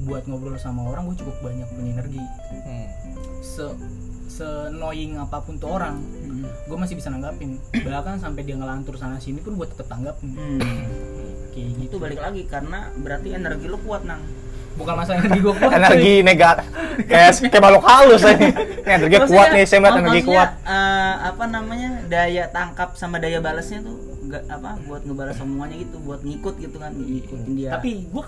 buat 0.00 0.24
ngobrol 0.24 0.56
sama 0.56 0.84
orang 0.84 1.08
gue 1.08 1.16
cukup 1.20 1.36
banyak 1.40 1.68
punya 1.70 1.90
energi. 1.96 2.22
Hmm. 2.50 2.88
se 3.40 3.64
se 4.30 4.46
annoying 4.70 5.16
apa 5.16 5.40
pun 5.40 5.56
tuh 5.56 5.70
orang 5.70 5.96
Hmm. 6.00 6.46
gue 6.46 6.76
masih 6.78 6.94
bisa 6.94 7.08
nanggapin. 7.08 7.58
Bahkan 7.86 8.20
sampai 8.20 8.42
dia 8.42 8.56
ngelantur 8.56 8.96
sana 8.96 9.18
sini 9.18 9.40
pun 9.40 9.56
gue 9.56 9.66
tetep 9.66 9.86
tanggapin. 9.86 10.32
Hmm. 10.32 10.58
kayak 11.50 11.66
itu 11.74 11.82
gitu. 11.90 11.96
balik 11.98 12.22
lagi 12.22 12.46
karena 12.46 12.88
berarti 12.94 13.34
energi 13.34 13.66
lu 13.66 13.78
kuat 13.82 14.06
nang. 14.06 14.22
Bukan 14.70 14.94
masalah 14.94 15.18
energi 15.20 15.40
gue 15.42 15.54
kuat 15.58 15.72
energi 15.74 16.14
negatif 16.22 16.64
kayak 17.00 17.32
kayak 17.42 17.62
makhluk 17.64 17.84
halus 17.84 18.22
ini 18.22 18.48
energi 18.86 19.16
kuat 19.26 19.48
nih 19.50 19.64
saya 19.66 19.78
melihat 19.80 19.98
energi 19.98 20.22
kuat. 20.22 20.48
eh, 20.62 21.14
apa 21.26 21.44
namanya 21.48 21.90
daya 22.06 22.44
tangkap 22.48 22.94
sama 22.94 23.18
daya 23.18 23.42
balasnya 23.42 23.82
tuh 23.82 23.96
nggak 24.30 24.46
apa 24.46 24.78
buat 24.86 25.02
ngebalas 25.02 25.36
semuanya 25.36 25.74
gitu 25.74 25.96
buat 25.98 26.22
ngikut 26.22 26.54
gitu 26.62 26.76
kan 26.78 26.94
ngikutin 26.94 27.50
dia. 27.58 27.70
Tapi 27.74 28.06
gue 28.06 28.24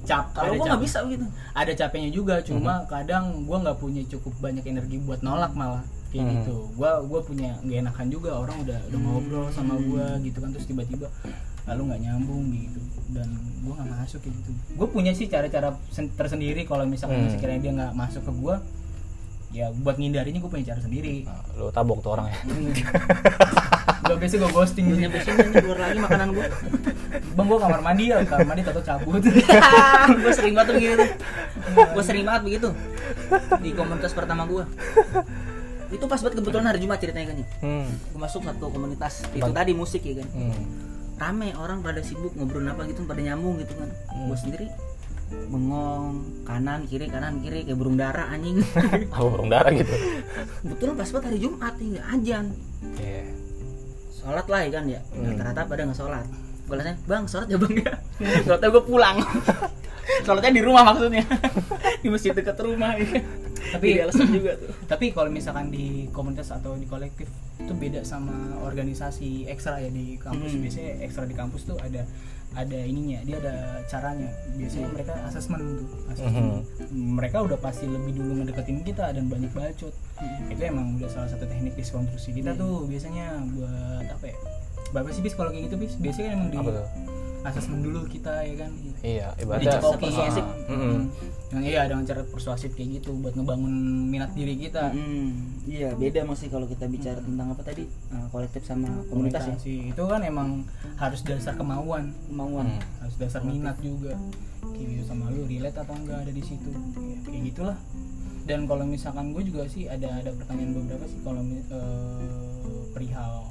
cap 0.00 0.24
kalau 0.32 0.52
cap- 0.54 0.66
nggak 0.66 0.80
bisa 0.80 0.98
gitu 1.06 1.24
ada 1.52 1.72
capeknya 1.74 2.10
juga 2.10 2.34
cuma 2.40 2.84
kadang 2.84 3.24
gue 3.42 3.56
nggak 3.58 3.76
punya 3.76 4.02
cukup 4.06 4.34
banyak 4.38 4.64
energi 4.64 4.96
buat 4.98 5.20
nolak 5.20 5.52
malah 5.52 5.80
kayak 6.08 6.24
Mhm. 6.24 6.32
gitu. 6.38 6.56
Gue 6.72 6.88
gue 7.04 7.20
punya 7.22 7.50
gak 7.58 7.78
enakan 7.78 8.06
juga 8.08 8.30
orang 8.34 8.56
udah 8.58 8.80
udah 8.82 8.98
ngobrol 8.98 9.46
sama 9.48 9.76
gue 9.76 10.04
gitu 10.22 10.38
kan 10.38 10.48
terus 10.50 10.64
tiba-tiba 10.64 11.04
lalu 11.64 11.80
nggak 11.86 12.00
nyambung 12.02 12.44
gitu. 12.50 12.80
Dan 13.10 13.28
gue 13.58 13.72
nggak 13.74 13.88
masuk 13.94 14.18
kayak 14.18 14.34
gitu. 14.38 14.50
Gue 14.74 14.88
punya 14.88 15.12
sih 15.12 15.26
cara-cara 15.26 15.68
sen- 15.88 16.08
tersendiri 16.10 16.64
kalau 16.64 16.84
misalkan 16.84 17.22
Hmm. 17.22 17.30
sekiranya 17.30 17.60
dia 17.60 17.72
nggak 17.74 17.92
masuk 17.94 18.22
ke 18.22 18.32
gue 18.34 18.56
ya 19.50 19.68
buat 19.74 19.96
ngindarinya 19.96 20.38
gue 20.38 20.48
punya 20.50 20.66
cara 20.66 20.80
sendiri. 20.80 21.24
Nah, 21.24 21.40
lu 21.54 21.68
tabok 21.68 22.00
tuh 22.00 22.12
orang 22.14 22.26
ya 22.26 22.36
gue 24.00 24.16
biasa 24.16 24.34
gue 24.36 24.50
ghosting 24.50 24.84
Gua 24.84 24.92
gitu. 24.92 25.02
nyampe 25.02 25.18
sini 25.20 25.36
nih 25.42 25.54
keluar 25.58 25.78
lagi 25.80 25.98
makanan 25.98 26.28
gua 26.30 26.46
bang 27.28 27.46
gue 27.46 27.58
kamar 27.58 27.80
mandi 27.80 28.04
ya 28.06 28.16
kamar 28.22 28.46
mandi 28.46 28.62
atau 28.62 28.82
cabut 28.82 29.22
gua 30.22 30.32
sering 30.32 30.54
banget 30.54 30.68
begitu 30.72 31.04
gua 31.74 32.02
sering 32.02 32.24
banget 32.24 32.42
begitu 32.44 32.68
di 33.58 33.70
komunitas 33.72 34.12
pertama 34.12 34.42
gua 34.44 34.64
itu 35.88 36.04
pas 36.04 36.20
banget 36.20 36.36
kebetulan 36.36 36.66
hari 36.66 36.78
Jumat 36.78 36.98
ceritanya 36.98 37.26
kan 37.26 37.36
ya 37.36 37.46
hmm. 37.60 37.88
gua 38.12 38.20
masuk 38.22 38.40
satu 38.42 38.64
komunitas 38.68 39.24
itu 39.28 39.42
Bang. 39.42 39.56
tadi 39.56 39.72
musik 39.72 40.02
ya 40.02 40.14
kan 40.18 40.28
Hmm. 40.30 40.62
rame 41.18 41.48
orang 41.54 41.78
pada 41.80 41.98
sibuk 41.98 42.30
ngobrol 42.32 42.62
apa 42.64 42.86
gitu 42.86 43.02
pada 43.02 43.18
nyambung 43.18 43.58
gitu 43.58 43.74
kan 43.74 43.88
Hmm. 44.08 44.28
gua 44.28 44.36
sendiri 44.36 44.68
bengong 45.28 46.04
kanan 46.42 46.84
kiri 46.84 47.04
kanan 47.04 47.38
kiri 47.38 47.60
kayak 47.62 47.76
burung 47.76 47.96
dara 47.96 48.32
anjing 48.32 48.64
apa 48.72 49.16
burung 49.28 49.48
dara 49.48 49.68
gitu 49.70 49.92
betul 50.64 50.94
pas 50.94 51.04
banget 51.06 51.24
hari 51.26 51.38
Jumat 51.38 51.74
nih 51.76 52.00
ajan 52.06 52.46
Iya. 52.96 53.22
Sholat 54.28 54.44
lah 54.44 54.60
ya 54.60 54.70
kan 54.76 54.84
ya 54.84 55.00
Hmm. 55.08 55.24
rata-rata 55.32 55.60
pada 55.64 55.82
nggak 55.88 55.96
sholat 55.96 56.26
balasnya 56.68 56.94
bang 57.08 57.24
sholat 57.24 57.48
ya 57.48 57.56
bang 57.56 57.74
ya. 57.80 57.92
Tahu 58.60 58.70
gue 58.70 58.84
pulang. 58.84 59.16
Sholatnya 60.24 60.52
di 60.52 60.62
rumah 60.64 60.82
maksudnya. 60.88 61.24
Di 62.02 62.08
masjid 62.08 62.32
dekat 62.32 62.56
rumah 62.60 62.94
ya 62.96 63.20
tapi 63.68 64.00
alasan 64.00 64.30
juga 64.32 64.56
tuh. 64.56 64.70
tapi 64.88 65.12
kalau 65.12 65.28
misalkan 65.28 65.68
di 65.68 66.08
komunitas 66.14 66.54
atau 66.54 66.72
di 66.78 66.88
kolektif 66.88 67.28
itu 67.58 67.72
beda 67.74 68.00
sama 68.06 68.32
organisasi 68.64 69.44
ekstra 69.50 69.82
ya 69.82 69.90
di 69.92 70.16
kampus. 70.16 70.56
Hmm. 70.56 70.62
biasanya 70.64 70.92
ekstra 71.04 71.28
di 71.28 71.36
kampus 71.36 71.68
tuh 71.68 71.76
ada 71.82 72.06
ada 72.56 72.78
ininya 72.80 73.20
dia 73.28 73.36
ada 73.44 73.84
caranya. 73.84 74.30
Biasanya 74.56 74.88
mereka 74.88 75.12
asesmen 75.28 75.60
tuh 75.76 75.88
asesmen. 76.08 76.64
mereka 76.96 77.44
udah 77.44 77.58
pasti 77.60 77.84
lebih 77.84 78.16
dulu 78.16 78.40
ngedeketin 78.40 78.80
kita 78.86 79.12
dan 79.12 79.28
banyak 79.28 79.52
bacot. 79.52 79.92
Itu 80.48 80.62
emang 80.64 80.96
udah 80.96 81.10
salah 81.12 81.28
satu 81.28 81.44
teknik 81.44 81.76
diskonstruksi 81.76 82.32
kita 82.32 82.56
Hmm. 82.56 82.62
tuh 82.62 82.74
biasanya 82.88 83.42
buat 83.52 84.06
apa 84.08 84.26
ya 84.32 84.36
Bapak 84.90 85.10
sih 85.12 85.22
bis 85.22 85.34
kalau 85.36 85.50
kayak 85.52 85.68
gitu 85.68 85.76
bis 85.76 85.92
biasanya 86.00 86.28
kan 86.32 86.36
emang 86.38 86.48
di 86.52 86.58
apa 86.58 86.70
tuh? 86.72 86.86
asesmen 87.46 87.80
dulu 87.86 88.02
kita 88.10 88.42
ya 88.42 88.54
kan? 88.66 88.70
Iya 89.00 89.28
ibaratnya 89.38 89.78
persuasif. 89.78 90.44
Mm-mm. 90.68 91.06
yang 91.48 91.64
iya 91.64 91.80
dengan 91.88 92.04
cara 92.04 92.20
persuasif 92.28 92.76
kayak 92.76 93.00
gitu 93.00 93.16
buat 93.24 93.32
ngebangun 93.32 93.72
minat 94.10 94.36
diri 94.36 94.58
kita. 94.58 94.92
Hmm, 94.92 95.64
iya 95.64 95.96
beda 95.96 96.28
masih 96.28 96.52
kalau 96.52 96.68
kita 96.68 96.84
bicara 96.90 97.22
tentang 97.24 97.54
apa 97.54 97.62
tadi 97.64 97.88
eh, 97.88 98.26
kolektif 98.28 98.68
sama 98.68 98.90
komunitas 99.08 99.48
ya. 99.48 99.56
komunikasi 99.56 99.74
itu 99.96 100.02
kan 100.04 100.20
emang 100.26 100.48
harus 101.00 101.20
dasar 101.24 101.54
kemauan. 101.56 102.12
Kemauan. 102.28 102.66
Hmm. 102.76 102.82
harus 103.00 103.16
dasar 103.16 103.40
minat 103.46 103.78
juga. 103.80 104.12
Kayak 104.74 104.86
gitu 104.98 105.02
sama 105.08 105.32
lu 105.32 105.48
relate 105.48 105.78
atau 105.78 105.94
enggak 105.96 106.18
ada 106.28 106.32
di 106.34 106.42
situ. 106.44 106.70
Ya, 106.74 107.18
kayak 107.24 107.42
gitulah. 107.54 107.78
Dan 108.44 108.64
kalau 108.64 108.84
misalkan 108.84 109.32
gue 109.36 109.44
juga 109.44 109.68
sih 109.68 109.88
ada 109.88 110.08
ada 110.20 110.32
pertanyaan 110.36 110.72
beberapa 110.76 111.04
sih 111.08 111.20
kalau 111.24 111.40
eh, 111.40 112.28
perihal 112.92 113.48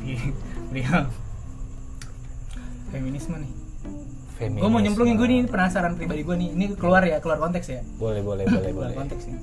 perihal 0.70 1.04
feminisme 2.92 3.36
nih. 3.40 3.52
Gue 4.42 4.68
mau 4.68 4.82
nyemplungin 4.82 5.14
gue 5.14 5.28
nih 5.28 5.38
ini 5.44 5.48
penasaran 5.48 5.94
pribadi 5.94 6.26
gue 6.26 6.36
nih. 6.36 6.48
Ini 6.52 6.64
keluar 6.76 7.06
ya 7.06 7.22
keluar 7.22 7.38
konteks 7.38 7.66
ya? 7.70 7.80
Boleh 7.96 8.20
boleh 8.20 8.44
boleh 8.44 8.70
keluar 8.74 8.90
boleh. 8.90 8.98
konteks 8.98 9.22
nih. 9.30 9.40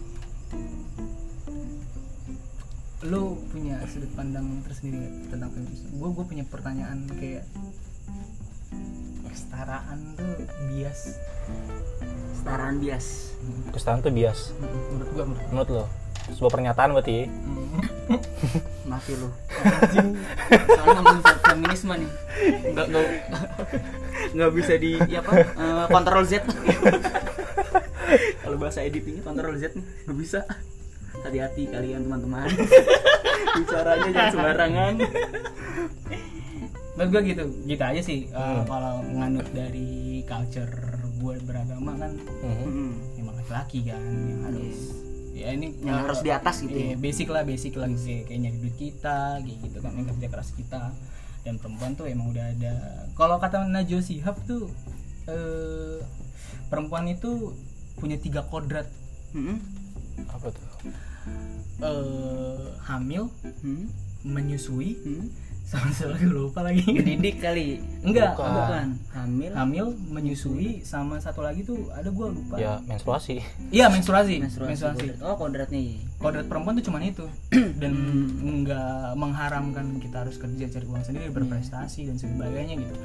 Lu 3.08 3.39
punya 3.47 3.80
sudut 3.88 4.12
pandang 4.14 4.60
tersendiri 4.68 5.00
nggak 5.00 5.32
tentang 5.32 5.50
feminisme? 5.56 5.88
Gue 5.95 6.10
gue 6.12 6.26
punya 6.28 6.43
pertanyaan 6.45 7.08
kayak 7.16 7.47
kesetaraan 9.30 10.00
tuh 10.20 10.36
bias. 10.68 11.00
Setaraan 12.36 12.76
bias. 12.84 13.08
Kesetaraan 13.72 14.02
tuh 14.04 14.12
bias. 14.12 14.52
Menurut 14.60 15.10
gue 15.16 15.24
menurut 15.26 15.45
menurut 15.50 15.70
lo 15.72 15.86
sebuah 16.32 16.51
pernyataan 16.51 16.89
berarti. 16.91 17.17
Maaf 18.89 19.05
ya 19.05 19.15
lu. 19.15 19.30
Soalnya 20.67 20.93
ngomongin 20.95 21.21
fe- 21.21 21.41
feminisme 21.43 21.93
nih. 21.95 22.11
Nggak 22.69 22.86
nggak 22.89 23.07
nggak 24.32 24.51
bisa 24.51 24.73
di 24.75 24.91
ya 25.05 25.19
apa 25.19 25.32
eh, 25.38 25.86
kontrol 25.88 26.23
Z. 26.23 26.41
Kalau 28.39 28.57
bahasa 28.57 28.82
editingnya 28.82 29.21
kontrol 29.21 29.53
Z 29.55 29.71
nih 29.71 29.86
nggak 30.03 30.17
bisa. 30.17 30.39
Hati-hati 31.19 31.67
kalian 31.67 32.05
teman-teman. 32.05 32.47
Bicaranya 33.57 34.09
jangan 34.09 34.32
sembarangan. 34.32 34.93
Menurut 36.91 37.09
gue 37.13 37.21
gitu 37.27 37.43
gitu 37.65 37.84
aja 37.86 38.01
sih 38.01 38.27
uh, 38.30 38.59
Hmm. 38.59 38.63
kalau 38.65 38.95
nganut 39.05 39.47
dari 39.49 39.89
culture 40.23 40.71
gue 41.15 41.36
beragama 41.41 41.91
kan. 41.95 42.11
Hmm. 42.41 42.95
emang 43.15 43.36
laki-laki 43.36 43.86
kan 43.86 43.99
yang 44.01 44.41
harus 44.45 44.77
ya 45.40 45.50
ini 45.50 45.80
yang 45.80 45.98
uh, 45.98 46.04
harus 46.04 46.20
di 46.20 46.30
atas 46.30 46.60
gitu 46.60 46.74
Iya, 46.74 46.94
ya 46.94 46.98
basic 46.98 47.28
lah 47.28 47.44
basic 47.44 47.74
lah 47.74 47.88
sih 47.96 48.24
kayak 48.24 48.40
nyari 48.40 48.58
duit 48.60 48.76
kita 48.76 49.40
kayak 49.40 49.58
gitu 49.64 49.78
kan 49.80 49.92
yang 49.94 50.08
kerja 50.08 50.28
keras 50.28 50.50
kita 50.52 50.82
dan 51.40 51.56
perempuan 51.56 51.96
tuh 51.96 52.06
emang 52.06 52.30
udah 52.30 52.46
ada 52.52 52.74
kalau 53.14 53.38
kata 53.38 53.64
Najwa 53.64 54.00
Shihab 54.00 54.36
tuh 54.44 54.68
eh, 55.26 56.04
perempuan 56.68 57.08
itu 57.08 57.56
punya 57.96 58.16
tiga 58.16 58.44
kodrat 58.44 58.86
Hmm. 59.30 59.62
apa 60.26 60.50
tuh 60.50 60.68
eh, 61.80 62.66
hamil 62.84 63.30
Hmm. 63.62 63.88
menyusui 64.22 65.00
Hmm. 65.00 65.26
Sama 65.70 65.93
satu 65.93 66.17
lagi 66.17 66.26
lupa 66.26 66.65
lagi. 66.65 66.82
Ngedidik 66.82 67.45
kali. 67.45 67.78
Enggak 68.01 68.34
Bukan. 68.34 68.49
enggak. 68.49 68.65
bukan. 68.65 68.88
Hamil. 69.13 69.51
Hamil 69.53 69.86
menyusui 70.09 70.82
sama 70.82 71.22
satu 71.22 71.45
lagi 71.45 71.61
tuh 71.61 71.93
ada 71.93 72.09
gua 72.09 72.34
lupa. 72.34 72.57
Ya 72.57 72.82
menstruasi. 72.89 73.38
Iya 73.70 73.86
menstruasi. 73.93 74.41
Menstruasi, 74.41 74.70
menstruasi. 74.74 75.05
kodrat. 75.13 75.30
oh 75.30 75.36
kodratnya 75.38 75.78
iya. 75.78 76.01
kodrat 76.17 76.49
perempuan 76.49 76.74
tuh 76.82 76.86
cuman 76.89 77.01
itu. 77.05 77.26
Dan 77.82 77.93
nggak 78.65 79.13
mengharamkan 79.13 80.01
kita 80.01 80.26
harus 80.26 80.41
kerja 80.41 80.65
cari 80.74 80.86
uang 80.89 81.05
sendiri 81.05 81.30
berprestasi 81.30 82.09
dan 82.09 82.17
sebagainya 82.17 82.74
gitu. 82.82 82.95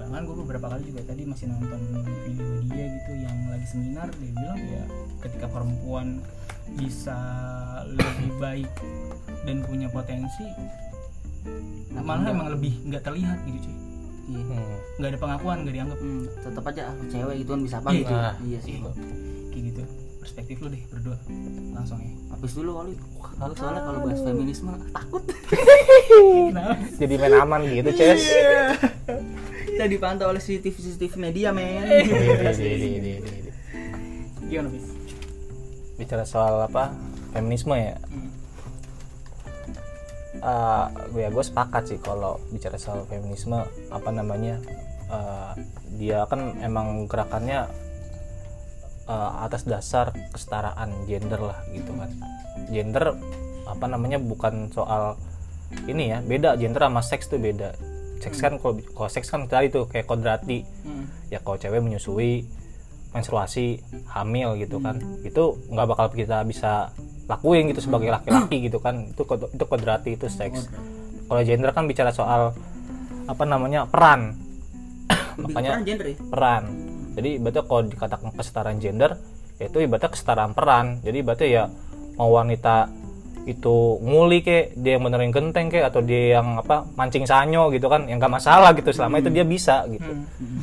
Bahkan 0.00 0.24
gue 0.24 0.36
beberapa 0.48 0.66
kali 0.72 0.82
juga 0.88 1.04
tadi 1.04 1.28
masih 1.28 1.52
nonton 1.52 1.80
video 2.24 2.48
dia 2.72 2.88
gitu 2.88 3.12
yang 3.20 3.36
lagi 3.52 3.66
seminar 3.68 4.08
dia 4.16 4.32
bilang 4.32 4.60
ya 4.64 4.84
ketika 5.20 5.46
perempuan 5.52 6.24
bisa 6.80 7.20
lebih 7.84 8.32
baik 8.40 8.72
dan 9.44 9.60
punya 9.60 9.92
potensi 9.92 10.48
malah 12.04 12.28
emang 12.28 12.48
lebih 12.52 12.72
nggak 12.84 13.02
terlihat 13.04 13.38
gitu 13.48 13.58
cuy. 13.64 13.76
Iya. 14.24 14.40
Hmm. 14.40 14.76
nggak 15.00 15.10
ada 15.10 15.18
pengakuan 15.20 15.56
nggak 15.64 15.74
dianggap. 15.74 15.98
Hmm, 16.00 16.24
tetap 16.40 16.64
aja 16.68 16.82
ah, 16.92 16.94
cewek 17.08 17.34
gitu 17.40 17.50
kan 17.56 17.60
bisa 17.64 17.76
apa? 17.80 17.88
Iya, 17.92 18.00
gitu. 18.00 18.12
Nah. 18.12 18.34
iya 18.44 18.58
sih. 18.60 18.74
Iya. 18.76 18.92
kayak 19.52 19.64
gitu. 19.72 19.82
Perspektif 20.20 20.56
lu 20.64 20.68
deh 20.72 20.82
berdua. 20.88 21.16
Langsung 21.76 21.98
ya. 22.00 22.12
Habis 22.32 22.52
dulu 22.56 22.70
kali 22.80 22.92
kalau 23.40 23.54
soalnya 23.56 23.82
kalau 23.84 23.98
bahas 24.04 24.20
feminisme 24.24 24.72
takut. 24.92 25.22
Kenapa 25.28 26.74
jadi 27.00 27.14
main 27.20 27.34
aman 27.40 27.60
gitu 27.68 27.90
Ces. 27.92 28.22
Kita 29.74 29.84
dipantau 29.90 30.30
oleh 30.32 30.40
CCTV 30.40 30.76
CCTV 30.76 31.12
media 31.20 31.48
men. 31.52 31.84
Di. 32.54 33.20
gimana 34.44 34.68
bis 34.68 34.94
bicara 35.98 36.26
soal 36.26 36.66
apa? 36.66 36.90
Feminisme 37.30 37.74
ya? 37.74 37.94
Hmm. 38.10 38.30
Eh, 40.44 40.84
gue 41.08 41.24
ya 41.24 41.32
gue 41.32 41.40
sepakat 41.40 41.82
sih 41.88 41.98
kalau 42.04 42.36
bicara 42.52 42.76
soal 42.76 43.08
feminisme 43.08 43.64
apa 43.88 44.10
namanya 44.12 44.60
eh, 45.08 45.52
dia 45.96 46.28
kan 46.28 46.60
emang 46.60 47.08
gerakannya 47.08 47.64
eh, 49.08 49.30
atas 49.40 49.64
dasar 49.64 50.12
kesetaraan 50.36 51.08
gender 51.08 51.40
lah 51.40 51.58
gitu 51.72 51.96
kan. 51.96 52.12
Gender 52.68 53.16
apa 53.64 53.86
namanya 53.88 54.20
bukan 54.20 54.68
soal 54.68 55.16
ini 55.88 56.12
ya 56.12 56.20
beda. 56.20 56.60
Gender 56.60 56.92
sama 56.92 57.00
seks 57.00 57.32
tuh 57.32 57.40
beda. 57.40 57.72
Seks 58.20 58.44
kan 58.44 58.60
kalau 58.60 58.76
kalau 58.92 59.08
seks 59.08 59.32
kan 59.32 59.48
tadi 59.48 59.72
tuh 59.72 59.88
kayak 59.88 60.04
kodrati 60.04 60.68
Hmm. 60.84 61.08
ya 61.32 61.40
kalau 61.40 61.56
cewek 61.56 61.80
menyusui 61.80 62.44
menstruasi 63.14 63.80
hamil 64.10 64.58
gitu 64.58 64.82
kan. 64.82 64.98
Itu 65.22 65.62
nggak 65.70 65.86
bakal 65.86 66.06
kita 66.12 66.42
bisa 66.44 66.90
lakuin 67.30 67.70
gitu 67.72 67.80
sebagai 67.80 68.10
laki-laki 68.10 68.66
gitu 68.66 68.82
kan. 68.82 69.08
Itu 69.14 69.24
itu 69.24 69.64
kodrati 69.64 70.18
itu 70.18 70.26
seks. 70.26 70.68
Kalau 71.24 71.40
gender 71.46 71.70
kan 71.72 71.86
bicara 71.86 72.10
soal 72.10 72.52
apa 73.24 73.44
namanya 73.46 73.86
peran. 73.88 74.34
Makanya 75.40 75.80
peran 75.80 75.84
gender 75.86 76.06
ya? 76.12 76.16
peran. 76.28 76.62
Jadi 77.14 77.30
berarti 77.38 77.60
kalau 77.64 77.82
dikatakan 77.86 78.30
kesetaraan 78.34 78.78
gender 78.82 79.10
itu 79.62 79.78
ibaratnya 79.78 80.10
kesetaraan 80.10 80.52
peran. 80.52 80.98
Jadi 81.00 81.18
berarti 81.22 81.46
ya 81.48 81.70
mau 82.18 82.34
wanita 82.34 82.90
itu 83.44 84.00
nguli 84.00 84.40
kek 84.40 84.72
dia 84.80 84.96
yang 84.96 85.04
benerin 85.04 85.28
genteng 85.28 85.68
kek 85.68 85.84
atau 85.84 86.00
dia 86.00 86.40
yang 86.40 86.56
apa 86.56 86.88
mancing 86.96 87.28
sanyo 87.28 87.68
gitu 87.68 87.92
kan 87.92 88.08
yang 88.08 88.16
gak 88.16 88.32
masalah 88.32 88.72
gitu 88.72 88.88
selama 88.88 89.20
itu 89.20 89.28
dia 89.28 89.44
bisa 89.44 89.84
gitu. 89.88 90.08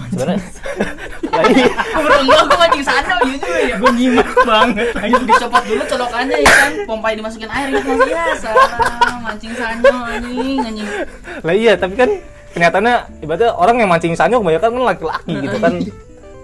Sebenarnya 0.09 0.41
lah 1.37 1.45
iya. 1.47 1.69
Enggak, 1.95 2.41
gue 2.49 2.57
mancing 2.57 2.83
sana 2.83 3.13
iya 3.23 3.35
juga 3.39 3.59
ya. 3.61 3.75
Gue 3.79 3.91
nyimak 3.95 4.29
banget. 4.43 4.87
Ayo 4.99 5.17
dicopot 5.23 5.63
dulu 5.63 5.83
colokannya 5.87 6.37
ya 6.43 6.51
kan? 6.51 6.71
Pompai 6.89 7.13
dimasukin 7.15 7.49
air 7.49 7.67
gitu 7.71 7.89
mas. 7.95 8.09
Ya 8.09 8.25
salah. 8.35 8.69
Mancing 9.23 9.53
sanyo 9.55 9.95
anjing 10.05 10.57
anjing. 10.59 10.87
Lah 11.45 11.55
iya 11.55 11.73
tapi 11.79 11.93
kan 11.95 12.09
kenyataannya 12.51 12.95
ibaratnya 13.23 13.49
orang 13.55 13.75
yang 13.79 13.89
mancing 13.89 14.13
sanyo 14.17 14.43
kebanyakan 14.43 14.69
kan 14.75 14.83
laki-laki 14.95 15.33
gitu 15.39 15.57
kan 15.61 15.73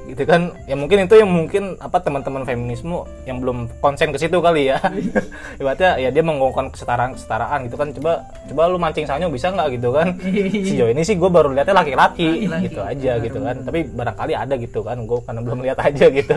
gitu 0.08 0.24
kan. 0.24 0.56
Ya 0.66 0.76
mungkin 0.80 1.04
itu 1.04 1.16
yang 1.20 1.30
mungkin 1.30 1.76
apa 1.84 2.00
teman-teman 2.00 2.48
feminisme 2.48 3.04
yang 3.28 3.44
belum 3.44 3.68
konsen 3.84 4.16
ke 4.16 4.18
situ 4.18 4.40
kali 4.40 4.72
ya. 4.72 4.80
Ibaratnya 5.62 6.00
ya 6.00 6.10
dia 6.10 6.24
menggongkan 6.24 6.72
kesetaraan 6.72 7.14
kesetaraan 7.14 7.68
gitu 7.68 7.76
kan. 7.76 7.88
Coba 7.92 8.12
coba 8.48 8.62
lu 8.72 8.80
mancing 8.80 9.06
sanyo 9.06 9.28
bisa 9.28 9.52
nggak 9.52 9.78
gitu 9.78 9.90
kan? 9.92 10.16
Sejauh 10.68 10.92
ini 10.92 11.04
sih 11.04 11.20
gue 11.20 11.30
baru 11.30 11.52
lihatnya 11.52 11.76
laki-laki. 11.76 12.48
Gitu 12.48 12.80
aja 12.80 13.12
gitu 13.20 13.40
kan. 13.44 13.56
Tapi 13.62 13.80
barangkali 13.92 14.34
ada 14.34 14.56
gitu 14.56 14.80
kan. 14.82 14.98
Gue 15.04 15.20
karena 15.28 15.42
belum 15.44 15.60
lihat 15.68 15.80
aja 15.84 16.06
gitu. 16.08 16.36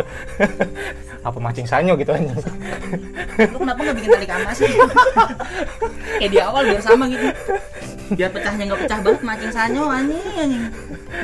Apa 1.27 1.39
mancing 1.39 1.69
sanyo 1.69 1.95
gitu 1.95 2.11
kan 2.17 2.23
lu 3.49 3.57
kenapa 3.57 3.81
nggak 3.81 3.97
bikin 3.97 4.11
tali 4.13 4.27
kama 4.29 4.51
sih? 4.53 4.73
Kayak 6.21 6.31
di 6.31 6.39
awal 6.41 6.63
biar 6.69 6.83
sama 6.83 7.05
gitu. 7.09 7.27
Biar 8.13 8.31
pecahnya 8.35 8.65
nggak 8.69 8.81
pecah 8.85 8.99
banget 9.01 9.23
mancing 9.25 9.53
sanyo 9.55 9.83
anjing 9.89 10.25
anjing. 10.37 10.65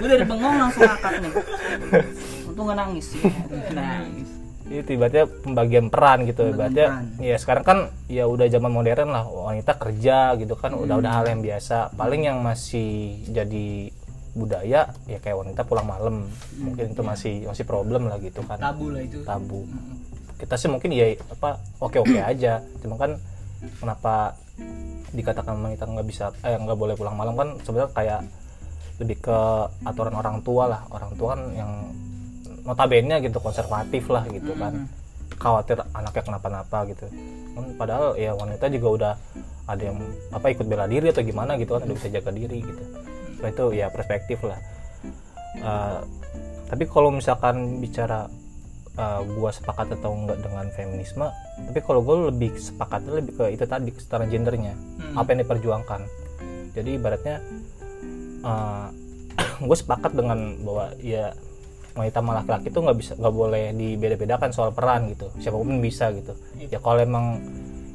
Gue 0.01 0.09
dari 0.09 0.24
bengong 0.24 0.57
langsung 0.57 0.82
ngakak 0.86 1.14
nih 1.20 1.32
untung 2.57 2.72
nggak 2.72 2.80
nangis 2.80 3.04
sih 3.12 3.20
nangis. 3.76 4.28
Itu 4.66 4.98
ibaratnya 4.98 5.28
pembagian 5.28 5.92
peran 5.92 6.24
gitu 6.24 6.48
Pembagian 6.48 6.57
ibaratnya 6.57 6.86
peran. 6.88 7.04
ya 7.22 7.36
sekarang 7.36 7.64
kan 7.68 7.78
ya 8.09 8.24
udah 8.24 8.48
zaman 8.48 8.72
modern 8.72 9.12
lah 9.12 9.28
wanita 9.28 9.76
kerja 9.76 10.34
gitu 10.40 10.57
kan 10.57 10.72
udah 10.72 10.96
udah 10.98 11.12
hal 11.20 11.28
yang 11.28 11.44
biasa. 11.44 11.92
Paling 11.94 12.26
yang 12.26 12.40
masih 12.40 13.20
jadi 13.28 13.92
budaya 14.32 14.90
ya 15.07 15.18
kayak 15.20 15.36
wanita 15.36 15.62
pulang 15.68 15.86
malam. 15.86 16.26
Mungkin 16.59 16.96
itu 16.96 17.02
masih 17.04 17.46
masih 17.46 17.62
problem 17.68 18.09
lah 18.09 18.16
gitu 18.18 18.40
kan. 18.42 18.57
Tabu 18.59 18.90
lah 18.90 19.04
itu. 19.04 19.20
Tabu. 19.22 19.68
Kita 20.40 20.57
sih 20.57 20.72
mungkin 20.72 20.90
ya 20.96 21.12
apa 21.12 21.61
oke 21.78 22.00
oke 22.02 22.16
aja. 22.34 22.64
Cuma 22.80 22.96
kan 22.98 23.20
kenapa 23.78 24.34
dikatakan 25.12 25.61
wanita 25.62 25.84
nggak 25.86 26.07
bisa 26.09 26.32
eh 26.42 26.57
nggak 26.59 26.74
boleh 26.74 26.96
pulang 26.96 27.14
malam 27.14 27.36
kan 27.36 27.54
sebenarnya 27.62 27.92
kayak 27.94 28.20
lebih 28.98 29.20
ke 29.22 29.38
aturan 29.86 30.16
orang 30.18 30.42
tua 30.42 30.66
lah. 30.66 30.82
Orang 30.90 31.14
tua 31.14 31.38
kan 31.38 31.54
yang 31.54 31.70
notabene 32.66 33.22
gitu 33.22 33.38
konservatif 33.38 34.10
lah 34.10 34.26
gitu 34.28 34.52
kan. 34.58 34.90
Khawatir 35.36 35.80
anaknya 35.94 36.22
kenapa-napa 36.26 36.78
gitu. 36.90 37.06
Kan 37.54 37.64
padahal 37.78 38.18
ya 38.18 38.34
wanita 38.34 38.66
juga 38.68 38.88
udah 38.90 39.14
ada 39.66 39.82
yang 39.82 39.98
apa 40.34 40.46
ikut 40.50 40.66
bela 40.66 40.90
diri 40.90 41.10
atau 41.10 41.22
gimana 41.22 41.54
gitu 41.56 41.78
kan 41.78 41.86
udah 41.86 41.96
bisa 41.96 42.10
jaga 42.10 42.30
diri 42.34 42.60
gitu. 42.60 42.82
So, 43.38 43.44
itu 43.46 43.64
ya 43.78 43.86
perspektif 43.92 44.42
lah. 44.42 44.58
Eh, 45.56 46.00
tapi 46.66 46.84
kalau 46.90 47.14
misalkan 47.14 47.78
bicara 47.78 48.26
uh, 48.98 49.20
gua 49.22 49.54
sepakat 49.54 49.94
atau 49.96 50.18
enggak 50.18 50.42
dengan 50.42 50.66
feminisme 50.74 51.30
tapi 51.56 51.80
kalau 51.80 52.04
gue 52.04 52.28
lebih 52.28 52.52
sepakatnya 52.60 53.12
lebih 53.16 53.32
ke 53.40 53.44
itu 53.56 53.64
tadi 53.64 53.88
kesetaraan 53.88 54.28
gendernya. 54.28 54.74
Hmm. 54.76 55.16
apa 55.16 55.32
yang 55.32 55.40
diperjuangkan. 55.48 56.00
Jadi 56.76 56.90
ibaratnya 57.00 57.36
gue 59.66 59.76
sepakat 59.76 60.12
dengan 60.12 60.60
bahwa 60.60 60.92
ya 61.00 61.32
wanita 61.97 62.20
sama 62.20 62.32
laki-laki 62.36 62.68
itu 62.68 62.78
nggak 62.78 62.99
bisa 63.01 63.12
nggak 63.16 63.34
boleh 63.34 63.64
dibeda-bedakan 63.72 64.51
soal 64.53 64.70
peran 64.70 65.09
gitu. 65.11 65.32
Siapa 65.40 65.57
pun 65.57 65.80
bisa 65.80 66.12
gitu. 66.12 66.32
Ya 66.68 66.78
kalau 66.78 67.01
emang 67.01 67.40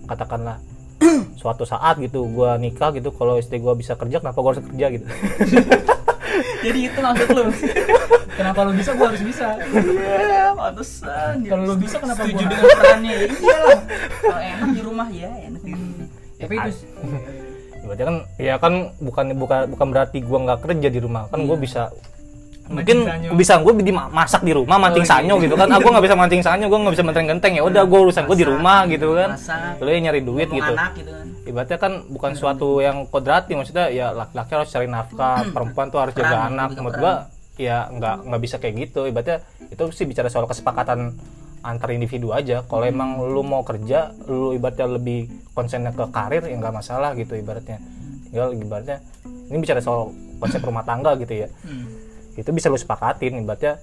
katakanlah 0.09 0.57
suatu 1.41 1.63
saat 1.63 2.01
gitu 2.01 2.25
gua 2.29 2.57
nikah 2.57 2.91
gitu 2.97 3.13
kalau 3.13 3.37
istri 3.37 3.61
gua 3.61 3.77
bisa 3.77 3.93
kerja 3.93 4.17
kenapa 4.19 4.37
gua 4.41 4.57
harus 4.57 4.65
kerja 4.65 4.85
gitu? 4.89 5.05
Jadi 6.61 6.79
itu 6.87 6.99
maksud 7.01 7.27
lu. 7.33 7.43
Kenapa 8.37 8.59
lu 8.63 8.71
bisa 8.77 8.91
gue 8.95 9.05
harus 9.05 9.23
bisa. 9.25 9.47
Iya 9.59 10.53
pantesan. 10.55 11.35
Kalau 11.45 11.63
lu 11.73 11.75
bisa, 11.77 11.95
kenapa 11.99 12.21
setuju 12.25 12.45
dengan 12.47 12.65
perannya. 12.79 13.13
Iyalah. 13.27 13.81
Kalau 14.21 14.41
enak 14.41 14.69
di 14.71 14.81
rumah 14.81 15.07
ya 15.09 15.31
enak 15.49 15.61
di 15.61 15.73
rumah. 15.73 16.05
Tapi 16.41 16.53
itu 16.57 16.71
berarti 17.81 18.03
kan 18.07 18.17
ya 18.37 18.55
kan 18.61 18.73
bukan 19.01 19.25
bukan 19.35 19.59
bukan 19.73 19.87
berarti 19.89 20.17
gua 20.21 20.39
nggak 20.47 20.59
kerja 20.69 20.89
di 20.89 20.99
rumah. 21.01 21.27
Kan 21.33 21.49
gua 21.49 21.57
bisa 21.57 21.89
mungkin 22.71 22.97
bisa 23.35 23.59
gue 23.59 23.73
di 23.83 23.93
masak 23.93 24.41
di 24.41 24.55
rumah 24.55 24.79
mancing 24.79 25.03
Oh, 25.03 25.07
iya. 25.07 25.13
sanyo 25.19 25.35
gitu 25.43 25.55
kan. 25.59 25.67
Aku 25.69 25.87
nggak 25.91 26.05
bisa 26.07 26.15
mancing 26.15 26.41
sanyo 26.41 26.65
gue 26.71 26.79
nggak 26.79 26.93
bisa 26.95 27.05
mancing 27.05 27.27
genteng. 27.27 27.53
Ya 27.59 27.63
udah 27.67 27.83
gue 27.83 27.99
urusan 28.07 28.23
gue 28.25 28.37
di 28.39 28.47
rumah 28.47 28.87
gitu 28.87 29.13
kan. 29.13 29.35
lu 29.83 29.89
nyari 29.91 30.21
duit 30.23 30.47
gitu. 30.47 30.71
anak 30.71 30.95
gitu 30.95 31.11
kan. 31.11 31.27
Ibaratnya 31.45 31.77
kan 31.77 31.93
bukan 32.07 32.31
suatu 32.37 32.79
yang 32.79 33.05
kodrati 33.11 33.53
maksudnya 33.53 33.91
ya 33.91 34.15
laki-laki 34.15 34.51
harus 34.55 34.69
cari 34.71 34.87
nafkah. 34.87 35.43
Perempuan 35.51 35.91
tuh 35.91 35.99
harus 35.99 36.13
jaga 36.15 36.47
anak. 36.47 36.73
menurut 36.79 36.97
gua 36.97 37.13
ya 37.59 37.91
nggak 37.91 38.15
nggak 38.31 38.41
bisa 38.41 38.55
kayak 38.57 38.89
gitu. 38.89 39.05
Ibaratnya 39.05 39.43
itu 39.67 39.83
sih 39.91 40.05
bicara 40.07 40.31
soal 40.31 40.47
kesepakatan 40.47 41.19
antar 41.61 41.89
individu 41.93 42.33
aja. 42.33 42.65
Kalau 42.65 42.85
emang 42.85 43.21
lu 43.21 43.45
mau 43.45 43.61
kerja 43.61 44.13
lu 44.25 44.53
ibaratnya 44.55 44.97
lebih 44.97 45.29
konsennya 45.53 45.93
ke 45.93 46.09
karir 46.09 46.41
ya 46.45 46.55
nggak 46.57 46.73
masalah 46.73 47.13
gitu 47.13 47.37
ibaratnya. 47.37 47.77
Tinggal 48.31 48.55
ibaratnya 48.55 48.97
ini 49.51 49.57
bicara 49.59 49.83
soal 49.83 50.09
konsep 50.41 50.63
rumah 50.63 50.81
tangga 50.81 51.13
gitu 51.21 51.45
ya. 51.45 51.47
Hmm. 51.67 51.85
Itu 52.41 52.49
bisa 52.49 52.73
lu 52.73 52.77
sepakatin 52.77 53.45
ibaratnya 53.45 53.77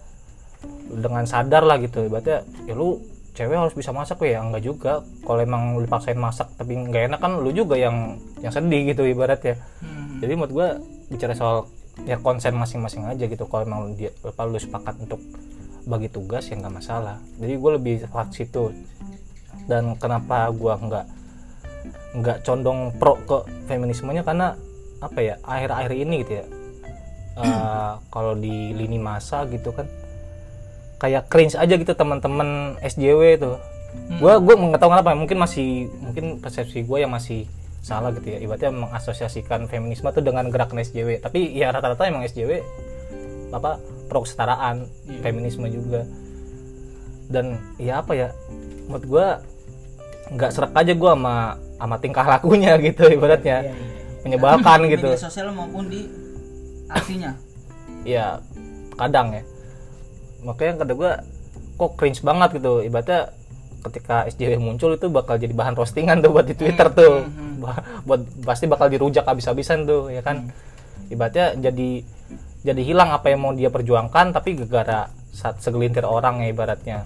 dengan 0.91 1.25
sadar 1.25 1.63
lah 1.63 1.79
gitu. 1.79 2.03
Ibaratnya 2.05 2.43
ya 2.67 2.75
lu 2.75 2.99
cewek 3.39 3.55
harus 3.55 3.75
bisa 3.79 3.95
masak 3.95 4.19
ya? 4.27 4.43
Enggak 4.43 4.67
juga. 4.67 4.93
Kalau 5.23 5.41
emang 5.41 5.79
lu 5.79 5.87
dipaksain 5.87 6.19
masak 6.19 6.51
tapi 6.59 6.75
nggak 6.75 7.15
enak 7.15 7.21
kan 7.23 7.39
lu 7.39 7.51
juga 7.55 7.79
yang 7.79 8.19
yang 8.43 8.51
sedih 8.51 8.91
gitu 8.91 9.07
ibaratnya. 9.07 9.55
Hmm. 9.83 10.19
jadi 10.19 10.35
menurut 10.35 10.53
gua 10.53 10.69
bicara 11.07 11.31
soal 11.31 11.71
ya 12.03 12.19
konsen 12.19 12.59
masing-masing 12.59 13.07
aja 13.07 13.25
gitu. 13.31 13.47
Kalau 13.47 13.63
emang 13.63 13.95
dia 13.95 14.11
apa 14.27 14.43
lu 14.43 14.59
sepakat 14.59 14.99
untuk 14.99 15.23
bagi 15.87 16.11
tugas 16.11 16.51
ya 16.51 16.59
nggak 16.59 16.75
masalah. 16.75 17.23
Jadi 17.39 17.55
gue 17.55 17.71
lebih 17.79 17.95
sepakat 18.03 18.29
situ. 18.35 18.75
Dan 19.71 19.95
kenapa 20.03 20.51
gua 20.51 20.75
nggak 20.77 21.07
nggak 22.19 22.39
condong 22.43 22.91
pro 22.99 23.15
ke 23.23 23.39
feminismenya? 23.71 24.27
Karena 24.27 24.59
apa 24.99 25.19
ya 25.23 25.39
akhir-akhir 25.47 25.93
ini 25.95 26.27
gitu 26.27 26.33
ya 26.43 26.45
eh, 27.39 27.93
kalau 28.11 28.35
di 28.35 28.75
lini 28.75 28.99
masa 28.99 29.47
gitu 29.47 29.71
kan 29.71 29.87
kayak 30.99 31.31
cringe 31.31 31.55
aja 31.55 31.75
gitu 31.79 31.95
teman-teman 31.95 32.75
SJW 32.83 33.39
itu 33.39 33.53
gua 34.19 34.37
gue 34.43 34.55
nggak 34.55 34.81
tahu 34.83 34.91
kenapa 34.93 35.17
mungkin 35.17 35.39
masih 35.41 35.89
mungkin 36.03 36.43
persepsi 36.43 36.85
gue 36.85 36.99
yang 37.01 37.13
masih 37.15 37.49
salah 37.81 38.13
gitu 38.13 38.37
ya. 38.37 38.39
Ibaratnya 38.43 38.75
mengasosiasikan 38.75 39.65
feminisme 39.71 40.11
tuh 40.13 40.21
dengan 40.21 40.51
gerakan 40.53 40.83
SJW 40.83 41.23
tapi 41.25 41.55
ya 41.57 41.73
rata-rata 41.73 42.05
emang 42.05 42.27
SJW 42.27 42.61
apa 43.55 43.81
pro 44.11 44.27
kesetaraan 44.27 44.85
feminisme 45.25 45.65
juga. 45.73 46.05
Dan 47.29 47.57
ya 47.81 48.05
apa 48.05 48.13
ya 48.13 48.29
menurut 48.89 49.05
gue 49.07 49.27
nggak 50.37 50.51
serak 50.53 50.73
aja 50.77 50.93
gue 50.93 51.11
sama 51.17 51.57
sama 51.79 51.97
tingkah 52.03 52.27
lakunya 52.27 52.77
gitu 52.83 53.09
ibaratnya. 53.09 53.65
Iya, 53.65 53.73
iya. 53.73 53.87
menyebalkan 54.27 54.79
Di 54.85 54.99
gitu. 54.99 55.09
media 55.09 55.21
sosial 55.25 55.49
maupun 55.55 55.89
di 55.89 56.05
aksinya 56.91 57.33
ya 58.03 58.41
kadang 58.97 59.35
ya 59.37 59.43
makanya 60.43 60.85
kata 60.85 60.93
gue 60.95 61.13
kok 61.79 61.91
cringe 61.95 62.21
banget 62.23 62.59
gitu 62.59 62.83
ibaratnya 62.83 63.31
ketika 63.79 64.27
SJW 64.27 64.59
muncul 64.59 64.91
itu 64.95 65.07
bakal 65.09 65.39
jadi 65.39 65.55
bahan 65.55 65.79
roastingan 65.79 66.19
tuh 66.19 66.35
buat 66.35 66.47
di 66.47 66.55
Twitter 66.59 66.91
tuh. 66.91 67.25
hmm, 67.25 67.63
Ba- 67.63 67.83
buat 68.03 68.23
pasti 68.43 68.67
bakal 68.67 68.91
dirujak 68.91 69.27
habis-habisan 69.27 69.87
tuh 69.87 70.11
ya 70.11 70.23
kan. 70.23 70.51
Ibaratnya 71.09 71.57
jadi 71.57 72.03
jadi 72.67 72.83
hilang 72.83 73.15
apa 73.15 73.31
yang 73.33 73.41
mau 73.41 73.55
dia 73.55 73.71
perjuangkan 73.71 74.35
tapi 74.35 74.59
gara-gara 74.59 75.09
saat 75.31 75.63
segelintir 75.63 76.03
orang 76.03 76.43
ya 76.43 76.51
ibaratnya 76.51 76.99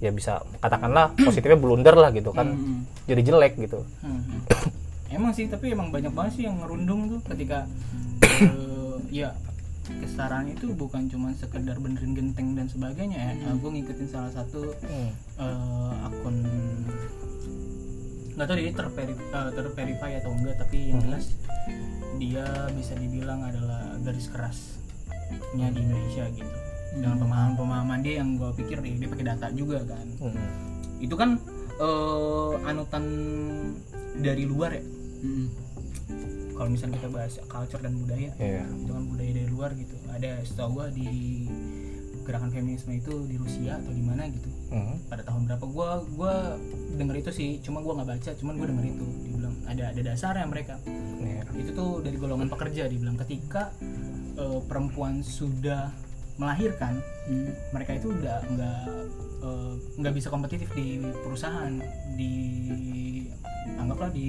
ya 0.00 0.10
bisa 0.10 0.40
katakanlah 0.58 1.12
positifnya 1.14 1.60
blunder 1.60 1.94
lah 1.94 2.10
gitu 2.10 2.32
kan. 2.32 2.48
Hmm. 2.48 2.88
Jadi 3.04 3.20
jelek 3.20 3.54
gitu. 3.60 3.84
Hmm. 4.00 4.40
emang 5.10 5.34
sih 5.34 5.50
tapi 5.50 5.74
emang 5.74 5.90
banyak 5.90 6.14
banget 6.14 6.32
sih 6.38 6.42
yang 6.46 6.54
ngerundung 6.62 7.10
tuh 7.10 7.20
ketika 7.34 7.66
ya 9.10 9.30
kesetaraan 9.90 10.46
itu 10.46 10.70
bukan 10.70 11.10
cuma 11.10 11.34
sekedar 11.34 11.74
benerin 11.76 12.14
genteng 12.14 12.54
dan 12.54 12.66
sebagainya 12.66 13.34
ya. 13.34 13.50
gue 13.50 13.70
ngikutin 13.72 14.06
salah 14.06 14.30
satu 14.30 14.70
Hmm. 14.80 15.10
eh, 15.36 16.06
akun 16.06 16.36
nggak 18.32 18.46
tahu 18.46 18.56
dia 18.56 18.72
terveri, 18.72 19.12
eh, 19.12 19.50
terverify 19.52 20.10
atau 20.16 20.30
enggak 20.30 20.56
tapi 20.56 20.76
yang 20.88 20.96
Mhm. 20.96 21.04
jelas 21.04 21.24
dia 22.16 22.44
bisa 22.72 22.92
dibilang 22.94 23.40
adalah 23.42 23.96
garis 24.00 24.28
kerasnya 24.28 24.78
di 25.68 25.80
Indonesia 25.80 26.24
gitu 26.30 26.54
dengan 26.92 27.16
pemahaman-pemahaman 27.18 28.00
dia 28.00 28.14
yang 28.18 28.34
gue 28.34 28.50
pikir 28.56 28.78
dia, 28.78 28.94
dia 28.96 29.08
pakai 29.08 29.26
data 29.26 29.46
juga 29.50 29.82
kan 29.84 30.06
Hmm. 30.18 30.38
itu 30.98 31.14
kan 31.14 31.40
eh, 31.80 32.52
anutan 32.64 33.04
dari 34.16 34.44
luar 34.44 34.70
ya 34.70 34.84
Hmm. 35.20 35.48
Kalau 36.52 36.68
misalnya 36.68 36.96
kita 36.96 37.08
bahas 37.08 37.34
culture 37.42 37.80
dan 37.80 37.96
budaya 37.96 38.30
Iya. 38.36 38.64
itu 38.66 38.90
kan 38.90 39.04
budaya 39.06 39.30
dari 39.32 39.48
luar 39.48 39.70
gitu 39.72 39.94
ada 40.06 40.30
setahu 40.42 40.70
gua 40.74 40.86
di 40.88 41.08
gerakan 42.20 42.50
feminisme 42.50 42.92
itu 42.92 43.24
di 43.24 43.34
Rusia 43.34 43.76
atau 43.76 43.90
di 43.90 44.00
mana 44.00 44.28
gitu 44.28 44.46
Hmm. 44.68 45.02
pada 45.08 45.22
tahun 45.22 45.46
berapa 45.46 45.64
gua 45.66 45.88
gua 46.10 46.34
denger 46.94 47.16
itu 47.18 47.30
sih 47.32 47.50
cuma 47.60 47.80
gua 47.80 47.96
nggak 47.96 48.08
baca 48.12 48.30
cuman 48.34 48.54
gua 48.54 48.66
denger 48.68 48.86
itu 48.88 49.06
dibilang 49.24 49.54
ada 49.64 49.84
ada 49.88 50.00
dasarnya 50.04 50.46
mereka 50.46 50.74
Iya. 51.16 51.42
itu 51.56 51.70
tuh 51.72 51.90
dari 52.00 52.16
golongan 52.16 52.46
pekerja 52.46 52.86
dibilang 52.86 53.16
ketika 53.18 53.72
eh, 54.36 54.60
perempuan 54.62 55.20
sudah 55.20 55.90
melahirkan 56.36 57.00
Hmm. 57.26 57.50
mereka 57.70 57.92
itu 57.94 58.10
udah 58.10 58.36
nggak 58.46 58.80
eh, 59.40 59.72
nggak 59.96 60.14
bisa 60.14 60.28
kompetitif 60.28 60.68
di 60.70 60.86
perusahaan 61.18 61.72
di 62.14 62.32
anggaplah 63.74 64.08
di 64.08 64.28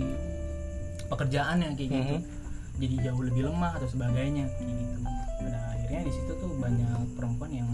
pekerjaannya 1.11 1.67
kayak 1.73 1.89
gitu 1.89 2.15
Mhm. 2.15 2.21
jadi 2.77 2.95
jauh 3.03 3.21
lebih 3.21 3.41
lemah 3.45 3.71
atau 3.73 3.85
sebagainya 3.85 4.47
kayak 4.49 4.73
gitu 4.73 4.95
pada 5.37 5.59
akhirnya 5.69 6.01
di 6.01 6.11
situ 6.11 6.31
tuh 6.33 6.51
banyak 6.55 6.87
perempuan 7.13 7.51
yang 7.51 7.69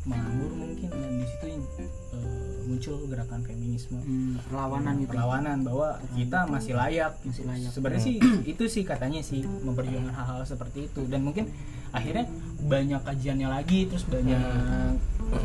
menganggur 0.00 0.48
mungkin 0.50 0.88
dan 0.88 1.12
di 1.12 1.26
situ 1.28 1.44
eh, 1.50 1.90
muncul 2.62 3.04
gerakan 3.04 3.40
feminisme 3.42 3.98
Hmm. 4.00 4.38
Perlawanan 4.40 4.94
gitu. 4.96 5.04
ya. 5.04 5.10
perlawanan 5.12 5.58
bahwa 5.60 5.88
kita 6.10 6.38
masih 6.46 6.72
layak 6.72 7.12
Masih 7.20 7.44
layak. 7.44 7.70
sebenarnya 7.70 8.00
sih 8.00 8.16
itu 8.46 8.64
sih 8.64 8.82
katanya 8.82 9.20
sih 9.20 9.42
memperjuangkan 9.42 10.14
hal-hal 10.14 10.40
seperti 10.42 10.86
itu 10.86 11.04
dan 11.04 11.20
mungkin 11.20 11.50
akhirnya 11.90 12.24
banyak 12.62 12.96
kajiannya 12.98 13.48
lagi 13.50 13.84
terus 13.84 14.06
banyak 14.06 14.40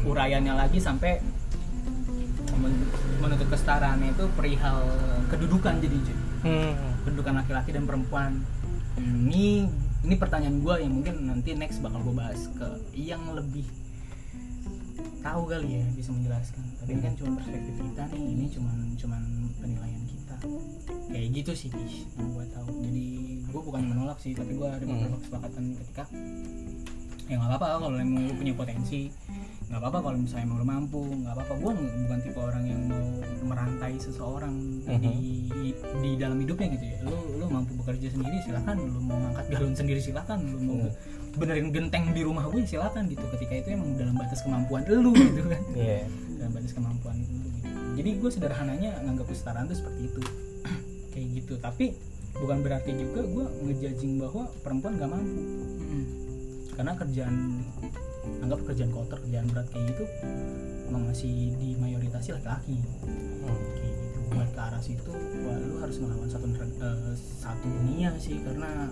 uraiannya 0.03 0.53
lagi 0.55 0.78
sampai 0.80 1.19
men- 2.55 2.88
menuntut 3.19 3.49
kesetaraan 3.49 3.99
itu 4.01 4.23
perihal 4.32 4.80
kedudukan 5.28 5.76
jadi. 5.78 5.97
Hmm. 6.43 6.94
Kedudukan 7.06 7.34
laki-laki 7.38 7.70
dan 7.72 7.86
perempuan. 7.86 8.41
Hmm, 8.97 9.30
ini 9.30 9.70
ini 10.06 10.16
pertanyaan 10.18 10.60
gue 10.62 10.76
yang 10.82 10.93
mungkin 10.93 11.16
nanti 11.30 11.53
next 11.53 11.80
bakal 11.86 12.01
gue 12.01 12.16
bahas 12.18 12.49
ke 12.58 12.68
yang 12.97 13.22
lebih 13.38 13.66
tahu 15.22 15.49
kali 15.49 15.82
ya 15.82 15.86
bisa 15.93 16.10
menjelaskan. 16.10 16.66
Tapi 16.82 16.89
ini 16.97 17.01
kan 17.06 17.14
cuma 17.18 17.32
perspektif 17.38 17.74
kita 17.78 18.03
nih 18.10 18.24
ini 18.26 18.45
cuma 18.49 18.70
cuman 18.74 19.22
penilaian 19.62 20.03
kita. 20.10 20.36
Kayak 21.10 21.28
gitu 21.32 21.51
sih 21.53 21.70
Kish, 21.70 22.10
yang 22.18 22.34
gue 22.34 22.45
tahu. 22.49 22.70
Jadi 22.82 23.08
gue 23.45 23.62
bukan 23.62 23.84
menolak 23.86 24.18
sih 24.18 24.34
tapi 24.34 24.58
gue 24.58 24.68
ada 24.68 24.84
beberapa 24.84 25.18
kesepakatan 25.22 25.64
ketika 25.80 26.03
ya 27.26 27.41
nggak 27.41 27.58
apa-apa 27.58 27.89
kalau 27.89 27.97
emang 27.97 28.30
lu 28.30 28.34
punya 28.38 28.53
potensi 28.53 29.10
nggak 29.66 29.82
apa-apa 29.82 29.99
kalau 30.05 30.18
misalnya 30.22 30.45
emang 30.45 30.57
lu 30.61 30.68
mampu 30.68 31.01
nggak 31.01 31.34
apa-apa. 31.34 31.53
Gue 31.57 31.72
bukan 31.74 32.20
tipe 32.22 32.39
orang 32.39 32.63
yang 32.70 32.82
mau 32.86 33.05
merantai 33.45 33.93
seseorang 33.97 34.55
di 35.01 35.41
di 36.01 36.11
dalam 36.18 36.38
hidupnya 36.38 36.68
gitu 36.78 36.86
ya. 36.86 36.97
Lu 37.05 37.18
lu 37.41 37.45
mampu 37.49 37.72
bekerja 37.82 38.07
sendiri 38.13 38.38
silahkan 38.45 38.78
lu 38.78 39.01
mau 39.01 39.18
ngangkat 39.18 39.45
galon 39.49 39.74
sendiri 39.74 40.01
silahkan 40.01 40.38
lu 40.38 40.59
mau 40.61 40.80
benerin 41.36 41.70
genteng 41.74 42.13
di 42.13 42.22
rumah 42.22 42.45
gue 42.47 42.61
silahkan 42.63 43.03
gitu. 43.09 43.26
Ketika 43.38 43.53
itu 43.66 43.68
emang 43.74 43.97
dalam 43.97 44.16
batas 44.16 44.45
kemampuan 44.45 44.86
lu 44.86 45.11
gitu 45.13 45.49
kan. 45.49 45.61
Iya. 45.74 46.05
dalam 46.36 46.51
batas 46.61 46.72
kemampuan 46.76 47.16
lu 47.26 47.26
gitu. 47.26 47.70
jadi 47.95 48.09
gue 48.22 48.30
sederhananya 48.30 48.91
nganggap 49.01 49.28
kesetaraan 49.34 49.66
tuh 49.66 49.78
seperti 49.82 50.01
itu. 50.13 50.22
Kayak 51.13 51.28
gitu. 51.41 51.53
Tapi 51.57 51.86
bukan 52.38 52.57
berarti 52.61 52.91
juga 52.93 53.22
gue 53.26 53.45
ngejudging 53.66 54.13
bahwa 54.22 54.45
perempuan 54.61 54.93
gak 54.99 55.09
mampu. 55.09 55.41
Karena 56.76 56.91
kerjaan 56.99 57.36
anggap 58.41 58.59
kerjaan 58.65 58.91
kotor 58.91 59.17
kerjaan 59.21 59.47
berat 59.49 59.67
kayak 59.69 59.86
gitu 59.93 60.03
emang 60.86 61.03
masih 61.09 61.53
di 61.57 61.73
mayoritas 61.78 62.30
laki-laki 62.30 62.78
Hmm. 63.05 63.45
kayak 63.78 63.93
gitu 63.93 64.19
buat 64.34 64.49
ke 64.51 64.61
arah 64.61 64.82
situ 64.82 65.11
wah 65.45 65.55
lu 65.55 65.76
harus 65.80 65.97
melawan 66.01 66.30
satu 66.30 66.45
eh, 66.49 67.15
satu 67.15 67.65
dunia 67.69 68.09
sih 68.17 68.41
karena 68.41 68.89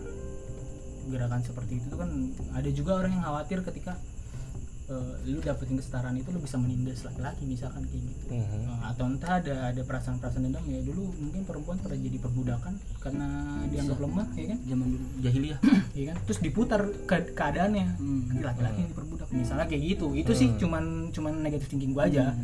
gerakan 1.04 1.42
seperti 1.44 1.84
itu 1.84 1.96
kan 2.00 2.10
ada 2.54 2.70
juga 2.72 2.92
orang 3.04 3.12
yang 3.12 3.24
khawatir 3.26 3.60
ketika 3.66 4.00
eh, 4.84 5.14
lu 5.32 5.40
dapetin 5.40 5.80
kesetaraan 5.80 6.16
itu 6.20 6.28
lu 6.36 6.40
bisa 6.44 6.60
menindas 6.60 7.08
laki-laki 7.08 7.48
misalkan 7.48 7.88
kayak 7.88 8.04
gitu. 8.04 8.26
Mhm. 8.36 8.68
Eh, 8.68 8.82
atau 8.84 9.06
entah 9.08 9.40
ada 9.40 9.56
ada 9.72 9.82
perasaan-perasaan 9.88 10.44
dendam 10.44 10.66
ya 10.68 10.80
dulu 10.84 11.08
mungkin 11.20 11.42
perempuan 11.48 11.78
pernah 11.80 12.00
jadi 12.00 12.18
perbudakan 12.20 12.74
karena 13.00 13.28
dianggap 13.72 13.98
lemah 14.04 14.28
ya 14.36 14.46
kan? 14.52 14.60
Zaman 14.68 14.88
dulu 14.92 15.06
jahiliyah. 15.24 15.60
ya 16.00 16.06
kan? 16.12 16.18
Terus 16.28 16.40
diputar 16.44 16.82
ke 17.08 17.16
keadaannya. 17.32 17.88
Hmm. 18.00 18.22
nanti 18.28 18.44
laki-laki 18.44 18.80
yang 18.84 18.92
diperbudak 18.92 19.28
misalnya 19.32 19.66
kayak 19.72 19.84
gitu. 19.96 20.08
Itu 20.16 20.32
sih 20.36 20.50
cuman 20.60 21.16
cuman 21.16 21.34
negatif 21.40 21.72
thinking 21.72 21.96
gua 21.96 22.12
aja. 22.12 22.36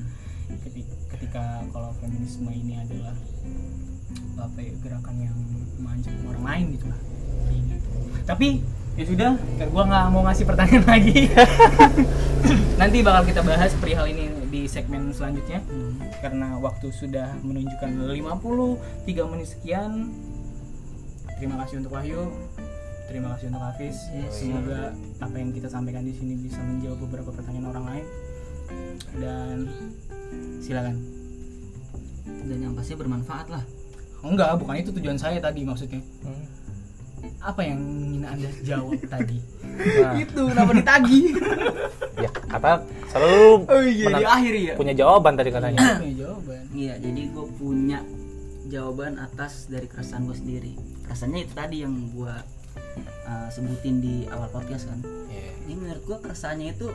Ketika, 0.50 0.94
ketika 1.14 1.44
kalau 1.70 1.94
feminisme 2.02 2.50
ini 2.50 2.82
adalah 2.82 3.14
apa 4.40 4.60
ya 4.64 4.72
gerakan 4.80 5.16
yang 5.20 5.38
mengancam 5.78 6.14
orang 6.32 6.44
lain 6.48 6.66
gitu 6.80 6.86
lah. 6.88 7.00
Kayak 7.50 7.62
gitu. 7.76 7.90
tapi 8.28 8.48
ya 9.00 9.06
sudah 9.08 9.32
gua 9.72 9.84
nggak 9.88 10.06
mau 10.12 10.22
ngasih 10.28 10.44
pertanyaan 10.44 10.86
lagi. 11.00 11.32
Nanti 12.76 12.98
bakal 13.00 13.24
kita 13.32 13.42
bahas 13.48 13.72
perihal 13.80 14.12
ini 14.12 14.28
di 14.52 14.68
segmen 14.68 15.16
selanjutnya. 15.16 15.64
Karena 16.20 16.60
waktu 16.60 16.92
sudah 16.92 17.40
menunjukkan 17.40 17.90
53 18.12 19.32
menit 19.32 19.48
sekian. 19.56 20.12
Terima 21.40 21.56
kasih 21.64 21.80
untuk 21.80 21.96
Wahyu. 21.96 22.28
Terima 23.08 23.32
kasih 23.36 23.56
untuk 23.56 23.64
Hafiz. 23.64 23.96
Semoga 24.28 24.92
apa 25.24 25.36
yang 25.40 25.56
kita 25.56 25.72
sampaikan 25.72 26.04
di 26.04 26.12
sini 26.12 26.36
bisa 26.36 26.60
menjawab 26.60 27.00
beberapa 27.08 27.32
pertanyaan 27.32 27.72
orang 27.72 27.86
lain. 27.88 28.06
Dan 29.16 29.58
silakan. 30.60 31.00
Dan 32.28 32.58
yang 32.60 32.74
pasti 32.76 33.00
bermanfaat 33.00 33.48
lah. 33.48 33.64
enggak 34.20 34.60
bukan 34.60 34.76
itu 34.76 34.92
tujuan 34.92 35.16
saya 35.16 35.40
tadi 35.40 35.64
maksudnya. 35.64 36.04
Hmm. 36.28 36.59
Apa 37.40 37.62
yang 37.62 37.80
ingin 37.80 38.24
anda 38.24 38.50
jawab 38.62 39.00
tadi 39.10 39.40
Nah, 39.80 40.12
itu 40.14 40.42
kenapa 40.44 40.72
ditagi 40.76 41.22
ya 42.18 42.28
kata 42.28 42.84
selalu 43.08 43.64
Oh 43.64 43.80
iya, 43.82 44.06
menang- 44.06 44.20
di 44.20 44.28
akhir 44.28 44.54
ya. 44.58 44.74
punya 44.76 44.92
jawaban 44.94 45.34
tadi 45.34 45.50
katanya. 45.50 45.80
punya 45.96 46.16
jawaban 46.20 46.62
Iya, 46.70 46.94
jadi 46.98 47.22
gue 47.30 47.46
punya 47.56 48.00
jawaban 48.68 49.16
atas 49.18 49.66
dari 49.66 49.88
keresahan 49.88 50.24
gue 50.24 50.36
sendiri. 50.36 50.74
Keresahannya 51.02 51.42
itu 51.42 51.54
tadi 51.54 51.78
yang 51.80 51.96
gue 52.10 52.36
uh, 53.24 53.48
sebutin 53.50 53.98
di 53.98 54.28
awal 54.28 54.52
podcast 54.52 54.86
kan. 54.86 55.00
Iya. 55.28 55.48
Ini 55.64 55.74
menurut 55.74 56.04
gue 56.04 56.18
keresahannya 56.20 56.68
itu 56.70 56.88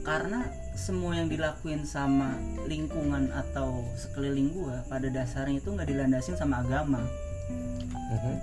karena 0.00 0.46
semua 0.72 1.12
yang 1.14 1.26
dilakuin 1.26 1.82
sama 1.82 2.38
lingkungan 2.64 3.28
atau 3.32 3.82
sekeliling 3.94 4.50
gue 4.52 4.74
pada 4.86 5.08
dasarnya 5.08 5.58
itu 5.58 5.68
nggak 5.68 5.86
dilandasin 5.86 6.34
sama 6.34 6.62
agama. 6.62 7.02
Mhm. 8.08 8.34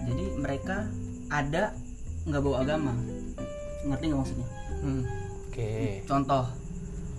Jadi 0.00 0.24
mereka 0.34 0.86
ada 1.28 1.74
nggak 2.24 2.40
bawa 2.40 2.56
agama. 2.60 2.92
Ngerti 3.80 4.04
nggak 4.06 4.20
maksudnya? 4.20 4.48
hmm. 4.78 5.02
Oke. 5.48 6.06
contoh 6.06 6.46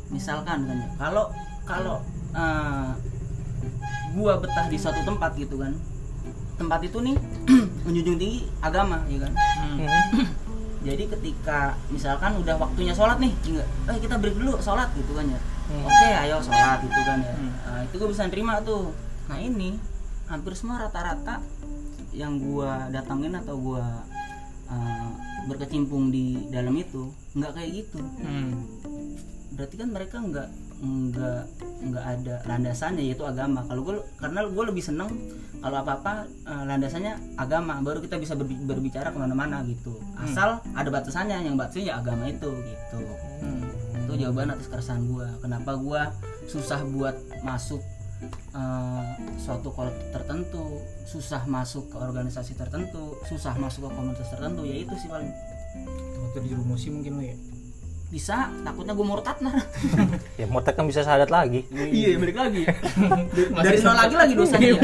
misalkan 0.07 0.63
kan 0.63 0.75
ya 0.75 0.87
kalau 0.95 1.27
kalau 1.65 1.99
eh, 2.31 2.89
gua 4.11 4.39
betah 4.39 4.65
di 4.65 4.75
suatu 4.75 5.03
tempat 5.03 5.35
gitu 5.35 5.59
kan 5.59 5.75
tempat 6.55 6.79
itu 6.81 6.97
nih 6.99 7.19
menjunjung 7.85 8.15
tinggi 8.15 8.47
agama 8.59 9.03
ya 9.05 9.19
kan 9.21 9.33
Hmm. 9.59 9.87
Jadi 10.79 11.03
ketika 11.09 11.75
misalkan 11.89 12.39
udah 12.39 12.55
waktunya 12.57 12.95
sholat 12.95 13.19
nih 13.19 13.35
enggak 13.45 13.67
eh 13.85 13.97
kita 13.99 14.15
break 14.15 14.33
dulu 14.33 14.55
sholat 14.57 14.87
gitu 14.93 15.11
kan 15.11 15.27
ya 15.27 15.39
Hmm. 15.67 15.83
oke 15.83 16.07
ayo 16.17 16.39
sholat 16.39 16.79
gitu 16.81 17.01
kan 17.01 17.19
ya 17.19 17.33
Hmm. 17.35 17.51
Nah, 17.51 17.79
itu 17.83 17.93
gue 17.93 18.07
bisa 18.07 18.23
nerima 18.25 18.63
tuh 18.63 18.95
nah 19.27 19.37
ini 19.37 19.75
hampir 20.25 20.55
semua 20.55 20.79
rata-rata 20.79 21.43
yang 22.13 22.41
gua 22.41 22.89
datangin 22.89 23.35
atau 23.37 23.55
gua 23.57 24.03
eh, 24.69 25.09
berkecimpung 25.49 26.13
di 26.13 26.45
dalam 26.53 26.75
itu 26.77 27.09
nggak 27.33 27.51
kayak 27.55 27.69
gitu. 27.85 27.99
Hmm. 28.21 28.65
berarti 29.49 29.75
kan 29.75 29.89
mereka 29.91 30.23
nggak 30.23 30.49
nggak 30.79 31.41
nggak 31.91 32.05
ada 32.15 32.35
landasannya 32.47 33.03
yaitu 33.03 33.27
agama. 33.27 33.59
Kalau 33.67 33.83
gue 33.83 33.99
karena 34.15 34.47
gue 34.47 34.63
lebih 34.71 34.79
seneng 34.79 35.11
kalau 35.59 35.83
apa 35.83 35.99
apa 35.99 36.13
landasannya 36.47 37.35
agama. 37.35 37.83
Baru 37.83 37.99
kita 37.99 38.15
bisa 38.23 38.39
berbi- 38.39 38.63
berbicara 38.63 39.11
ke 39.11 39.19
mana-mana 39.19 39.59
gitu. 39.67 39.99
Asal 40.15 40.63
ada 40.63 40.87
batasannya 40.87 41.43
yang 41.43 41.59
batasnya 41.59 41.91
ya 41.91 41.93
agama 41.99 42.31
itu 42.31 42.47
gitu. 42.47 42.99
Hmm. 43.43 43.67
itu 44.09 44.25
jawaban 44.25 44.49
atas 44.55 44.65
keresahan 44.71 45.05
gue 45.05 45.27
kenapa 45.43 45.77
gue 45.77 46.01
susah 46.49 46.81
buat 46.89 47.13
masuk 47.45 47.77
eh, 48.51 49.03
suatu 49.37 49.69
kolektif 49.69 50.09
tertentu 50.09 50.79
susah 51.03 51.45
masuk 51.45 51.89
ke 51.89 51.97
organisasi 51.97 52.53
tertentu 52.53 53.17
susah 53.23 53.53
masuk 53.55 53.85
ke 53.85 53.89
komunitas 53.91 54.29
tertentu 54.29 54.61
ya 54.63 54.75
itu 54.77 54.93
sih 54.95 55.07
paling. 55.07 55.29
Waktu 56.19 56.39
dirumusi 56.45 56.89
mungkin 56.89 57.17
lo 57.17 57.23
ya? 57.23 57.37
Bisa 58.09 58.49
takutnya 58.65 58.97
gue 58.97 59.05
murtad 59.05 59.37
nah. 59.37 59.53
Ya 60.41 60.49
murtad 60.49 60.73
kan 60.73 60.85
bisa 60.85 61.05
sadat 61.05 61.29
lagi. 61.29 61.61
Iya 61.69 62.17
balik 62.17 62.37
lagi. 62.37 62.65
Dari 63.53 63.77
nol 63.79 63.93
lagi 63.93 64.15
lagi 64.17 64.33
dosanya 64.33 64.67
ya. 64.67 64.81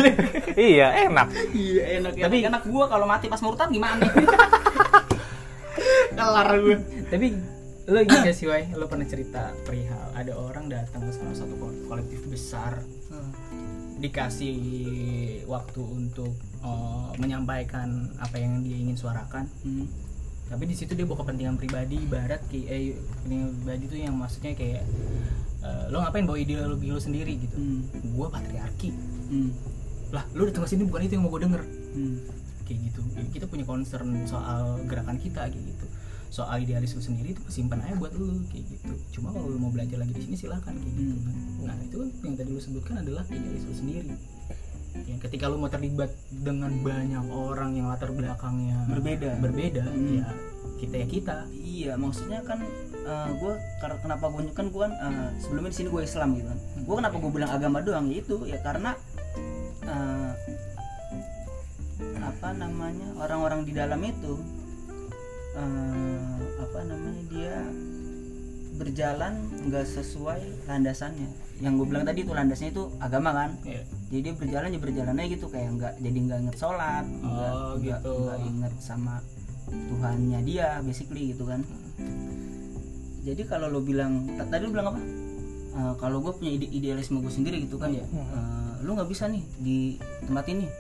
iya 0.54 0.88
enak. 1.10 1.28
Iya 1.50 1.84
enak 2.00 2.12
tapi 2.16 2.38
enak 2.46 2.62
gue 2.64 2.86
kalau 2.86 3.06
mati 3.06 3.26
pas 3.26 3.42
murtad 3.42 3.70
gimana? 3.70 4.06
Kelar 6.16 6.50
gue 6.58 6.78
tapi 7.06 7.28
lo 7.86 8.02
gak 8.02 8.34
sih 8.34 8.46
Wai? 8.46 8.70
Lo 8.74 8.86
pernah 8.86 9.06
cerita 9.06 9.54
perihal 9.62 10.10
ada 10.14 10.34
orang 10.34 10.70
datang 10.70 11.06
ke 11.06 11.12
salah 11.12 11.36
satu 11.36 11.54
ko- 11.58 11.82
kolektif 11.86 12.24
besar 12.26 12.82
dikasih 14.06 14.58
waktu 15.46 15.82
untuk 15.82 16.32
eh, 16.60 17.10
menyampaikan 17.18 17.90
apa 18.18 18.36
yang 18.36 18.62
dia 18.62 18.78
ingin 18.78 18.94
suarakan 18.94 19.50
Hmm. 19.62 19.88
tapi 20.46 20.64
di 20.64 20.74
situ 20.74 20.94
dia 20.94 21.04
bawa 21.04 21.22
kepentingan 21.22 21.56
pribadi 21.56 21.98
ibarat 22.00 22.42
kayak 22.46 22.68
eh, 22.68 22.84
kepentingan 22.94 23.50
pribadi 23.58 23.84
itu 23.84 23.98
yang 24.00 24.14
maksudnya 24.14 24.54
kayak 24.54 24.86
eh, 25.60 25.84
lo 25.90 26.00
ngapain 26.00 26.24
bawa 26.24 26.38
ideologi 26.38 26.88
lo 26.88 26.98
sendiri 26.98 27.34
gitu 27.40 27.56
Hmm. 27.56 27.82
gua 28.14 28.30
patriarki 28.30 28.94
Hmm. 29.26 29.50
lah 30.10 30.22
lo 30.32 30.46
datang 30.46 30.64
ke 30.64 30.70
sini 30.70 30.86
bukan 30.86 31.02
itu 31.02 31.14
yang 31.14 31.24
mau 31.24 31.32
gue 31.32 31.42
denger 31.42 31.62
Hmm. 31.92 32.18
kayak 32.64 32.80
gitu 32.84 33.02
Jadi 33.08 33.30
kita 33.32 33.46
punya 33.46 33.64
concern 33.64 34.10
soal 34.26 34.82
gerakan 34.84 35.18
kita 35.18 35.46
kayak 35.46 35.66
gitu 35.66 35.86
soal 36.36 36.60
idealis 36.60 36.92
lu 36.92 37.00
sendiri 37.00 37.32
itu 37.32 37.40
simpan 37.48 37.80
aja 37.80 37.96
buat 37.96 38.12
lu 38.12 38.44
kayak 38.52 38.68
gitu. 38.68 38.92
Cuma 39.16 39.32
kalau 39.32 39.48
lu 39.48 39.56
mau 39.56 39.72
belajar 39.72 40.04
lagi 40.04 40.12
di 40.12 40.28
sini 40.28 40.36
silahkan 40.36 40.76
kayak 40.76 40.94
gitu. 41.00 41.16
Kan 41.24 41.36
nah 41.64 41.76
itu 41.80 41.96
kan 41.96 42.10
yang 42.28 42.36
tadi 42.36 42.50
lu 42.52 42.60
sebutkan 42.60 42.96
adalah 43.00 43.24
idealis 43.32 43.64
lu 43.64 43.76
sendiri. 43.80 44.12
Yang 45.08 45.20
ketika 45.28 45.48
lu 45.48 45.56
mau 45.56 45.72
terlibat 45.72 46.12
dengan 46.32 46.72
banyak 46.84 47.24
orang 47.32 47.80
yang 47.80 47.88
latar 47.88 48.12
belakangnya 48.12 48.84
Berbeda. 48.92 49.40
berbeda 49.40 49.84
Hmm. 49.88 50.20
ya 50.20 50.28
kita 50.76 50.96
ya 51.00 51.08
kita. 51.08 51.38
Iya, 51.56 51.94
maksudnya 51.96 52.44
kan 52.44 52.60
gue 53.40 53.54
karena 53.80 53.98
kenapa 54.02 54.28
gue 54.28 54.44
kan 54.52 54.68
gue 54.68 54.82
kan 54.82 54.92
eh, 54.92 55.30
sebelumnya 55.40 55.72
di 55.72 55.78
sini 55.80 55.88
gue 55.88 56.04
Islam 56.04 56.36
gitu 56.36 56.48
kan. 56.52 56.60
Gue 56.84 56.96
kenapa 57.00 57.16
gue 57.16 57.32
bilang 57.32 57.52
agama 57.56 57.80
doang? 57.80 58.12
Ya 58.12 58.20
itu 58.20 58.44
ya 58.44 58.60
karena 58.60 58.92
eh, 59.88 60.32
apa 62.26 62.50
namanya 62.58 63.08
orang-orang 63.22 63.64
di 63.64 63.72
dalam 63.72 64.02
itu 64.04 64.36
eh, 65.56 66.20
apa 66.60 66.80
namanya 66.84 67.24
dia 67.28 67.56
berjalan 68.76 69.34
nggak 69.66 69.86
sesuai 69.88 70.68
landasannya. 70.68 71.30
Yang 71.64 71.74
gue 71.80 71.86
bilang 71.88 72.04
tadi 72.04 72.28
itu 72.28 72.36
landasnya 72.36 72.70
itu 72.70 72.92
agama 73.00 73.32
kan. 73.32 73.50
ya 73.64 73.80
Jadi 74.12 74.20
dia 74.22 74.34
berjalan 74.36 74.70
ya 74.70 74.80
berjalannya 74.80 75.26
gitu 75.32 75.48
kayak 75.48 75.70
nggak 75.74 75.94
jadi 75.98 76.18
nggak 76.22 76.40
inget 76.44 76.58
sholat, 76.60 77.06
nggak 77.08 77.52
Oh, 77.56 77.74
nggak 77.80 78.00
gitu. 78.04 78.12
nggak 78.20 78.40
inget 78.44 78.74
sama 78.84 79.16
Tuhannya 79.66 80.40
dia 80.46 80.78
basically 80.86 81.34
gitu 81.34 81.50
kan 81.50 81.66
jadi 83.26 83.42
kalau 83.50 83.66
lo 83.66 83.82
bilang 83.82 84.30
tadi 84.38 84.62
lo 84.62 84.70
bilang 84.70 84.94
apa 84.94 85.02
Eh, 85.76 85.94
kalau 86.00 86.24
gue 86.24 86.32
punya 86.32 86.56
ide 86.56 86.72
idealisme 86.72 87.20
gue 87.20 87.28
sendiri 87.28 87.60
gitu 87.60 87.76
kan 87.76 87.92
ya 87.92 88.08
eh, 88.08 88.74
lo 88.80 88.96
nggak 88.96 89.12
bisa 89.12 89.28
nih 89.28 89.44
di 89.60 90.00
tempat 90.24 90.48
ini 90.48 90.72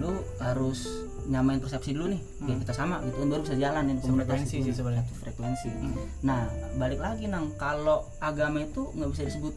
lo 0.00 0.24
harus 0.40 0.88
nyamain 1.24 1.58
persepsi 1.58 1.92
dulu 1.92 2.10
nih 2.10 2.20
biar 2.40 2.56
kita 2.58 2.72
sama 2.72 2.98
gitu 3.02 3.16
kan 3.16 3.28
baru 3.28 3.40
bisa 3.42 3.56
jalan 3.56 3.82
Sefrekuensi 3.94 4.54
itu 4.56 4.64
sih 4.64 4.74
sebenarnya. 4.74 5.02
satu 5.04 5.14
frekuensi 5.20 5.68
Hmm. 5.68 5.94
nah 6.20 6.42
balik 6.74 6.98
lagi 6.98 7.24
nang 7.26 7.54
kalau 7.54 8.06
agama 8.18 8.60
itu 8.60 8.90
nggak 8.90 9.10
bisa 9.10 9.22
disebut 9.26 9.54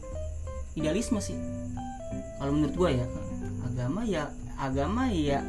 idealisme 0.74 1.18
sih 1.18 1.36
kalau 2.36 2.52
menurut 2.52 2.74
gue 2.74 2.90
ya 2.94 3.06
agama 3.62 4.00
ya 4.02 4.24
agama 4.56 5.02
ya 5.08 5.40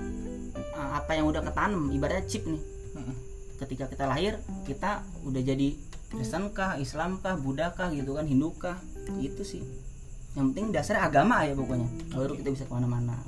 apa 0.73 1.11
yang 1.11 1.25
udah 1.25 1.41
ketanam 1.41 1.89
ibaratnya 1.89 2.25
chip 2.25 2.43
nih 2.43 2.61
Hmm. 2.93 3.13
ketika 3.57 3.85
kita 3.85 4.05
lahir 4.05 4.41
kita 4.63 5.05
udah 5.21 5.41
jadi 5.43 5.77
Kristen 6.07 6.49
kah, 6.49 6.79
Islam 6.79 7.19
kah, 7.19 7.35
Buddha 7.35 7.75
kah 7.75 7.91
gitu 7.91 8.15
kan, 8.15 8.23
Hindu 8.23 8.55
kah, 8.55 8.79
gitu 9.19 9.43
sih. 9.43 9.59
Yang 10.33 10.55
penting 10.55 10.65
dasarnya 10.71 11.03
agama 11.03 11.43
ya 11.43 11.51
pokoknya, 11.51 11.83
baru 12.09 12.31
kita 12.31 12.47
bisa 12.47 12.63
ke 12.63 12.71
mana-mana. 12.71 13.19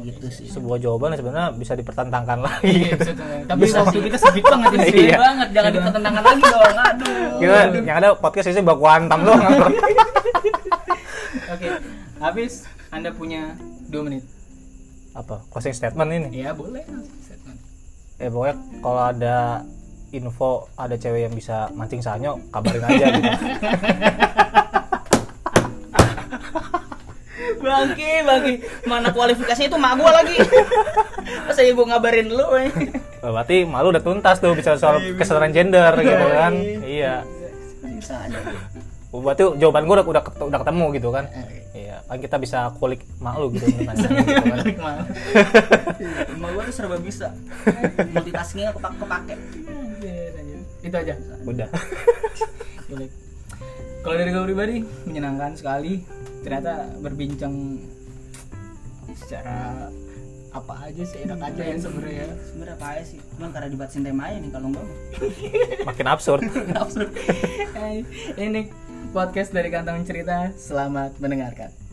Gitu 0.00 0.26
sih. 0.28 0.44
sebuah 0.48 0.76
jawaban 0.76 1.12
yang 1.12 1.20
sebenarnya 1.20 1.46
bisa 1.52 1.72
dipertentangkan 1.72 2.38
lagi. 2.40 2.66
Iya, 2.66 2.92
bisa 2.94 3.12
tuh. 3.12 3.24
tapi 3.44 3.62
waktu 3.68 3.98
kita 4.02 4.16
sedikit 4.18 4.44
banget 4.50 4.70
ini 4.72 4.86
Gede 4.86 5.02
Iya. 5.04 5.16
banget, 5.16 5.48
jangan 5.52 5.70
dipertentangkan 5.70 6.22
lagi 6.22 6.42
dong. 6.44 6.74
Aduh. 6.74 7.28
kita 7.36 7.56
yang 7.80 7.96
ada 7.96 8.08
podcast 8.14 8.46
ini 8.48 8.60
baku 8.60 8.84
hantam 8.84 9.18
doang. 9.22 9.42
Oke. 11.50 11.66
Habis. 12.16 12.64
Anda 12.88 13.10
punya 13.10 13.52
dua 13.84 14.00
menit. 14.02 14.22
Apa? 15.12 15.44
Closing 15.48 15.72
statement 15.72 16.08
ini? 16.08 16.26
Ya 16.32 16.50
boleh. 16.50 16.80
Statement. 17.20 17.58
ya 18.14 18.28
pokoknya 18.28 18.54
kalau 18.78 19.02
ada 19.04 19.36
info 20.08 20.70
ada 20.74 20.94
cewek 20.94 21.26
yang 21.26 21.32
bisa 21.32 21.66
mancing 21.70 21.98
sanyo 21.98 22.38
kabarin 22.48 22.80
aja 22.80 23.04
gitu 23.10 23.26
Bangki, 27.64 28.10
bangki. 28.20 28.54
Mana 28.84 29.08
kualifikasi 29.08 29.62
itu 29.64 29.76
mak 29.76 29.96
gua 29.96 30.12
lagi. 30.14 30.36
Masa 31.44 31.64
ibu 31.64 31.82
ngabarin 31.82 32.28
lu, 32.28 32.44
eh. 32.54 32.68
berarti 33.18 33.64
malu 33.64 33.88
udah 33.88 34.04
tuntas 34.04 34.36
tuh 34.36 34.52
bicara 34.52 34.76
soal 34.76 35.00
kesetaraan 35.16 35.48
gender 35.48 35.96
gitu 35.96 36.26
kan 36.28 36.52
iya 36.84 37.24
Bisa 37.80 38.20
aja. 38.20 38.36
berarti 39.08 39.48
jawaban 39.56 39.86
gue 39.86 39.96
udah 39.96 40.04
udah, 40.04 40.22
ket- 40.22 40.44
udah 40.44 40.60
ketemu 40.60 40.84
gitu 40.92 41.08
kan 41.08 41.24
Oke. 41.24 41.56
iya 41.72 42.04
kan 42.04 42.20
kita 42.20 42.36
bisa 42.36 42.68
kulik 42.76 43.00
malu 43.16 43.48
gitu 43.48 43.64
gitu 43.70 43.80
kan. 43.80 43.96
Emak 46.28 46.50
gua 46.52 46.62
tuh 46.62 46.74
serba 46.74 47.00
bisa. 47.00 47.32
Multitaskingnya 48.12 48.76
kepak 48.76 48.92
kepake. 48.92 49.34
Itu 50.82 50.92
aja 50.94 51.14
udah 51.44 51.68
kalau 54.04 54.14
dari 54.14 54.30
gue 54.30 54.44
pribadi 54.44 54.76
menyenangkan 55.08 55.56
sekali 55.56 56.04
ternyata 56.44 56.92
berbincang 57.00 57.80
secara 59.16 59.88
apa 60.54 60.74
aja 60.86 61.02
sih 61.02 61.26
enak 61.26 61.40
aja 61.50 61.62
yang 61.66 61.80
sebenarnya. 61.82 62.28
Sebenarnya 62.46 62.74
apa 62.78 62.86
aja 62.94 63.04
sih? 63.10 63.18
Cuman 63.34 63.50
karena 63.50 63.68
dibatasin 63.74 64.06
tema 64.06 64.22
aja 64.30 64.38
nih 64.38 64.50
kalau 64.54 64.68
enggak. 64.70 64.86
Makin 65.90 66.06
absurd. 66.06 66.42
Absurd. 66.76 67.10
Eh, 67.74 68.06
ini 68.38 68.70
podcast 69.10 69.50
dari 69.50 69.66
kantong 69.68 70.06
cerita. 70.06 70.54
Selamat 70.54 71.18
mendengarkan 71.18 71.83